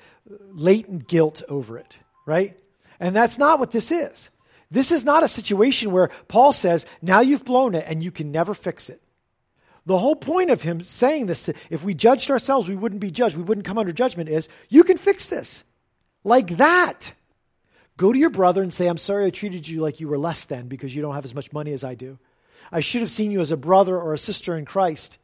latent 0.52 1.08
guilt 1.08 1.42
over 1.48 1.78
it, 1.78 1.98
right? 2.26 2.60
And 3.00 3.16
that's 3.16 3.38
not 3.38 3.60
what 3.60 3.72
this 3.72 3.92
is. 3.92 4.30
This 4.72 4.92
is 4.92 5.06
not 5.06 5.24
a 5.24 5.28
situation 5.28 5.92
where 5.92 6.10
Paul 6.28 6.52
says, 6.52 6.86
now 7.02 7.22
you've 7.22 7.46
blown 7.46 7.76
it 7.76 7.86
and 7.88 8.04
you 8.04 8.12
can 8.12 8.32
never 8.32 8.54
fix 8.54 8.90
it. 8.90 9.02
The 9.86 9.98
whole 9.98 10.16
point 10.16 10.50
of 10.50 10.64
him 10.64 10.82
saying 10.82 11.28
this, 11.28 11.48
if 11.70 11.84
we 11.84 11.94
judged 11.94 12.32
ourselves, 12.32 12.68
we 12.68 12.76
wouldn't 12.76 13.02
be 13.02 13.12
judged, 13.12 13.38
we 13.38 13.44
wouldn't 13.44 13.68
come 13.68 13.78
under 13.78 13.94
judgment, 13.94 14.30
is 14.30 14.50
you 14.68 14.84
can 14.84 14.98
fix 14.98 15.28
this. 15.28 15.64
Like 16.24 16.58
that. 16.58 17.14
Go 17.98 18.12
to 18.12 18.18
your 18.18 18.32
brother 18.32 18.64
and 18.64 18.74
say, 18.74 18.88
I'm 18.88 18.98
sorry 18.98 19.26
I 19.26 19.30
treated 19.30 19.68
you 19.68 19.82
like 19.82 20.00
you 20.00 20.08
were 20.08 20.18
less 20.18 20.44
than 20.46 20.68
because 20.68 20.96
you 20.96 21.02
don't 21.02 21.14
have 21.14 21.24
as 21.24 21.36
much 21.36 21.54
money 21.54 21.72
as 21.72 21.84
I 21.84 21.94
do. 21.94 22.18
I 22.72 22.80
should 22.80 23.02
have 23.02 23.12
seen 23.12 23.32
you 23.32 23.42
as 23.42 23.52
a 23.52 23.58
brother 23.58 23.96
or 23.96 24.14
a 24.14 24.20
sister 24.20 24.58
in 24.58 24.66
Christ. 24.66 25.20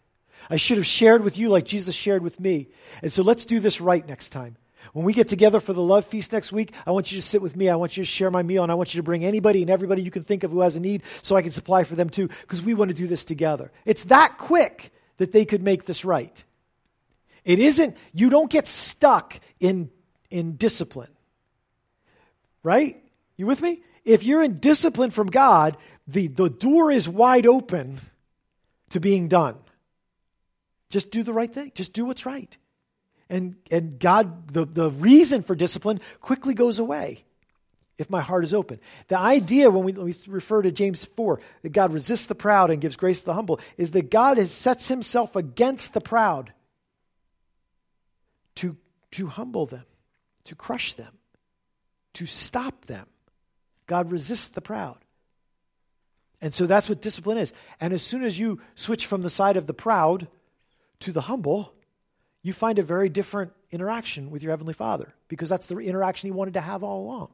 I 0.49 0.57
should 0.57 0.77
have 0.77 0.85
shared 0.85 1.23
with 1.23 1.37
you 1.37 1.49
like 1.49 1.65
Jesus 1.65 1.95
shared 1.95 2.21
with 2.21 2.39
me. 2.39 2.69
And 3.01 3.11
so 3.11 3.23
let's 3.23 3.45
do 3.45 3.59
this 3.59 3.81
right 3.81 4.07
next 4.07 4.29
time. 4.29 4.57
When 4.93 5.05
we 5.05 5.13
get 5.13 5.27
together 5.27 5.59
for 5.59 5.73
the 5.73 5.82
love 5.82 6.05
feast 6.05 6.32
next 6.32 6.51
week, 6.51 6.73
I 6.86 6.91
want 6.91 7.11
you 7.11 7.17
to 7.19 7.21
sit 7.21 7.41
with 7.41 7.55
me. 7.55 7.69
I 7.69 7.75
want 7.75 7.97
you 7.97 8.03
to 8.03 8.09
share 8.09 8.32
my 8.32 8.43
meal, 8.43 8.63
and 8.63 8.71
I 8.71 8.75
want 8.75 8.93
you 8.93 8.99
to 8.99 9.03
bring 9.03 9.23
anybody 9.23 9.61
and 9.61 9.69
everybody 9.69 10.01
you 10.01 10.11
can 10.11 10.23
think 10.23 10.43
of 10.43 10.51
who 10.51 10.61
has 10.61 10.75
a 10.75 10.79
need 10.79 11.03
so 11.21 11.36
I 11.36 11.41
can 11.41 11.51
supply 11.51 11.84
for 11.84 11.95
them 11.95 12.09
too, 12.09 12.27
because 12.41 12.61
we 12.61 12.73
want 12.73 12.89
to 12.89 12.95
do 12.95 13.07
this 13.07 13.25
together. 13.25 13.71
It's 13.86 14.05
that 14.05 14.38
quick 14.38 14.91
that 15.17 15.32
they 15.32 15.45
could 15.45 15.63
make 15.63 15.86
this 15.86 16.03
right. 16.03 16.43
It 17.45 17.59
isn't, 17.59 17.97
you 18.13 18.29
don't 18.29 18.49
get 18.51 18.67
stuck 18.67 19.39
in, 19.59 19.89
in 20.29 20.55
discipline. 20.57 21.09
Right? 22.63 23.03
You 23.38 23.47
with 23.47 23.61
me? 23.61 23.82
If 24.05 24.23
you're 24.23 24.43
in 24.43 24.57
discipline 24.59 25.11
from 25.11 25.27
God, 25.27 25.77
the, 26.07 26.27
the 26.27 26.49
door 26.49 26.91
is 26.91 27.07
wide 27.07 27.47
open 27.47 28.01
to 28.89 28.99
being 28.99 29.27
done. 29.27 29.55
Just 30.89 31.11
do 31.11 31.23
the 31.23 31.34
right 31.34 31.51
thing. 31.51 31.71
Just 31.73 31.93
do 31.93 32.05
what's 32.05 32.25
right 32.25 32.55
and, 33.32 33.55
and 33.71 33.97
God, 33.97 34.51
the, 34.51 34.65
the 34.65 34.91
reason 34.91 35.41
for 35.41 35.55
discipline 35.55 36.01
quickly 36.19 36.53
goes 36.53 36.79
away 36.79 37.23
if 37.97 38.09
my 38.09 38.19
heart 38.19 38.43
is 38.43 38.53
open. 38.53 38.79
The 39.07 39.17
idea 39.17 39.71
when 39.71 39.86
we, 39.86 39.93
when 39.93 40.05
we 40.05 40.13
refer 40.27 40.61
to 40.61 40.71
James 40.71 41.05
4, 41.05 41.39
that 41.61 41.69
God 41.69 41.93
resists 41.93 42.25
the 42.25 42.36
proud 42.36 42.71
and 42.71 42.82
gives 42.82 42.97
grace 42.97 43.21
to 43.21 43.27
the 43.27 43.34
humble, 43.34 43.61
is 43.77 43.91
that 43.91 44.11
God 44.11 44.38
sets 44.49 44.89
himself 44.89 45.38
against 45.38 45.93
the 45.93 46.01
proud 46.01 46.51
to, 48.55 48.75
to 49.11 49.27
humble 49.27 49.65
them, 49.65 49.86
to 50.45 50.55
crush 50.55 50.93
them, 50.93 51.13
to 52.15 52.25
stop 52.25 52.86
them. 52.86 53.07
God 53.88 54.11
resists 54.11 54.49
the 54.49 54.61
proud. 54.61 54.97
And 56.41 56.53
so 56.53 56.65
that's 56.65 56.89
what 56.89 57.01
discipline 57.01 57.38
is. 57.38 57.53
And 57.79 57.93
as 57.93 58.01
soon 58.01 58.23
as 58.23 58.38
you 58.38 58.59
switch 58.75 59.05
from 59.05 59.21
the 59.21 59.29
side 59.29 59.55
of 59.55 59.67
the 59.67 59.73
proud 59.73 60.27
to 60.99 61.13
the 61.13 61.21
humble, 61.21 61.73
you 62.43 62.53
find 62.53 62.79
a 62.79 62.83
very 62.83 63.09
different 63.09 63.53
interaction 63.71 64.31
with 64.31 64.43
your 64.43 64.51
Heavenly 64.51 64.73
Father 64.73 65.13
because 65.27 65.49
that's 65.49 65.67
the 65.67 65.77
interaction 65.77 66.27
He 66.27 66.31
wanted 66.31 66.55
to 66.55 66.61
have 66.61 66.83
all 66.83 67.03
along. 67.03 67.29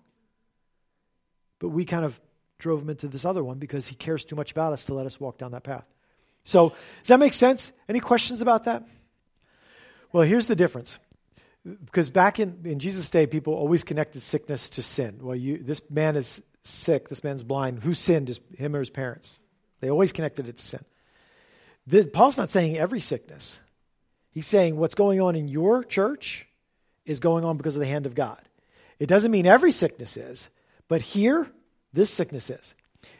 But 1.59 1.69
we 1.69 1.85
kind 1.85 2.05
of 2.05 2.19
drove 2.59 2.81
Him 2.81 2.89
into 2.89 3.07
this 3.07 3.25
other 3.25 3.43
one 3.43 3.57
because 3.57 3.87
He 3.87 3.95
cares 3.95 4.25
too 4.25 4.35
much 4.35 4.51
about 4.51 4.73
us 4.73 4.85
to 4.85 4.93
let 4.93 5.05
us 5.05 5.19
walk 5.19 5.37
down 5.37 5.51
that 5.51 5.63
path. 5.63 5.85
So, 6.43 6.69
does 6.69 7.07
that 7.07 7.19
make 7.19 7.33
sense? 7.33 7.71
Any 7.89 7.99
questions 7.99 8.41
about 8.41 8.65
that? 8.65 8.83
Well, 10.13 10.23
here's 10.23 10.47
the 10.47 10.55
difference. 10.55 10.99
Because 11.65 12.09
back 12.09 12.39
in, 12.39 12.61
in 12.63 12.79
Jesus' 12.79 13.09
day, 13.09 13.27
people 13.27 13.53
always 13.53 13.83
connected 13.83 14.21
sickness 14.21 14.69
to 14.71 14.81
sin. 14.81 15.19
Well, 15.21 15.35
you, 15.35 15.61
this 15.61 15.81
man 15.89 16.15
is 16.15 16.41
sick, 16.63 17.09
this 17.09 17.23
man's 17.23 17.43
blind. 17.43 17.83
Who 17.83 17.93
sinned? 17.93 18.29
Is 18.29 18.39
him 18.57 18.75
or 18.75 18.79
his 18.79 18.89
parents? 18.89 19.39
They 19.81 19.89
always 19.89 20.11
connected 20.11 20.47
it 20.47 20.57
to 20.57 20.63
sin. 20.65 22.09
Paul's 22.13 22.37
not 22.37 22.49
saying 22.49 22.77
every 22.77 22.99
sickness. 22.99 23.59
He's 24.37 24.45
saying 24.45 24.77
what's 24.77 24.93
going 24.93 25.19
on 25.19 25.35
in 25.35 25.47
your 25.47 25.83
church 25.83 26.45
is 27.07 27.19
going 27.19 27.43
on 27.43 27.57
because 27.57 27.75
of 27.75 27.79
the 27.79 27.87
hand 27.87 28.05
of 28.05 28.13
God. 28.13 28.39
It 28.99 29.07
doesn't 29.07 29.31
mean 29.31 29.47
every 29.47 29.71
sickness 29.71 30.15
is, 30.15 30.49
but 30.87 31.01
here, 31.01 31.47
this 31.91 32.11
sickness 32.11 32.51
is. 32.51 32.75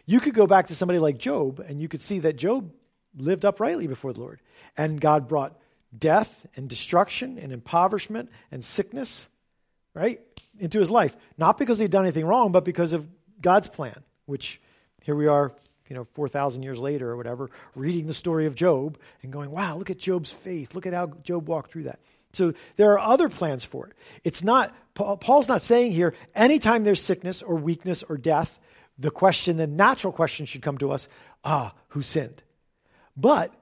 You 0.06 0.20
could 0.20 0.36
go 0.36 0.46
back 0.46 0.68
to 0.68 0.76
somebody 0.76 1.00
like 1.00 1.18
Job, 1.18 1.60
and 1.60 1.82
you 1.82 1.88
could 1.88 2.02
see 2.02 2.20
that 2.20 2.36
Job 2.36 2.72
lived 3.18 3.46
uprightly 3.46 3.88
before 3.88 4.14
the 4.14 4.20
Lord. 4.20 4.40
And 4.78 5.02
God 5.02 5.28
brought 5.28 5.60
death 5.98 6.46
and 6.56 6.70
destruction 6.70 7.40
and 7.40 7.52
impoverishment 7.52 8.30
and 8.52 8.64
sickness, 8.64 9.28
right, 9.96 10.22
into 10.60 10.78
his 10.78 10.92
life. 10.92 11.18
Not 11.36 11.58
because 11.58 11.80
he'd 11.80 11.90
done 11.90 12.06
anything 12.06 12.28
wrong, 12.28 12.52
but 12.52 12.64
because 12.64 12.94
of 12.94 13.08
God's 13.42 13.70
plan, 13.70 14.04
which 14.28 14.62
here 15.02 15.16
we 15.16 15.26
are 15.26 15.52
you 15.90 15.96
know, 15.96 16.08
4,000 16.14 16.64
years 16.64 16.80
later 16.80 17.10
or 17.10 17.18
whatever, 17.18 17.50
reading 17.76 18.08
the 18.08 18.14
story 18.14 18.46
of 18.46 18.56
Job 18.56 18.98
and 19.24 19.32
going, 19.32 19.52
wow, 19.52 19.78
look 19.78 19.90
at 19.90 19.98
Job's 19.98 20.32
faith. 20.32 20.76
Look 20.76 20.86
at 20.86 20.94
how 20.94 21.08
Job 21.24 21.48
walked 21.48 21.72
through 21.72 21.84
that. 21.84 22.00
So 22.34 22.54
there 22.76 22.92
are 22.92 23.00
other 23.00 23.30
plans 23.30 23.64
for 23.64 23.88
it. 23.88 23.94
It's 24.24 24.44
not, 24.44 24.76
Paul's 24.94 25.48
not 25.48 25.64
saying 25.64 25.94
here, 25.94 26.14
anytime 26.36 26.84
there's 26.84 27.02
sickness 27.02 27.42
or 27.42 27.56
weakness 27.56 28.04
or 28.08 28.18
death, 28.18 28.60
the 29.00 29.12
question, 29.12 29.58
the 29.58 29.68
natural 29.68 30.12
question 30.12 30.46
should 30.46 30.62
come 30.62 30.78
to 30.80 30.92
us 30.92 31.08
ah, 31.44 31.74
who 31.90 32.02
sinned? 32.02 32.44
But 33.16 33.54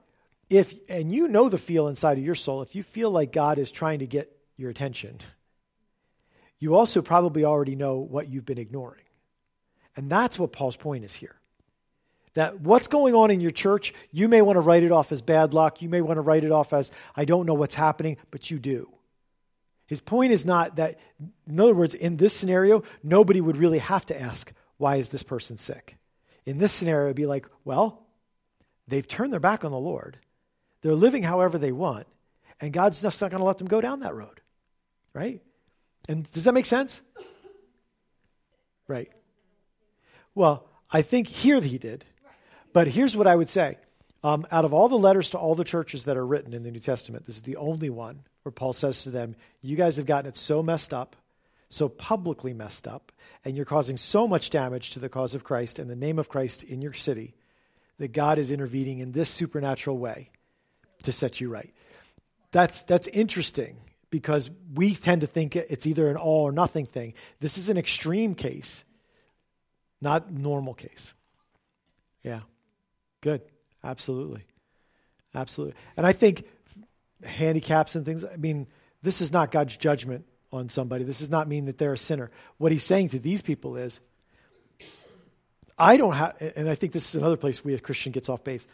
if, 0.50 0.74
and 0.88 1.12
you 1.12 1.28
know 1.28 1.48
the 1.48 1.58
feel 1.58 1.88
inside 1.88 2.18
of 2.18 2.24
your 2.24 2.34
soul, 2.34 2.62
if 2.62 2.74
you 2.74 2.82
feel 2.82 3.10
like 3.10 3.32
God 3.32 3.58
is 3.58 3.70
trying 3.70 4.00
to 4.00 4.06
get 4.06 4.36
your 4.56 4.70
attention, 4.70 5.20
you 6.58 6.74
also 6.74 7.02
probably 7.02 7.44
already 7.44 7.76
know 7.76 7.98
what 7.98 8.28
you've 8.28 8.44
been 8.44 8.58
ignoring. 8.58 9.04
And 9.94 10.10
that's 10.10 10.38
what 10.38 10.52
Paul's 10.52 10.76
point 10.76 11.04
is 11.04 11.14
here 11.14 11.35
that 12.36 12.60
what's 12.60 12.86
going 12.86 13.14
on 13.14 13.30
in 13.30 13.40
your 13.40 13.50
church, 13.50 13.94
you 14.12 14.28
may 14.28 14.42
want 14.42 14.56
to 14.56 14.60
write 14.60 14.82
it 14.82 14.92
off 14.92 15.10
as 15.10 15.22
bad 15.22 15.54
luck. 15.54 15.80
You 15.80 15.88
may 15.88 16.02
want 16.02 16.18
to 16.18 16.20
write 16.20 16.44
it 16.44 16.52
off 16.52 16.74
as, 16.74 16.92
I 17.16 17.24
don't 17.24 17.46
know 17.46 17.54
what's 17.54 17.74
happening, 17.74 18.18
but 18.30 18.50
you 18.50 18.58
do. 18.58 18.90
His 19.86 20.00
point 20.00 20.32
is 20.32 20.44
not 20.44 20.76
that, 20.76 20.98
in 21.48 21.58
other 21.58 21.74
words, 21.74 21.94
in 21.94 22.18
this 22.18 22.34
scenario, 22.34 22.82
nobody 23.02 23.40
would 23.40 23.56
really 23.56 23.78
have 23.78 24.04
to 24.06 24.20
ask, 24.20 24.52
why 24.76 24.96
is 24.96 25.08
this 25.08 25.22
person 25.22 25.56
sick? 25.56 25.96
In 26.44 26.58
this 26.58 26.72
scenario, 26.72 27.06
it'd 27.06 27.16
be 27.16 27.24
like, 27.24 27.46
well, 27.64 28.06
they've 28.86 29.08
turned 29.08 29.32
their 29.32 29.40
back 29.40 29.64
on 29.64 29.70
the 29.70 29.78
Lord. 29.78 30.18
They're 30.82 30.94
living 30.94 31.22
however 31.22 31.56
they 31.56 31.72
want, 31.72 32.06
and 32.60 32.70
God's 32.70 33.00
just 33.00 33.22
not 33.22 33.30
going 33.30 33.40
to 33.40 33.46
let 33.46 33.56
them 33.58 33.66
go 33.66 33.80
down 33.80 34.00
that 34.00 34.14
road. 34.14 34.42
Right? 35.14 35.40
And 36.06 36.30
does 36.30 36.44
that 36.44 36.52
make 36.52 36.66
sense? 36.66 37.00
Right. 38.86 39.10
Well, 40.34 40.68
I 40.90 41.00
think 41.00 41.28
here 41.28 41.62
he 41.62 41.78
did. 41.78 42.04
But 42.76 42.88
here's 42.88 43.16
what 43.16 43.26
I 43.26 43.34
would 43.34 43.48
say. 43.48 43.78
Um, 44.22 44.46
out 44.52 44.66
of 44.66 44.74
all 44.74 44.90
the 44.90 44.98
letters 44.98 45.30
to 45.30 45.38
all 45.38 45.54
the 45.54 45.64
churches 45.64 46.04
that 46.04 46.18
are 46.18 46.26
written 46.26 46.52
in 46.52 46.62
the 46.62 46.70
New 46.70 46.78
Testament, 46.78 47.24
this 47.24 47.36
is 47.36 47.40
the 47.40 47.56
only 47.56 47.88
one 47.88 48.24
where 48.42 48.52
Paul 48.52 48.74
says 48.74 49.04
to 49.04 49.10
them, 49.10 49.34
You 49.62 49.76
guys 49.76 49.96
have 49.96 50.04
gotten 50.04 50.28
it 50.28 50.36
so 50.36 50.62
messed 50.62 50.92
up, 50.92 51.16
so 51.70 51.88
publicly 51.88 52.52
messed 52.52 52.86
up, 52.86 53.12
and 53.46 53.56
you're 53.56 53.64
causing 53.64 53.96
so 53.96 54.28
much 54.28 54.50
damage 54.50 54.90
to 54.90 54.98
the 54.98 55.08
cause 55.08 55.34
of 55.34 55.42
Christ 55.42 55.78
and 55.78 55.88
the 55.88 55.96
name 55.96 56.18
of 56.18 56.28
Christ 56.28 56.64
in 56.64 56.82
your 56.82 56.92
city 56.92 57.34
that 57.96 58.12
God 58.12 58.36
is 58.36 58.50
intervening 58.50 58.98
in 58.98 59.12
this 59.12 59.30
supernatural 59.30 59.96
way 59.96 60.28
to 61.04 61.12
set 61.12 61.40
you 61.40 61.48
right. 61.48 61.72
That's, 62.50 62.82
that's 62.82 63.06
interesting 63.06 63.78
because 64.10 64.50
we 64.74 64.94
tend 64.94 65.22
to 65.22 65.26
think 65.26 65.56
it's 65.56 65.86
either 65.86 66.10
an 66.10 66.18
all 66.18 66.42
or 66.42 66.52
nothing 66.52 66.84
thing. 66.84 67.14
This 67.40 67.56
is 67.56 67.70
an 67.70 67.78
extreme 67.78 68.34
case, 68.34 68.84
not 70.02 70.30
normal 70.30 70.74
case. 70.74 71.14
Yeah. 72.22 72.40
Good. 73.20 73.42
Absolutely. 73.82 74.42
Absolutely. 75.34 75.74
And 75.96 76.06
I 76.06 76.12
think 76.12 76.44
handicaps 77.24 77.94
and 77.94 78.04
things, 78.04 78.24
I 78.24 78.36
mean, 78.36 78.66
this 79.02 79.20
is 79.20 79.32
not 79.32 79.50
God's 79.50 79.76
judgment 79.76 80.24
on 80.52 80.68
somebody. 80.68 81.04
This 81.04 81.18
does 81.18 81.30
not 81.30 81.48
mean 81.48 81.66
that 81.66 81.78
they're 81.78 81.92
a 81.92 81.98
sinner. 81.98 82.30
What 82.58 82.72
he's 82.72 82.84
saying 82.84 83.10
to 83.10 83.18
these 83.18 83.42
people 83.42 83.76
is, 83.76 84.00
I 85.78 85.96
don't 85.96 86.14
have, 86.14 86.36
and 86.40 86.68
I 86.68 86.74
think 86.74 86.92
this 86.92 87.08
is 87.08 87.14
another 87.16 87.36
place 87.36 87.62
we 87.62 87.74
as 87.74 87.80
Christian 87.80 88.12
gets 88.12 88.28
off 88.28 88.42
base. 88.42 88.66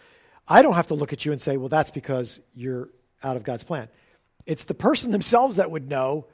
I 0.47 0.63
don't 0.63 0.75
have 0.75 0.89
to 0.89 0.95
look 0.95 1.13
at 1.13 1.25
you 1.25 1.33
and 1.33 1.41
say, 1.41 1.57
well, 1.57 1.69
that's 1.69 1.91
because 1.91 2.41
you're 2.55 2.89
out 3.23 3.37
of 3.37 3.43
God's 3.43 3.65
plan. 3.65 3.89
It's 4.47 4.65
the 4.65 4.75
person 4.75 5.11
themselves 5.11 5.57
that 5.57 5.71
would 5.71 5.89
know 5.89 6.27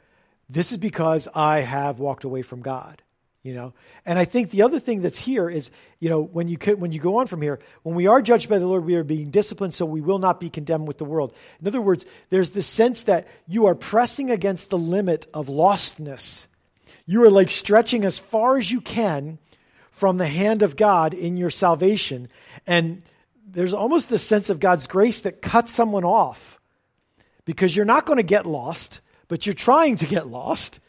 this 0.49 0.73
is 0.73 0.79
because 0.79 1.29
I 1.35 1.61
have 1.61 1.99
walked 1.99 2.25
away 2.25 2.43
from 2.43 2.61
God. 2.61 3.03
You 3.49 3.55
know, 3.55 3.73
and 4.05 4.19
I 4.19 4.27
think 4.27 4.51
the 4.51 4.61
other 4.61 4.79
thing 4.79 5.01
that's 5.01 5.19
here 5.19 5.49
is, 5.49 5.71
you 6.01 6.11
know, 6.11 6.21
when 6.21 6.49
you 6.49 6.59
when 6.77 6.93
you 6.93 7.01
go 7.01 7.17
on 7.17 7.29
from 7.29 7.41
here, 7.41 7.61
when 7.83 7.97
we 7.97 8.07
are 8.07 8.21
judged 8.21 8.51
by 8.51 8.59
the 8.59 8.67
Lord, 8.67 8.85
we 8.85 8.95
are 8.97 9.05
being 9.05 9.31
disciplined, 9.31 9.73
so 9.73 9.87
we 9.87 10.03
will 10.03 10.19
not 10.19 10.39
be 10.39 10.51
condemned 10.51 10.87
with 10.87 10.99
the 10.99 11.07
world. 11.07 11.33
In 11.59 11.67
other 11.67 11.81
words, 11.81 12.05
there's 12.29 12.51
this 12.51 12.67
sense 12.67 13.05
that 13.05 13.27
you 13.47 13.65
are 13.65 13.75
pressing 13.75 14.31
against 14.31 14.69
the 14.69 14.77
limit 14.77 15.29
of 15.33 15.47
lostness. 15.47 16.47
You 17.07 17.25
are 17.25 17.31
like 17.31 17.51
stretching 17.51 18.05
as 18.05 18.19
far 18.19 18.59
as 18.59 18.71
you 18.71 18.83
can 18.83 19.39
from 19.93 20.19
the 20.19 20.29
hand 20.29 20.63
of 20.63 20.77
God 20.77 21.15
in 21.15 21.39
your 21.39 21.49
salvation, 21.49 22.29
and 22.67 23.01
there's 23.47 23.73
almost 23.73 24.11
the 24.11 24.19
sense 24.19 24.51
of 24.51 24.61
God's 24.61 24.87
grace 24.87 25.21
that 25.21 25.41
cuts 25.41 25.73
someone 25.73 26.05
off 26.05 26.61
because 27.47 27.75
you're 27.75 27.87
not 27.87 28.05
going 28.05 28.19
to 28.19 28.23
get 28.23 28.45
lost, 28.45 29.01
but 29.27 29.47
you're 29.47 29.55
trying 29.55 29.97
to 29.97 30.07
get 30.07 30.27
lost. 30.29 30.81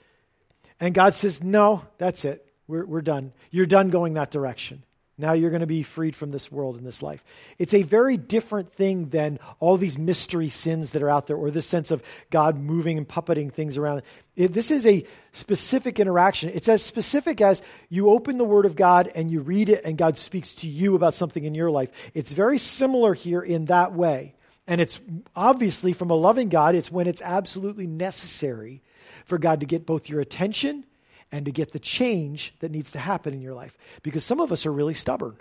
And 0.80 0.93
God 0.93 1.14
says, 1.14 1.43
No, 1.43 1.84
that's 1.97 2.26
it. 2.26 2.45
We're, 2.70 2.86
we're 2.86 3.01
done. 3.01 3.34
You're 3.49 3.65
done 3.65 3.89
going 3.89 4.13
that 4.13 4.30
direction. 4.30 4.84
Now 5.17 5.34
you're 5.34 5.49
going 5.49 5.61
to 5.61 5.67
be 5.67 5.82
freed 5.82 6.15
from 6.15 6.30
this 6.30 6.51
world 6.51 6.78
and 6.78 6.86
this 6.86 7.01
life. 7.01 7.24
It's 7.57 7.74
a 7.74 7.82
very 7.82 8.15
different 8.15 8.72
thing 8.72 9.09
than 9.09 9.39
all 9.59 9.76
these 9.76 9.97
mystery 9.97 10.49
sins 10.49 10.91
that 10.91 11.01
are 11.01 11.09
out 11.09 11.26
there 11.26 11.36
or 11.36 11.49
this 11.49 11.65
sense 11.65 11.89
of 11.89 12.03
God 12.30 12.57
moving 12.57 12.97
and 12.97 13.07
puppeting 13.07 13.51
things 13.51 13.76
around. 13.76 14.03
It, 14.36 14.53
this 14.53 14.70
is 14.70 14.86
a 14.86 15.03
specific 15.34 15.99
interaction. 15.99 16.51
It's 16.53 16.70
as 16.70 16.84
specific 16.84 17.41
as 17.41 17.63
you 17.89 18.11
open 18.11 18.38
the 18.38 18.45
Word 18.45 18.65
of 18.67 18.76
God 18.76 19.11
and 19.13 19.32
you 19.32 19.41
read 19.41 19.70
it 19.70 19.84
and 19.84 19.97
God 19.97 20.15
speaks 20.17 20.53
to 20.55 20.67
you 20.70 20.95
about 20.95 21.15
something 21.15 21.43
in 21.43 21.55
your 21.55 21.72
life. 21.72 21.89
It's 22.13 22.32
very 22.32 22.59
similar 22.59 23.15
here 23.15 23.41
in 23.41 23.65
that 23.65 23.93
way. 23.93 24.36
And 24.67 24.80
it's 24.80 25.01
obviously 25.36 25.93
from 25.93 26.11
a 26.11 26.15
loving 26.15 26.49
God, 26.49 26.76
it's 26.76 26.91
when 26.91 27.07
it's 27.07 27.24
absolutely 27.24 27.88
necessary 27.88 28.84
for 29.26 29.39
God 29.39 29.61
to 29.61 29.65
get 29.65 29.88
both 29.88 30.07
your 30.07 30.22
attention 30.22 30.86
and 31.32 31.45
to 31.45 31.51
get 31.51 31.71
the 31.71 31.80
change 31.80 32.53
that 32.59 32.71
needs 32.71 32.91
to 32.91 32.99
happen 32.99 33.34
in 33.34 33.41
your 33.41 33.53
life. 33.53 33.77
Because 34.03 34.23
some 34.23 34.39
of 34.39 34.51
us 34.51 34.65
are 34.65 34.71
really 34.71 34.93
stubborn. 34.93 35.38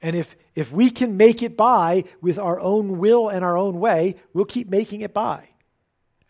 And 0.00 0.14
if, 0.14 0.36
if 0.54 0.70
we 0.70 0.90
can 0.90 1.16
make 1.16 1.42
it 1.42 1.56
by 1.56 2.04
with 2.20 2.38
our 2.38 2.60
own 2.60 2.98
will 2.98 3.28
and 3.28 3.44
our 3.44 3.56
own 3.56 3.80
way, 3.80 4.16
we'll 4.32 4.44
keep 4.44 4.68
making 4.68 5.00
it 5.00 5.12
by. 5.12 5.48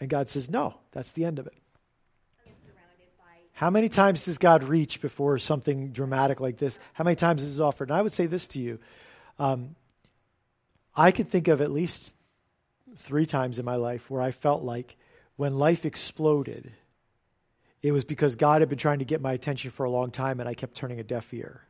And 0.01 0.09
God 0.09 0.29
says, 0.29 0.49
no, 0.49 0.75
that's 0.93 1.13
the 1.13 1.25
end 1.25 1.39
of 1.39 1.47
it. 1.47 1.55
How 3.53 3.71
many 3.71 3.89
times 3.89 4.25
does 4.25 4.39
God 4.39 4.63
reach 4.63 5.01
before 5.01 5.37
something 5.41 5.89
dramatic 5.89 6.39
like 6.39 6.59
this? 6.59 6.79
How 6.93 7.03
many 7.03 7.17
times 7.17 7.43
is 7.43 7.59
it 7.59 7.63
offered? 7.63 7.91
And 7.91 7.99
I 7.99 8.03
would 8.03 8.13
say 8.13 8.27
this 8.27 8.47
to 8.49 8.61
you. 8.61 8.79
Um, 9.41 9.75
I 10.95 11.11
could 11.11 11.29
think 11.29 11.49
of 11.49 11.61
at 11.61 11.73
least 11.73 12.17
three 12.95 13.27
times 13.27 13.59
in 13.59 13.65
my 13.65 13.75
life 13.75 14.09
where 14.09 14.23
I 14.23 14.31
felt 14.31 14.63
like 14.63 14.97
when 15.35 15.59
life 15.59 15.85
exploded, 15.85 16.73
it 17.83 17.93
was 17.93 18.05
because 18.05 18.37
God 18.37 18.63
had 18.63 18.69
been 18.69 18.79
trying 18.79 18.99
to 18.99 19.05
get 19.05 19.21
my 19.21 19.33
attention 19.33 19.71
for 19.71 19.85
a 19.85 19.91
long 19.91 20.11
time 20.11 20.41
and 20.41 20.49
I 20.49 20.55
kept 20.55 20.75
turning 20.75 21.01
a 21.01 21.05
deaf 21.05 21.33
ear. 21.33 21.63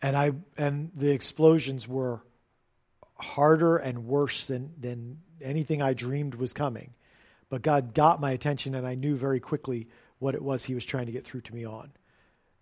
And 0.00 0.16
I 0.16 0.32
and 0.56 0.92
the 0.94 1.10
explosions 1.10 1.88
were 1.88 2.22
harder 3.16 3.76
and 3.76 4.06
worse 4.06 4.46
than, 4.46 4.72
than 4.78 5.18
anything 5.42 5.82
I 5.82 5.92
dreamed 5.92 6.36
was 6.36 6.52
coming. 6.52 6.94
But 7.50 7.62
God 7.62 7.94
got 7.94 8.20
my 8.20 8.30
attention 8.30 8.74
and 8.76 8.86
I 8.86 8.94
knew 8.94 9.16
very 9.16 9.40
quickly 9.40 9.88
what 10.20 10.34
it 10.34 10.42
was 10.42 10.64
he 10.64 10.74
was 10.74 10.84
trying 10.84 11.06
to 11.06 11.12
get 11.12 11.24
through 11.24 11.40
to 11.42 11.54
me 11.54 11.64
on. 11.64 11.90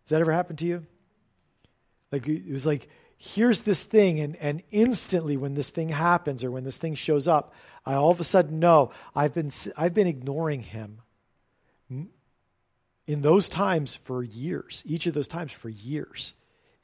Does 0.04 0.10
that 0.10 0.20
ever 0.20 0.32
happen 0.32 0.56
to 0.56 0.66
you? 0.66 0.86
Like 2.10 2.26
it 2.26 2.50
was 2.50 2.64
like 2.64 2.88
here's 3.18 3.62
this 3.62 3.84
thing 3.84 4.20
and, 4.20 4.36
and 4.36 4.62
instantly 4.70 5.36
when 5.36 5.54
this 5.54 5.70
thing 5.70 5.88
happens 5.88 6.44
or 6.44 6.50
when 6.50 6.64
this 6.64 6.76
thing 6.76 6.94
shows 6.94 7.26
up 7.26 7.54
i 7.86 7.94
all 7.94 8.10
of 8.10 8.20
a 8.20 8.24
sudden 8.24 8.58
know 8.58 8.90
i've 9.14 9.32
been 9.32 9.50
i've 9.76 9.94
been 9.94 10.06
ignoring 10.06 10.60
him 10.60 10.98
in 13.06 13.22
those 13.22 13.48
times 13.48 13.96
for 13.96 14.22
years, 14.22 14.82
each 14.86 15.06
of 15.06 15.14
those 15.14 15.28
times 15.28 15.52
for 15.52 15.68
years, 15.68 16.34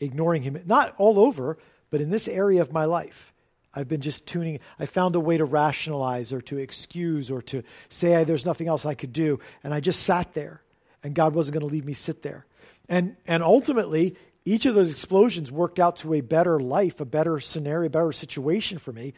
ignoring 0.00 0.42
him, 0.42 0.60
not 0.66 0.94
all 0.98 1.18
over, 1.18 1.58
but 1.90 2.00
in 2.00 2.10
this 2.10 2.28
area 2.28 2.62
of 2.62 2.72
my 2.72 2.84
life. 2.84 3.32
I've 3.74 3.88
been 3.88 4.02
just 4.02 4.26
tuning. 4.26 4.60
I 4.78 4.86
found 4.86 5.16
a 5.16 5.20
way 5.20 5.38
to 5.38 5.44
rationalize 5.44 6.32
or 6.32 6.42
to 6.42 6.58
excuse 6.58 7.30
or 7.30 7.40
to 7.42 7.62
say 7.88 8.22
there's 8.24 8.44
nothing 8.44 8.68
else 8.68 8.84
I 8.84 8.94
could 8.94 9.12
do. 9.12 9.40
And 9.64 9.72
I 9.72 9.80
just 9.80 10.02
sat 10.02 10.34
there, 10.34 10.60
and 11.02 11.14
God 11.14 11.34
wasn't 11.34 11.54
going 11.54 11.66
to 11.66 11.72
leave 11.72 11.86
me 11.86 11.94
sit 11.94 12.22
there. 12.22 12.44
And, 12.88 13.16
and 13.26 13.42
ultimately, 13.42 14.16
each 14.44 14.66
of 14.66 14.74
those 14.74 14.90
explosions 14.92 15.50
worked 15.50 15.80
out 15.80 15.96
to 15.98 16.14
a 16.14 16.20
better 16.20 16.60
life, 16.60 17.00
a 17.00 17.06
better 17.06 17.40
scenario, 17.40 17.86
a 17.86 17.90
better 17.90 18.12
situation 18.12 18.78
for 18.78 18.92
me, 18.92 19.14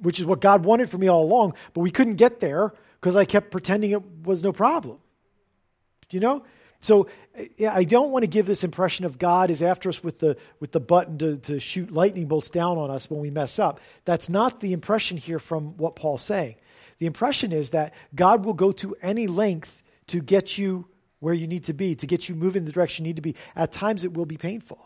which 0.00 0.20
is 0.20 0.26
what 0.26 0.40
God 0.40 0.64
wanted 0.64 0.88
for 0.88 0.96
me 0.96 1.08
all 1.08 1.24
along. 1.24 1.54
But 1.74 1.80
we 1.80 1.90
couldn't 1.90 2.16
get 2.16 2.40
there 2.40 2.72
because 3.00 3.14
I 3.14 3.26
kept 3.26 3.50
pretending 3.50 3.90
it 3.90 4.02
was 4.24 4.42
no 4.42 4.52
problem. 4.52 4.98
Do 6.08 6.16
you 6.16 6.20
know? 6.20 6.44
So 6.80 7.08
I 7.66 7.84
don't 7.84 8.12
want 8.12 8.22
to 8.22 8.28
give 8.28 8.46
this 8.46 8.62
impression 8.62 9.04
of 9.04 9.18
God 9.18 9.50
is 9.50 9.62
after 9.62 9.88
us 9.88 10.02
with 10.02 10.20
the, 10.20 10.36
with 10.60 10.70
the 10.70 10.80
button 10.80 11.18
to, 11.18 11.36
to 11.38 11.58
shoot 11.58 11.90
lightning 11.90 12.26
bolts 12.26 12.50
down 12.50 12.78
on 12.78 12.90
us 12.90 13.10
when 13.10 13.20
we 13.20 13.30
mess 13.30 13.58
up. 13.58 13.80
That's 14.04 14.28
not 14.28 14.60
the 14.60 14.72
impression 14.72 15.16
here 15.16 15.40
from 15.40 15.76
what 15.76 15.96
Paul's 15.96 16.22
saying. 16.22 16.54
The 16.98 17.06
impression 17.06 17.52
is 17.52 17.70
that 17.70 17.94
God 18.14 18.44
will 18.44 18.54
go 18.54 18.72
to 18.72 18.94
any 19.02 19.26
length 19.26 19.82
to 20.08 20.20
get 20.20 20.56
you 20.56 20.86
where 21.20 21.34
you 21.34 21.48
need 21.48 21.64
to 21.64 21.72
be, 21.72 21.96
to 21.96 22.06
get 22.06 22.28
you 22.28 22.36
moving 22.36 22.60
in 22.62 22.66
the 22.66 22.72
direction 22.72 23.04
you 23.04 23.10
need 23.10 23.16
to 23.16 23.22
be. 23.22 23.34
At 23.56 23.72
times 23.72 24.04
it 24.04 24.14
will 24.14 24.26
be 24.26 24.36
painful. 24.36 24.78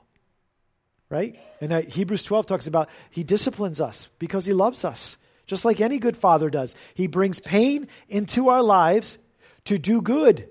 Right? 1.11 1.39
And 1.61 1.73
Hebrews 1.85 2.25
12 2.25 2.47
talks 2.47 2.67
about 2.67 2.89
he 3.11 3.23
disciplines 3.23 3.83
us 3.83 4.09
because 4.19 4.47
he 4.47 4.55
loves 4.55 4.83
us, 4.83 5.19
just 5.47 5.67
like 5.67 5.79
any 5.83 5.99
good 5.99 6.17
father 6.17 6.49
does. 6.49 6.75
He 6.95 7.07
brings 7.07 7.39
pain 7.39 7.89
into 8.09 8.49
our 8.49 8.63
lives 8.63 9.19
to 9.67 9.77
do 9.77 10.01
good 10.01 10.49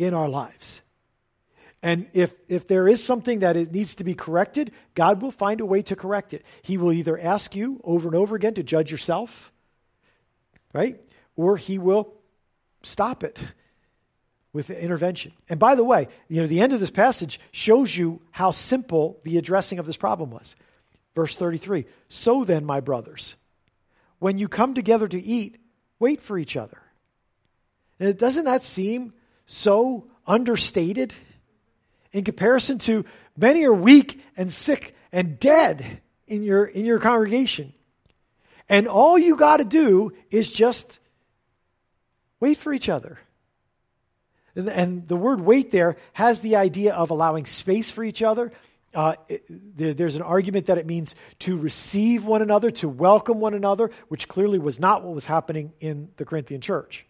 in 0.00 0.14
our 0.14 0.28
lives. 0.28 0.80
And 1.82 2.08
if, 2.12 2.34
if 2.48 2.66
there 2.66 2.88
is 2.88 3.02
something 3.04 3.40
that 3.40 3.56
it 3.56 3.72
needs 3.72 3.96
to 3.96 4.04
be 4.04 4.14
corrected, 4.14 4.72
God 4.94 5.22
will 5.22 5.30
find 5.30 5.60
a 5.60 5.66
way 5.66 5.82
to 5.82 5.96
correct 5.96 6.34
it. 6.34 6.44
He 6.62 6.78
will 6.78 6.92
either 6.92 7.18
ask 7.18 7.54
you 7.54 7.80
over 7.84 8.08
and 8.08 8.16
over 8.16 8.34
again 8.34 8.54
to 8.54 8.62
judge 8.62 8.90
yourself, 8.90 9.52
right? 10.72 11.00
Or 11.36 11.56
he 11.56 11.78
will 11.78 12.14
stop 12.82 13.24
it 13.24 13.38
with 14.52 14.70
intervention. 14.70 15.32
And 15.48 15.60
by 15.60 15.74
the 15.74 15.84
way, 15.84 16.08
you 16.28 16.40
know, 16.40 16.46
the 16.46 16.60
end 16.60 16.72
of 16.72 16.80
this 16.80 16.90
passage 16.90 17.38
shows 17.52 17.96
you 17.96 18.20
how 18.30 18.50
simple 18.50 19.18
the 19.24 19.38
addressing 19.38 19.78
of 19.78 19.86
this 19.86 19.96
problem 19.96 20.30
was. 20.30 20.56
Verse 21.14 21.36
33 21.36 21.86
So 22.08 22.44
then, 22.44 22.64
my 22.64 22.80
brothers, 22.80 23.36
when 24.18 24.38
you 24.38 24.48
come 24.48 24.74
together 24.74 25.08
to 25.08 25.20
eat, 25.20 25.56
wait 25.98 26.20
for 26.20 26.38
each 26.38 26.56
other. 26.56 26.78
And 27.98 28.16
doesn't 28.16 28.46
that 28.46 28.64
seem 28.64 29.12
so 29.50 30.06
understated 30.28 31.12
in 32.12 32.22
comparison 32.22 32.78
to 32.78 33.04
many 33.36 33.64
are 33.64 33.74
weak 33.74 34.20
and 34.36 34.52
sick 34.52 34.94
and 35.10 35.40
dead 35.40 36.00
in 36.28 36.44
your 36.44 36.64
in 36.64 36.84
your 36.84 37.00
congregation. 37.00 37.72
And 38.68 38.86
all 38.86 39.18
you 39.18 39.34
got 39.36 39.56
to 39.56 39.64
do 39.64 40.12
is 40.30 40.52
just 40.52 41.00
wait 42.38 42.58
for 42.58 42.72
each 42.72 42.88
other. 42.88 43.18
And, 44.54 44.68
and, 44.68 45.08
the 45.08 45.16
word 45.16 45.40
wait 45.40 45.72
there 45.72 45.96
has 46.12 46.38
the 46.40 46.56
idea 46.56 46.94
of 46.94 47.10
allowing 47.10 47.44
space 47.44 47.90
for 47.90 48.04
each 48.04 48.22
other. 48.22 48.52
Uh, 48.94 49.14
it, 49.28 49.44
there, 49.76 49.94
there's 49.94 50.16
an 50.16 50.22
argument 50.22 50.66
that 50.66 50.78
it 50.78 50.86
means 50.86 51.16
to 51.40 51.56
receive 51.56 52.24
one 52.24 52.42
another, 52.42 52.70
to 52.70 52.88
welcome 52.88 53.40
one 53.40 53.54
another, 53.54 53.90
which 54.08 54.28
clearly 54.28 54.60
was 54.60 54.78
not 54.78 55.02
what 55.02 55.14
was 55.14 55.24
happening 55.24 55.72
in 55.80 56.08
the 56.16 56.24
Corinthian 56.24 56.60
church. 56.60 57.06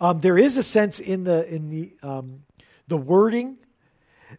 Um, 0.00 0.20
there 0.20 0.38
is 0.38 0.56
a 0.56 0.62
sense 0.62 0.98
in 0.98 1.24
the 1.24 1.46
in 1.46 1.68
the 1.68 1.92
um, 2.02 2.42
the 2.88 2.96
wording 2.96 3.58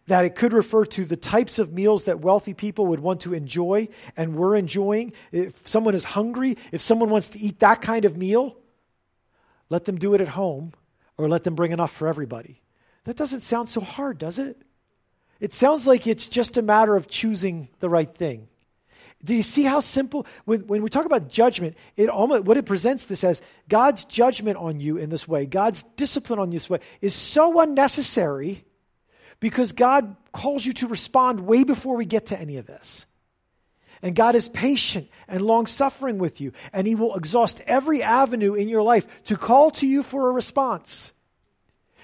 that 0.06 0.24
it 0.24 0.34
could 0.34 0.52
refer 0.52 0.84
to 0.84 1.04
the 1.04 1.16
types 1.16 1.58
of 1.58 1.72
meals 1.72 2.04
that 2.04 2.20
wealthy 2.20 2.54
people 2.54 2.86
would 2.86 3.00
want 3.00 3.20
to 3.22 3.34
enjoy 3.34 3.88
and 4.16 4.34
were 4.34 4.56
enjoying. 4.56 5.12
If 5.30 5.68
someone 5.68 5.94
is 5.94 6.04
hungry, 6.04 6.56
if 6.72 6.80
someone 6.80 7.10
wants 7.10 7.30
to 7.30 7.38
eat 7.38 7.60
that 7.60 7.82
kind 7.82 8.04
of 8.04 8.16
meal, 8.16 8.56
let 9.68 9.84
them 9.84 9.98
do 9.98 10.14
it 10.14 10.20
at 10.20 10.28
home 10.28 10.72
or 11.16 11.28
let 11.28 11.44
them 11.44 11.54
bring 11.54 11.72
enough 11.72 11.92
for 11.92 12.08
everybody. 12.08 12.62
That 13.04 13.16
doesn't 13.16 13.40
sound 13.40 13.68
so 13.68 13.80
hard, 13.80 14.18
does 14.18 14.38
it? 14.38 14.62
It 15.40 15.52
sounds 15.54 15.86
like 15.86 16.06
it's 16.06 16.28
just 16.28 16.56
a 16.56 16.62
matter 16.62 16.96
of 16.96 17.08
choosing 17.08 17.68
the 17.80 17.88
right 17.88 18.12
thing. 18.12 18.48
Do 19.24 19.34
you 19.34 19.42
see 19.42 19.62
how 19.62 19.80
simple? 19.80 20.26
When, 20.44 20.66
when 20.66 20.82
we 20.82 20.88
talk 20.88 21.06
about 21.06 21.28
judgment, 21.28 21.76
it 21.96 22.08
almost, 22.08 22.44
what 22.44 22.56
it 22.56 22.66
presents 22.66 23.04
this 23.04 23.22
as 23.22 23.40
God's 23.68 24.04
judgment 24.04 24.56
on 24.56 24.80
you 24.80 24.96
in 24.96 25.10
this 25.10 25.28
way, 25.28 25.46
God's 25.46 25.84
discipline 25.96 26.38
on 26.38 26.50
you 26.50 26.58
this 26.58 26.68
way, 26.68 26.80
is 27.00 27.14
so 27.14 27.60
unnecessary 27.60 28.64
because 29.38 29.72
God 29.72 30.16
calls 30.32 30.66
you 30.66 30.72
to 30.74 30.88
respond 30.88 31.40
way 31.40 31.62
before 31.62 31.96
we 31.96 32.04
get 32.04 32.26
to 32.26 32.40
any 32.40 32.56
of 32.56 32.66
this. 32.66 33.06
And 34.02 34.16
God 34.16 34.34
is 34.34 34.48
patient 34.48 35.08
and 35.28 35.40
long 35.42 35.66
suffering 35.66 36.18
with 36.18 36.40
you, 36.40 36.52
and 36.72 36.86
He 36.86 36.96
will 36.96 37.14
exhaust 37.14 37.60
every 37.66 38.02
avenue 38.02 38.54
in 38.54 38.68
your 38.68 38.82
life 38.82 39.06
to 39.26 39.36
call 39.36 39.70
to 39.72 39.86
you 39.86 40.02
for 40.02 40.28
a 40.28 40.32
response. 40.32 41.12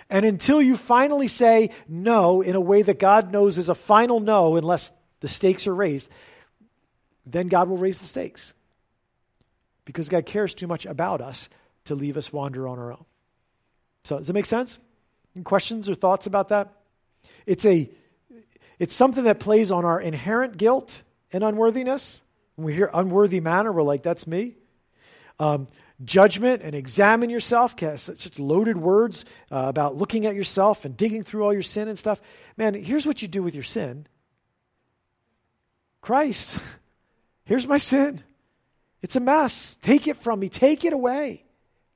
And 0.09 0.25
until 0.25 0.63
you 0.63 0.77
finally 0.77 1.29
say 1.29 1.71
no 1.89 2.41
in 2.41 2.55
a 2.55 2.61
way 2.61 2.83
that 2.83 3.01
God 3.01 3.33
knows 3.33 3.59
is 3.59 3.69
a 3.69 3.75
final 3.75 4.21
no, 4.21 4.57
unless 4.57 4.93
the 5.21 5.29
stakes 5.29 5.67
are 5.67 5.75
raised, 5.75 6.09
then 7.33 7.49
God 7.49 7.69
will 7.69 7.77
raise 7.77 7.99
the 7.99 8.07
stakes. 8.07 8.55
Because 9.85 10.09
God 10.09 10.27
cares 10.27 10.55
too 10.55 10.67
much 10.67 10.87
about 10.87 11.21
us 11.21 11.49
to 11.85 11.95
leave 11.95 12.17
us 12.17 12.33
wander 12.33 12.69
on 12.69 12.79
our 12.79 12.93
own. 12.93 13.05
So, 14.05 14.19
does 14.19 14.27
that 14.27 14.33
make 14.35 14.47
sense? 14.47 14.79
Any 15.35 15.45
questions 15.45 15.89
or 15.89 15.95
thoughts 15.95 16.27
about 16.27 16.49
that? 16.49 16.73
It's 17.47 17.65
a 17.65 17.91
it's 18.79 18.95
something 18.95 19.25
that 19.25 19.41
plays 19.41 19.71
on 19.71 19.85
our 19.85 20.01
inherent 20.01 20.57
guilt 20.57 21.03
and 21.33 21.43
unworthiness. 21.43 22.23
When 22.55 22.67
we 22.67 22.75
hear 22.75 22.91
unworthy 22.93 23.41
manner, 23.41 23.73
we're 23.73 23.83
like, 23.83 24.03
that's 24.03 24.27
me. 24.27 24.57
Um, 25.41 25.67
judgment 26.05 26.63
and 26.63 26.75
examine 26.75 27.31
yourself, 27.31 27.75
such 27.79 28.39
loaded 28.39 28.77
words 28.77 29.25
uh, 29.51 29.65
about 29.69 29.97
looking 29.97 30.27
at 30.27 30.35
yourself 30.35 30.85
and 30.85 30.97
digging 30.97 31.23
through 31.23 31.45
all 31.45 31.53
your 31.53 31.63
sin 31.63 31.89
and 31.89 31.99
stuff. 31.99 32.21
Man, 32.57 32.75
here's 32.75 33.07
what 33.07 33.23
you 33.23 33.29
do 33.29 33.43
with 33.43 33.55
your 33.55 33.65
sin 33.65 34.07
Christ, 36.01 36.57
here's 37.49 37.67
my 37.67 37.79
sin. 37.79 38.23
It's 39.03 39.17
a 39.17 39.21
mess. 39.21 39.77
Take 39.83 40.07
it 40.07 40.17
from 40.17 40.39
me, 40.39 40.49
take 40.49 40.85
it 40.85 40.93
away. 40.93 41.45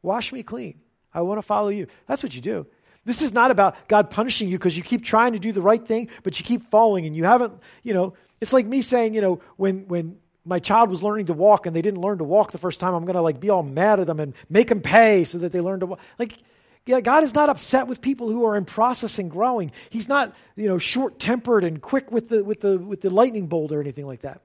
Wash 0.03 0.33
me 0.33 0.43
clean. 0.43 0.81
I 1.15 1.21
want 1.21 1.39
to 1.39 1.43
follow 1.43 1.69
you. 1.69 1.87
That's 2.09 2.23
what 2.23 2.35
you 2.35 2.41
do. 2.41 2.67
This 3.05 3.23
is 3.23 3.33
not 3.33 3.51
about 3.51 3.89
God 3.89 4.11
punishing 4.11 4.49
you 4.49 4.59
because 4.59 4.77
you 4.77 4.83
keep 4.83 5.05
trying 5.05 5.33
to 5.33 5.39
do 5.39 5.53
the 5.53 5.61
right 5.61 5.85
thing, 5.85 6.09
but 6.23 6.39
you 6.39 6.45
keep 6.45 6.71
falling 6.71 7.05
and 7.05 7.15
you 7.15 7.25
haven't, 7.25 7.53
you 7.83 7.95
know, 7.95 8.15
it's 8.41 8.53
like 8.53 8.67
me 8.67 8.81
saying, 8.83 9.15
you 9.15 9.21
know, 9.21 9.41
when, 9.57 9.89
when 9.89 10.19
my 10.45 10.59
child 10.59 10.89
was 10.89 11.03
learning 11.03 11.27
to 11.27 11.33
walk 11.33 11.67
and 11.67 11.75
they 11.77 11.83
didn't 11.83 12.01
learn 12.01 12.19
to 12.19 12.25
walk 12.25 12.53
the 12.53 12.59
first 12.59 12.81
time, 12.81 12.95
I'm 12.95 13.05
going 13.05 13.17
to 13.17 13.23
like 13.23 13.41
be 13.41 13.51
all 13.51 13.63
mad 13.63 14.01
at 14.01 14.07
them 14.07 14.21
and 14.21 14.35
make 14.49 14.69
them 14.69 14.81
pay 14.81 15.25
so 15.25 15.39
that 15.39 15.53
they 15.53 15.61
learn 15.61 15.81
to 15.81 15.87
walk. 15.87 16.01
Like, 16.19 16.39
yeah, 16.87 17.01
God 17.01 17.23
is 17.25 17.35
not 17.35 17.49
upset 17.49 17.87
with 17.87 18.01
people 18.01 18.29
who 18.29 18.45
are 18.47 18.57
in 18.57 18.65
process 18.65 19.19
and 19.19 19.31
growing. 19.31 19.73
He's 19.91 20.09
not, 20.09 20.35
you 20.57 20.69
know, 20.69 20.79
short 20.79 21.19
tempered 21.19 21.65
and 21.65 21.81
quick 21.81 22.11
with 22.11 22.29
the, 22.29 22.43
with, 22.43 22.61
the, 22.61 22.79
with 22.79 23.01
the 23.01 23.11
lightning 23.11 23.47
bolt 23.47 23.71
or 23.73 23.81
anything 23.81 24.07
like 24.07 24.23
that. 24.23 24.41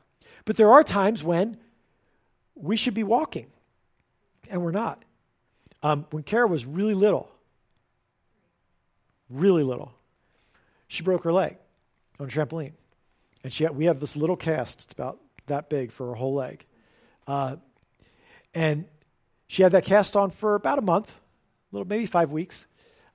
But 0.48 0.56
there 0.56 0.72
are 0.72 0.82
times 0.82 1.22
when 1.22 1.58
we 2.56 2.78
should 2.78 2.94
be 2.94 3.04
walking 3.04 3.48
and 4.50 4.64
we're 4.64 4.72
not. 4.72 5.04
Um, 5.84 6.08
when 6.12 6.24
Kara 6.24 6.48
was 6.48 6.66
really 6.66 6.94
little, 6.94 7.30
really 9.30 9.64
little. 9.64 9.94
She 10.88 11.04
broke 11.04 11.26
her 11.26 11.34
leg 11.34 11.58
on 12.18 12.28
a 12.28 12.30
trampoline. 12.30 12.72
And 13.44 13.52
she 13.52 13.66
had, 13.66 13.76
we 13.76 13.86
have 13.86 14.00
this 14.00 14.16
little 14.16 14.38
cast, 14.38 14.84
it's 14.84 14.94
about 14.94 15.20
that 15.48 15.70
big 15.70 15.92
for 15.92 16.08
her 16.08 16.16
whole 16.16 16.36
leg. 16.36 16.66
Uh, 17.28 17.58
and 18.54 18.86
she 19.48 19.64
had 19.64 19.74
that 19.74 19.84
cast 19.84 20.16
on 20.16 20.30
for 20.32 20.56
about 20.56 20.80
a 20.80 20.82
month, 20.82 21.10
a 21.10 21.76
little 21.76 21.88
maybe 21.88 22.06
five 22.06 22.32
weeks. 22.32 22.68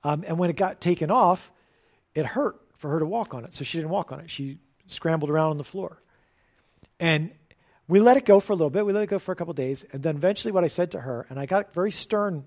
Um, 0.03 0.23
and 0.27 0.37
when 0.37 0.51
it 0.51 0.55
got 0.55 0.79
taken 0.79 1.09
off, 1.09 1.51
it 2.13 2.27
hurt 2.27 2.61
for 2.77 2.91
her 2.91 2.99
to 2.99 3.07
walk 3.07 3.33
on 3.33 3.43
it. 3.43 3.55
So 3.55 3.63
she 3.63 3.79
didn't 3.79 3.89
walk 3.89 4.11
on 4.11 4.19
it. 4.19 4.29
She 4.29 4.59
scrambled 4.85 5.31
around 5.31 5.49
on 5.49 5.57
the 5.57 5.63
floor. 5.63 5.97
And 6.99 7.31
we 7.87 7.99
let 7.99 8.17
it 8.17 8.25
go 8.25 8.39
for 8.39 8.53
a 8.53 8.55
little 8.55 8.69
bit. 8.69 8.85
We 8.85 8.93
let 8.93 9.03
it 9.03 9.09
go 9.09 9.19
for 9.19 9.31
a 9.31 9.35
couple 9.35 9.53
days. 9.53 9.85
And 9.91 10.01
then 10.03 10.15
eventually, 10.15 10.51
what 10.51 10.63
I 10.63 10.67
said 10.67 10.91
to 10.91 11.01
her, 11.01 11.25
and 11.29 11.39
I 11.39 11.45
got 11.45 11.73
very 11.73 11.91
stern 11.91 12.45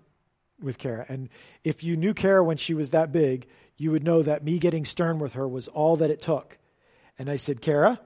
with 0.60 0.78
Kara. 0.78 1.04
And 1.08 1.28
if 1.64 1.84
you 1.84 1.96
knew 1.96 2.14
Kara 2.14 2.42
when 2.42 2.56
she 2.56 2.74
was 2.74 2.90
that 2.90 3.12
big, 3.12 3.46
you 3.76 3.90
would 3.90 4.02
know 4.02 4.22
that 4.22 4.44
me 4.44 4.58
getting 4.58 4.84
stern 4.84 5.18
with 5.18 5.34
her 5.34 5.46
was 5.46 5.68
all 5.68 5.96
that 5.96 6.10
it 6.10 6.22
took. 6.22 6.58
And 7.18 7.30
I 7.30 7.36
said, 7.36 7.60
Kara, 7.60 8.00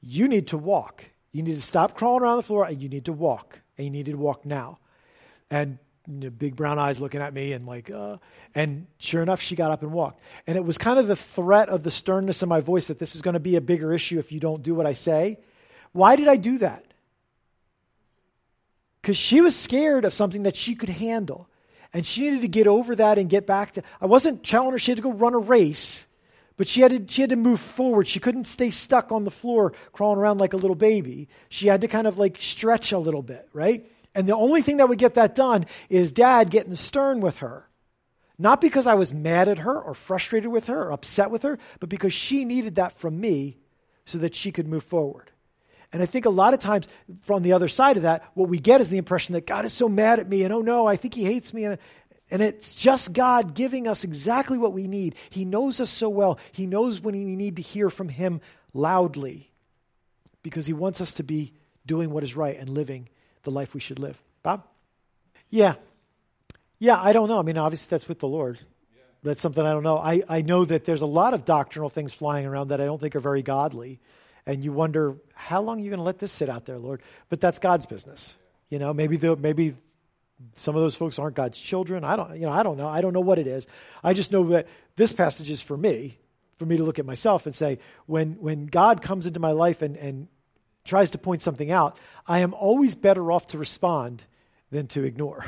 you 0.00 0.28
need 0.28 0.48
to 0.48 0.58
walk. 0.58 1.04
You 1.32 1.42
need 1.42 1.56
to 1.56 1.62
stop 1.62 1.96
crawling 1.96 2.22
around 2.22 2.36
the 2.36 2.42
floor 2.42 2.64
and 2.64 2.80
you 2.80 2.88
need 2.88 3.06
to 3.06 3.12
walk. 3.12 3.60
And 3.76 3.84
you 3.84 3.90
need 3.90 4.06
to 4.06 4.14
walk 4.14 4.44
now. 4.46 4.78
And 5.50 5.78
you 6.06 6.14
know, 6.14 6.30
big 6.30 6.56
brown 6.56 6.78
eyes 6.78 7.00
looking 7.00 7.20
at 7.20 7.34
me 7.34 7.52
and 7.52 7.66
like, 7.66 7.90
uh, 7.90 8.16
and 8.54 8.86
sure 8.98 9.22
enough, 9.22 9.40
she 9.40 9.56
got 9.56 9.70
up 9.70 9.82
and 9.82 9.92
walked. 9.92 10.20
And 10.46 10.56
it 10.56 10.64
was 10.64 10.78
kind 10.78 10.98
of 10.98 11.06
the 11.06 11.16
threat 11.16 11.68
of 11.68 11.82
the 11.82 11.90
sternness 11.90 12.42
in 12.42 12.48
my 12.48 12.60
voice 12.60 12.86
that 12.86 12.98
this 12.98 13.14
is 13.14 13.22
going 13.22 13.34
to 13.34 13.40
be 13.40 13.56
a 13.56 13.60
bigger 13.60 13.92
issue 13.92 14.18
if 14.18 14.32
you 14.32 14.40
don't 14.40 14.62
do 14.62 14.74
what 14.74 14.86
I 14.86 14.94
say. 14.94 15.38
Why 15.92 16.16
did 16.16 16.28
I 16.28 16.36
do 16.36 16.58
that? 16.58 16.84
Because 19.00 19.16
she 19.16 19.40
was 19.40 19.56
scared 19.56 20.04
of 20.04 20.12
something 20.12 20.42
that 20.42 20.56
she 20.56 20.74
could 20.74 20.88
handle. 20.88 21.48
And 21.92 22.04
she 22.04 22.22
needed 22.22 22.42
to 22.42 22.48
get 22.48 22.66
over 22.66 22.94
that 22.96 23.18
and 23.18 23.30
get 23.30 23.46
back 23.46 23.72
to. 23.72 23.82
I 24.00 24.06
wasn't 24.06 24.44
telling 24.44 24.72
her 24.72 24.78
she 24.78 24.90
had 24.90 24.98
to 24.98 25.02
go 25.02 25.12
run 25.12 25.34
a 25.34 25.38
race, 25.38 26.04
but 26.58 26.68
she 26.68 26.82
had 26.82 26.90
to, 26.90 27.12
she 27.12 27.22
had 27.22 27.30
to 27.30 27.36
move 27.36 27.60
forward. 27.60 28.06
She 28.06 28.20
couldn't 28.20 28.44
stay 28.44 28.70
stuck 28.70 29.10
on 29.10 29.24
the 29.24 29.30
floor 29.30 29.72
crawling 29.92 30.18
around 30.18 30.38
like 30.38 30.52
a 30.52 30.58
little 30.58 30.74
baby. 30.74 31.28
She 31.48 31.68
had 31.68 31.80
to 31.80 31.88
kind 31.88 32.06
of 32.06 32.18
like 32.18 32.36
stretch 32.40 32.92
a 32.92 32.98
little 32.98 33.22
bit, 33.22 33.48
right? 33.52 33.90
And 34.14 34.28
the 34.28 34.36
only 34.36 34.62
thing 34.62 34.78
that 34.78 34.88
would 34.88 34.98
get 34.98 35.14
that 35.14 35.34
done 35.34 35.66
is 35.88 36.12
dad 36.12 36.50
getting 36.50 36.74
stern 36.74 37.20
with 37.20 37.38
her. 37.38 37.68
Not 38.38 38.60
because 38.60 38.86
I 38.86 38.94
was 38.94 39.12
mad 39.12 39.48
at 39.48 39.58
her 39.58 39.80
or 39.80 39.94
frustrated 39.94 40.50
with 40.50 40.66
her 40.66 40.84
or 40.84 40.92
upset 40.92 41.30
with 41.30 41.42
her, 41.42 41.58
but 41.80 41.88
because 41.88 42.12
she 42.12 42.44
needed 42.44 42.76
that 42.76 42.92
from 42.92 43.20
me 43.20 43.56
so 44.04 44.18
that 44.18 44.34
she 44.34 44.52
could 44.52 44.68
move 44.68 44.84
forward. 44.84 45.30
And 45.92 46.02
I 46.02 46.06
think 46.06 46.26
a 46.26 46.30
lot 46.30 46.54
of 46.54 46.60
times 46.60 46.88
from 47.22 47.42
the 47.42 47.52
other 47.52 47.68
side 47.68 47.96
of 47.96 48.02
that, 48.02 48.24
what 48.34 48.48
we 48.48 48.58
get 48.58 48.80
is 48.80 48.90
the 48.90 48.98
impression 48.98 49.32
that 49.32 49.46
God 49.46 49.64
is 49.64 49.72
so 49.72 49.88
mad 49.88 50.18
at 50.18 50.28
me 50.28 50.42
and 50.42 50.52
oh 50.52 50.60
no, 50.60 50.86
I 50.86 50.96
think 50.96 51.14
he 51.14 51.24
hates 51.24 51.54
me. 51.54 51.64
And, 51.64 51.78
and 52.30 52.42
it's 52.42 52.74
just 52.74 53.12
God 53.12 53.54
giving 53.54 53.88
us 53.88 54.04
exactly 54.04 54.58
what 54.58 54.74
we 54.74 54.86
need. 54.86 55.14
He 55.30 55.44
knows 55.44 55.80
us 55.80 55.88
so 55.88 56.08
well. 56.08 56.38
He 56.52 56.66
knows 56.66 57.00
when 57.00 57.14
we 57.14 57.36
need 57.36 57.56
to 57.56 57.62
hear 57.62 57.88
from 57.88 58.10
him 58.10 58.40
loudly 58.74 59.50
because 60.42 60.66
he 60.66 60.74
wants 60.74 61.00
us 61.00 61.14
to 61.14 61.22
be 61.22 61.52
doing 61.86 62.10
what 62.10 62.22
is 62.22 62.36
right 62.36 62.58
and 62.58 62.68
living 62.68 63.08
the 63.44 63.50
life 63.50 63.72
we 63.72 63.80
should 63.80 63.98
live. 63.98 64.20
Bob? 64.42 64.64
Yeah. 65.48 65.74
Yeah, 66.78 67.00
I 67.00 67.12
don't 67.12 67.28
know. 67.28 67.38
I 67.38 67.42
mean, 67.42 67.56
obviously 67.56 67.88
that's 67.88 68.08
with 68.08 68.18
the 68.18 68.28
Lord. 68.28 68.58
That's 69.22 69.40
something 69.40 69.64
I 69.64 69.72
don't 69.72 69.82
know. 69.82 69.98
I, 69.98 70.22
I 70.28 70.42
know 70.42 70.64
that 70.66 70.84
there's 70.84 71.02
a 71.02 71.06
lot 71.06 71.34
of 71.34 71.44
doctrinal 71.44 71.88
things 71.88 72.12
flying 72.12 72.46
around 72.46 72.68
that 72.68 72.80
I 72.80 72.84
don't 72.84 73.00
think 73.00 73.16
are 73.16 73.20
very 73.20 73.42
godly 73.42 74.00
and 74.48 74.64
you 74.64 74.72
wonder 74.72 75.14
how 75.34 75.60
long 75.60 75.78
are 75.78 75.82
you 75.82 75.90
going 75.90 75.98
to 75.98 76.04
let 76.04 76.18
this 76.18 76.32
sit 76.32 76.48
out 76.48 76.64
there, 76.64 76.78
Lord? 76.78 77.02
But 77.28 77.38
that's 77.38 77.58
God's 77.58 77.84
business. 77.84 78.34
You 78.70 78.78
know, 78.78 78.94
maybe 78.94 79.18
the, 79.18 79.36
maybe 79.36 79.76
some 80.54 80.74
of 80.74 80.80
those 80.80 80.96
folks 80.96 81.18
aren't 81.18 81.36
God's 81.36 81.60
children. 81.60 82.02
I 82.02 82.16
don't, 82.16 82.34
you 82.34 82.46
know, 82.46 82.52
I 82.52 82.62
don't 82.62 82.78
know. 82.78 82.88
I 82.88 83.02
don't 83.02 83.12
know 83.12 83.20
what 83.20 83.38
it 83.38 83.46
is. 83.46 83.66
I 84.02 84.14
just 84.14 84.32
know 84.32 84.48
that 84.48 84.66
this 84.96 85.12
passage 85.12 85.50
is 85.50 85.60
for 85.60 85.76
me, 85.76 86.18
for 86.56 86.64
me 86.64 86.78
to 86.78 86.82
look 86.82 86.98
at 86.98 87.04
myself 87.04 87.44
and 87.44 87.54
say, 87.54 87.78
when 88.06 88.32
when 88.40 88.66
God 88.66 89.02
comes 89.02 89.26
into 89.26 89.38
my 89.38 89.52
life 89.52 89.82
and 89.82 89.96
and 89.96 90.28
tries 90.84 91.10
to 91.10 91.18
point 91.18 91.42
something 91.42 91.70
out, 91.70 91.98
I 92.26 92.38
am 92.38 92.54
always 92.54 92.94
better 92.94 93.30
off 93.30 93.48
to 93.48 93.58
respond 93.58 94.24
than 94.70 94.86
to 94.88 95.04
ignore. 95.04 95.44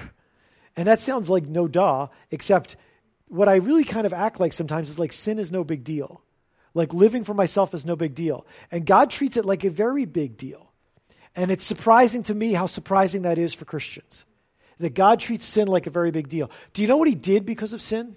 And 0.76 0.86
that 0.86 1.00
sounds 1.00 1.28
like 1.28 1.46
no 1.46 1.66
duh, 1.66 2.08
except 2.30 2.76
what 3.28 3.48
I 3.48 3.56
really 3.56 3.84
kind 3.84 4.06
of 4.06 4.12
act 4.12 4.38
like 4.38 4.52
sometimes 4.52 4.88
is 4.88 4.98
like 4.98 5.12
sin 5.12 5.38
is 5.38 5.50
no 5.50 5.64
big 5.64 5.84
deal. 5.84 6.22
Like 6.74 6.94
living 6.94 7.24
for 7.24 7.34
myself 7.34 7.74
is 7.74 7.84
no 7.84 7.96
big 7.96 8.14
deal. 8.14 8.46
And 8.70 8.86
God 8.86 9.10
treats 9.10 9.36
it 9.36 9.44
like 9.44 9.64
a 9.64 9.70
very 9.70 10.04
big 10.04 10.36
deal. 10.36 10.70
And 11.34 11.50
it's 11.50 11.64
surprising 11.64 12.22
to 12.24 12.34
me 12.34 12.52
how 12.52 12.66
surprising 12.66 13.22
that 13.22 13.38
is 13.38 13.54
for 13.54 13.64
Christians. 13.64 14.24
That 14.78 14.94
God 14.94 15.20
treats 15.20 15.44
sin 15.44 15.68
like 15.68 15.86
a 15.86 15.90
very 15.90 16.10
big 16.10 16.28
deal. 16.28 16.50
Do 16.72 16.82
you 16.82 16.88
know 16.88 16.96
what 16.96 17.08
he 17.08 17.14
did 17.14 17.44
because 17.44 17.72
of 17.72 17.82
sin? 17.82 18.16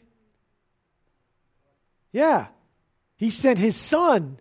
Yeah. 2.12 2.48
He 3.18 3.30
sent 3.30 3.60
his 3.60 3.76
son 3.76 4.40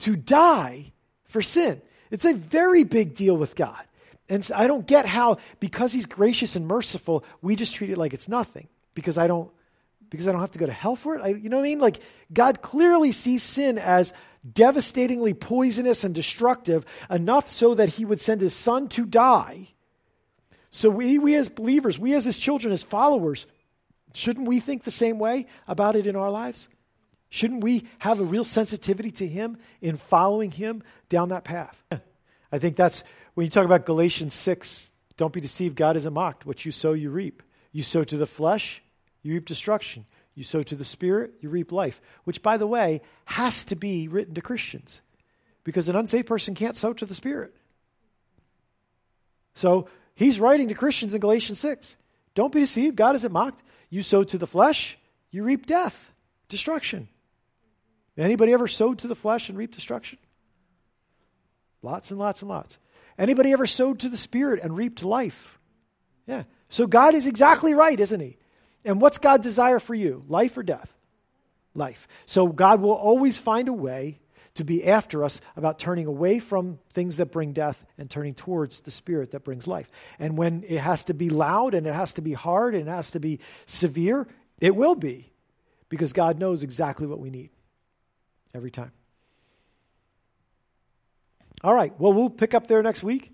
to 0.00 0.14
die 0.14 0.92
for 1.24 1.42
sin. 1.42 1.80
It's 2.10 2.24
a 2.24 2.34
very 2.34 2.84
big 2.84 3.14
deal 3.14 3.36
with 3.36 3.56
God. 3.56 3.82
And 4.28 4.44
so 4.44 4.54
I 4.54 4.66
don't 4.66 4.86
get 4.86 5.06
how, 5.06 5.38
because 5.58 5.92
he's 5.92 6.06
gracious 6.06 6.54
and 6.54 6.66
merciful, 6.66 7.24
we 7.42 7.56
just 7.56 7.74
treat 7.74 7.90
it 7.90 7.98
like 7.98 8.14
it's 8.14 8.28
nothing. 8.28 8.68
Because 8.94 9.18
I 9.18 9.26
don't 9.26 9.50
because 10.10 10.28
I 10.28 10.32
don't 10.32 10.40
have 10.40 10.52
to 10.52 10.58
go 10.58 10.66
to 10.66 10.72
hell 10.72 10.96
for 10.96 11.16
it. 11.16 11.22
I, 11.22 11.28
you 11.28 11.48
know 11.48 11.56
what 11.56 11.62
I 11.62 11.68
mean? 11.68 11.80
Like, 11.80 12.00
God 12.32 12.62
clearly 12.62 13.12
sees 13.12 13.42
sin 13.42 13.78
as 13.78 14.12
devastatingly 14.50 15.34
poisonous 15.34 16.04
and 16.04 16.14
destructive, 16.14 16.84
enough 17.10 17.48
so 17.48 17.74
that 17.74 17.88
he 17.88 18.04
would 18.04 18.20
send 18.20 18.40
his 18.40 18.54
son 18.54 18.88
to 18.88 19.04
die. 19.04 19.68
So, 20.70 20.90
we, 20.90 21.18
we 21.18 21.34
as 21.34 21.48
believers, 21.48 21.98
we 21.98 22.14
as 22.14 22.24
his 22.24 22.36
children, 22.36 22.72
as 22.72 22.82
followers, 22.82 23.46
shouldn't 24.14 24.48
we 24.48 24.60
think 24.60 24.84
the 24.84 24.90
same 24.90 25.18
way 25.18 25.46
about 25.66 25.96
it 25.96 26.06
in 26.06 26.16
our 26.16 26.30
lives? 26.30 26.68
Shouldn't 27.30 27.62
we 27.62 27.84
have 27.98 28.20
a 28.20 28.24
real 28.24 28.44
sensitivity 28.44 29.10
to 29.12 29.26
him 29.26 29.58
in 29.82 29.96
following 29.96 30.50
him 30.50 30.82
down 31.08 31.28
that 31.28 31.44
path? 31.44 31.82
I 32.52 32.58
think 32.58 32.76
that's 32.76 33.04
when 33.34 33.44
you 33.44 33.50
talk 33.50 33.66
about 33.66 33.86
Galatians 33.86 34.34
6, 34.34 34.88
don't 35.16 35.32
be 35.32 35.40
deceived, 35.40 35.76
God 35.76 35.96
isn't 35.96 36.12
mocked. 36.12 36.46
What 36.46 36.64
you 36.64 36.72
sow, 36.72 36.92
you 36.92 37.10
reap. 37.10 37.42
You 37.70 37.82
sow 37.82 38.02
to 38.02 38.16
the 38.16 38.26
flesh, 38.26 38.82
you 39.22 39.34
reap 39.34 39.46
destruction. 39.46 40.06
You 40.34 40.44
sow 40.44 40.62
to 40.62 40.76
the 40.76 40.84
Spirit, 40.84 41.32
you 41.40 41.48
reap 41.48 41.72
life, 41.72 42.00
which, 42.24 42.42
by 42.42 42.58
the 42.58 42.66
way, 42.66 43.00
has 43.24 43.64
to 43.66 43.76
be 43.76 44.06
written 44.06 44.34
to 44.34 44.40
Christians 44.40 45.00
because 45.64 45.88
an 45.88 45.96
unsaved 45.96 46.28
person 46.28 46.54
can't 46.54 46.76
sow 46.76 46.92
to 46.92 47.06
the 47.06 47.14
Spirit. 47.14 47.54
So 49.54 49.88
he's 50.14 50.38
writing 50.38 50.68
to 50.68 50.74
Christians 50.74 51.14
in 51.14 51.20
Galatians 51.20 51.58
6. 51.58 51.96
Don't 52.34 52.52
be 52.52 52.60
deceived. 52.60 52.94
God 52.94 53.16
isn't 53.16 53.32
mocked. 53.32 53.62
You 53.90 54.02
sow 54.02 54.22
to 54.22 54.38
the 54.38 54.46
flesh, 54.46 54.96
you 55.30 55.42
reap 55.42 55.66
death, 55.66 56.12
destruction. 56.48 57.08
Anybody 58.16 58.52
ever 58.52 58.66
sowed 58.66 59.00
to 59.00 59.08
the 59.08 59.14
flesh 59.14 59.48
and 59.48 59.58
reaped 59.58 59.74
destruction? 59.74 60.18
Lots 61.82 62.10
and 62.10 62.18
lots 62.18 62.42
and 62.42 62.48
lots. 62.48 62.78
Anybody 63.18 63.52
ever 63.52 63.66
sowed 63.66 64.00
to 64.00 64.08
the 64.08 64.16
Spirit 64.16 64.60
and 64.62 64.76
reaped 64.76 65.02
life? 65.02 65.58
Yeah. 66.26 66.44
So 66.68 66.86
God 66.86 67.14
is 67.14 67.26
exactly 67.26 67.74
right, 67.74 67.98
isn't 67.98 68.20
He? 68.20 68.36
And 68.84 69.00
what's 69.00 69.18
God's 69.18 69.44
desire 69.44 69.78
for 69.78 69.94
you? 69.94 70.24
Life 70.28 70.56
or 70.56 70.62
death? 70.62 70.92
Life. 71.74 72.08
So 72.26 72.48
God 72.48 72.80
will 72.80 72.92
always 72.92 73.36
find 73.36 73.68
a 73.68 73.72
way 73.72 74.18
to 74.54 74.64
be 74.64 74.84
after 74.84 75.22
us 75.22 75.40
about 75.56 75.78
turning 75.78 76.06
away 76.06 76.40
from 76.40 76.80
things 76.92 77.16
that 77.18 77.26
bring 77.26 77.52
death 77.52 77.84
and 77.96 78.10
turning 78.10 78.34
towards 78.34 78.80
the 78.80 78.90
Spirit 78.90 79.30
that 79.30 79.44
brings 79.44 79.68
life. 79.68 79.88
And 80.18 80.36
when 80.36 80.64
it 80.66 80.78
has 80.78 81.04
to 81.04 81.14
be 81.14 81.30
loud 81.30 81.74
and 81.74 81.86
it 81.86 81.94
has 81.94 82.14
to 82.14 82.22
be 82.22 82.32
hard 82.32 82.74
and 82.74 82.88
it 82.88 82.90
has 82.90 83.12
to 83.12 83.20
be 83.20 83.38
severe, 83.66 84.26
it 84.60 84.74
will 84.74 84.96
be 84.96 85.30
because 85.88 86.12
God 86.12 86.38
knows 86.38 86.64
exactly 86.64 87.06
what 87.06 87.20
we 87.20 87.30
need 87.30 87.50
every 88.52 88.70
time. 88.70 88.90
All 91.62 91.74
right, 91.74 91.92
well, 91.98 92.12
we'll 92.12 92.30
pick 92.30 92.54
up 92.54 92.66
there 92.66 92.82
next 92.82 93.02
week. 93.02 93.32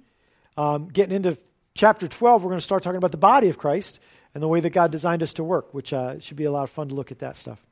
Um, 0.57 0.89
getting 0.89 1.15
into 1.15 1.39
chapter 1.75 2.07
12, 2.07 2.43
we're 2.43 2.51
going 2.51 2.59
to 2.59 2.65
start 2.65 2.83
talking 2.83 2.99
about 2.99 3.13
the 3.13 3.17
body 3.17 3.49
of 3.49 3.59
Christ 3.59 3.99
and 4.35 4.43
the 4.43 4.49
way 4.49 4.61
that 4.61 4.71
God 4.71 4.91
designed 4.91 5.23
us 5.23 5.33
to 5.35 5.45
work, 5.45 5.73
which 5.73 5.93
uh, 5.93 6.19
should 6.19 6.37
be 6.37 6.45
a 6.45 6.51
lot 6.51 6.65
of 6.65 6.71
fun 6.71 6.89
to 6.89 6.95
look 6.95 7.13
at 7.13 7.21
that 7.21 7.37
stuff. 7.37 7.61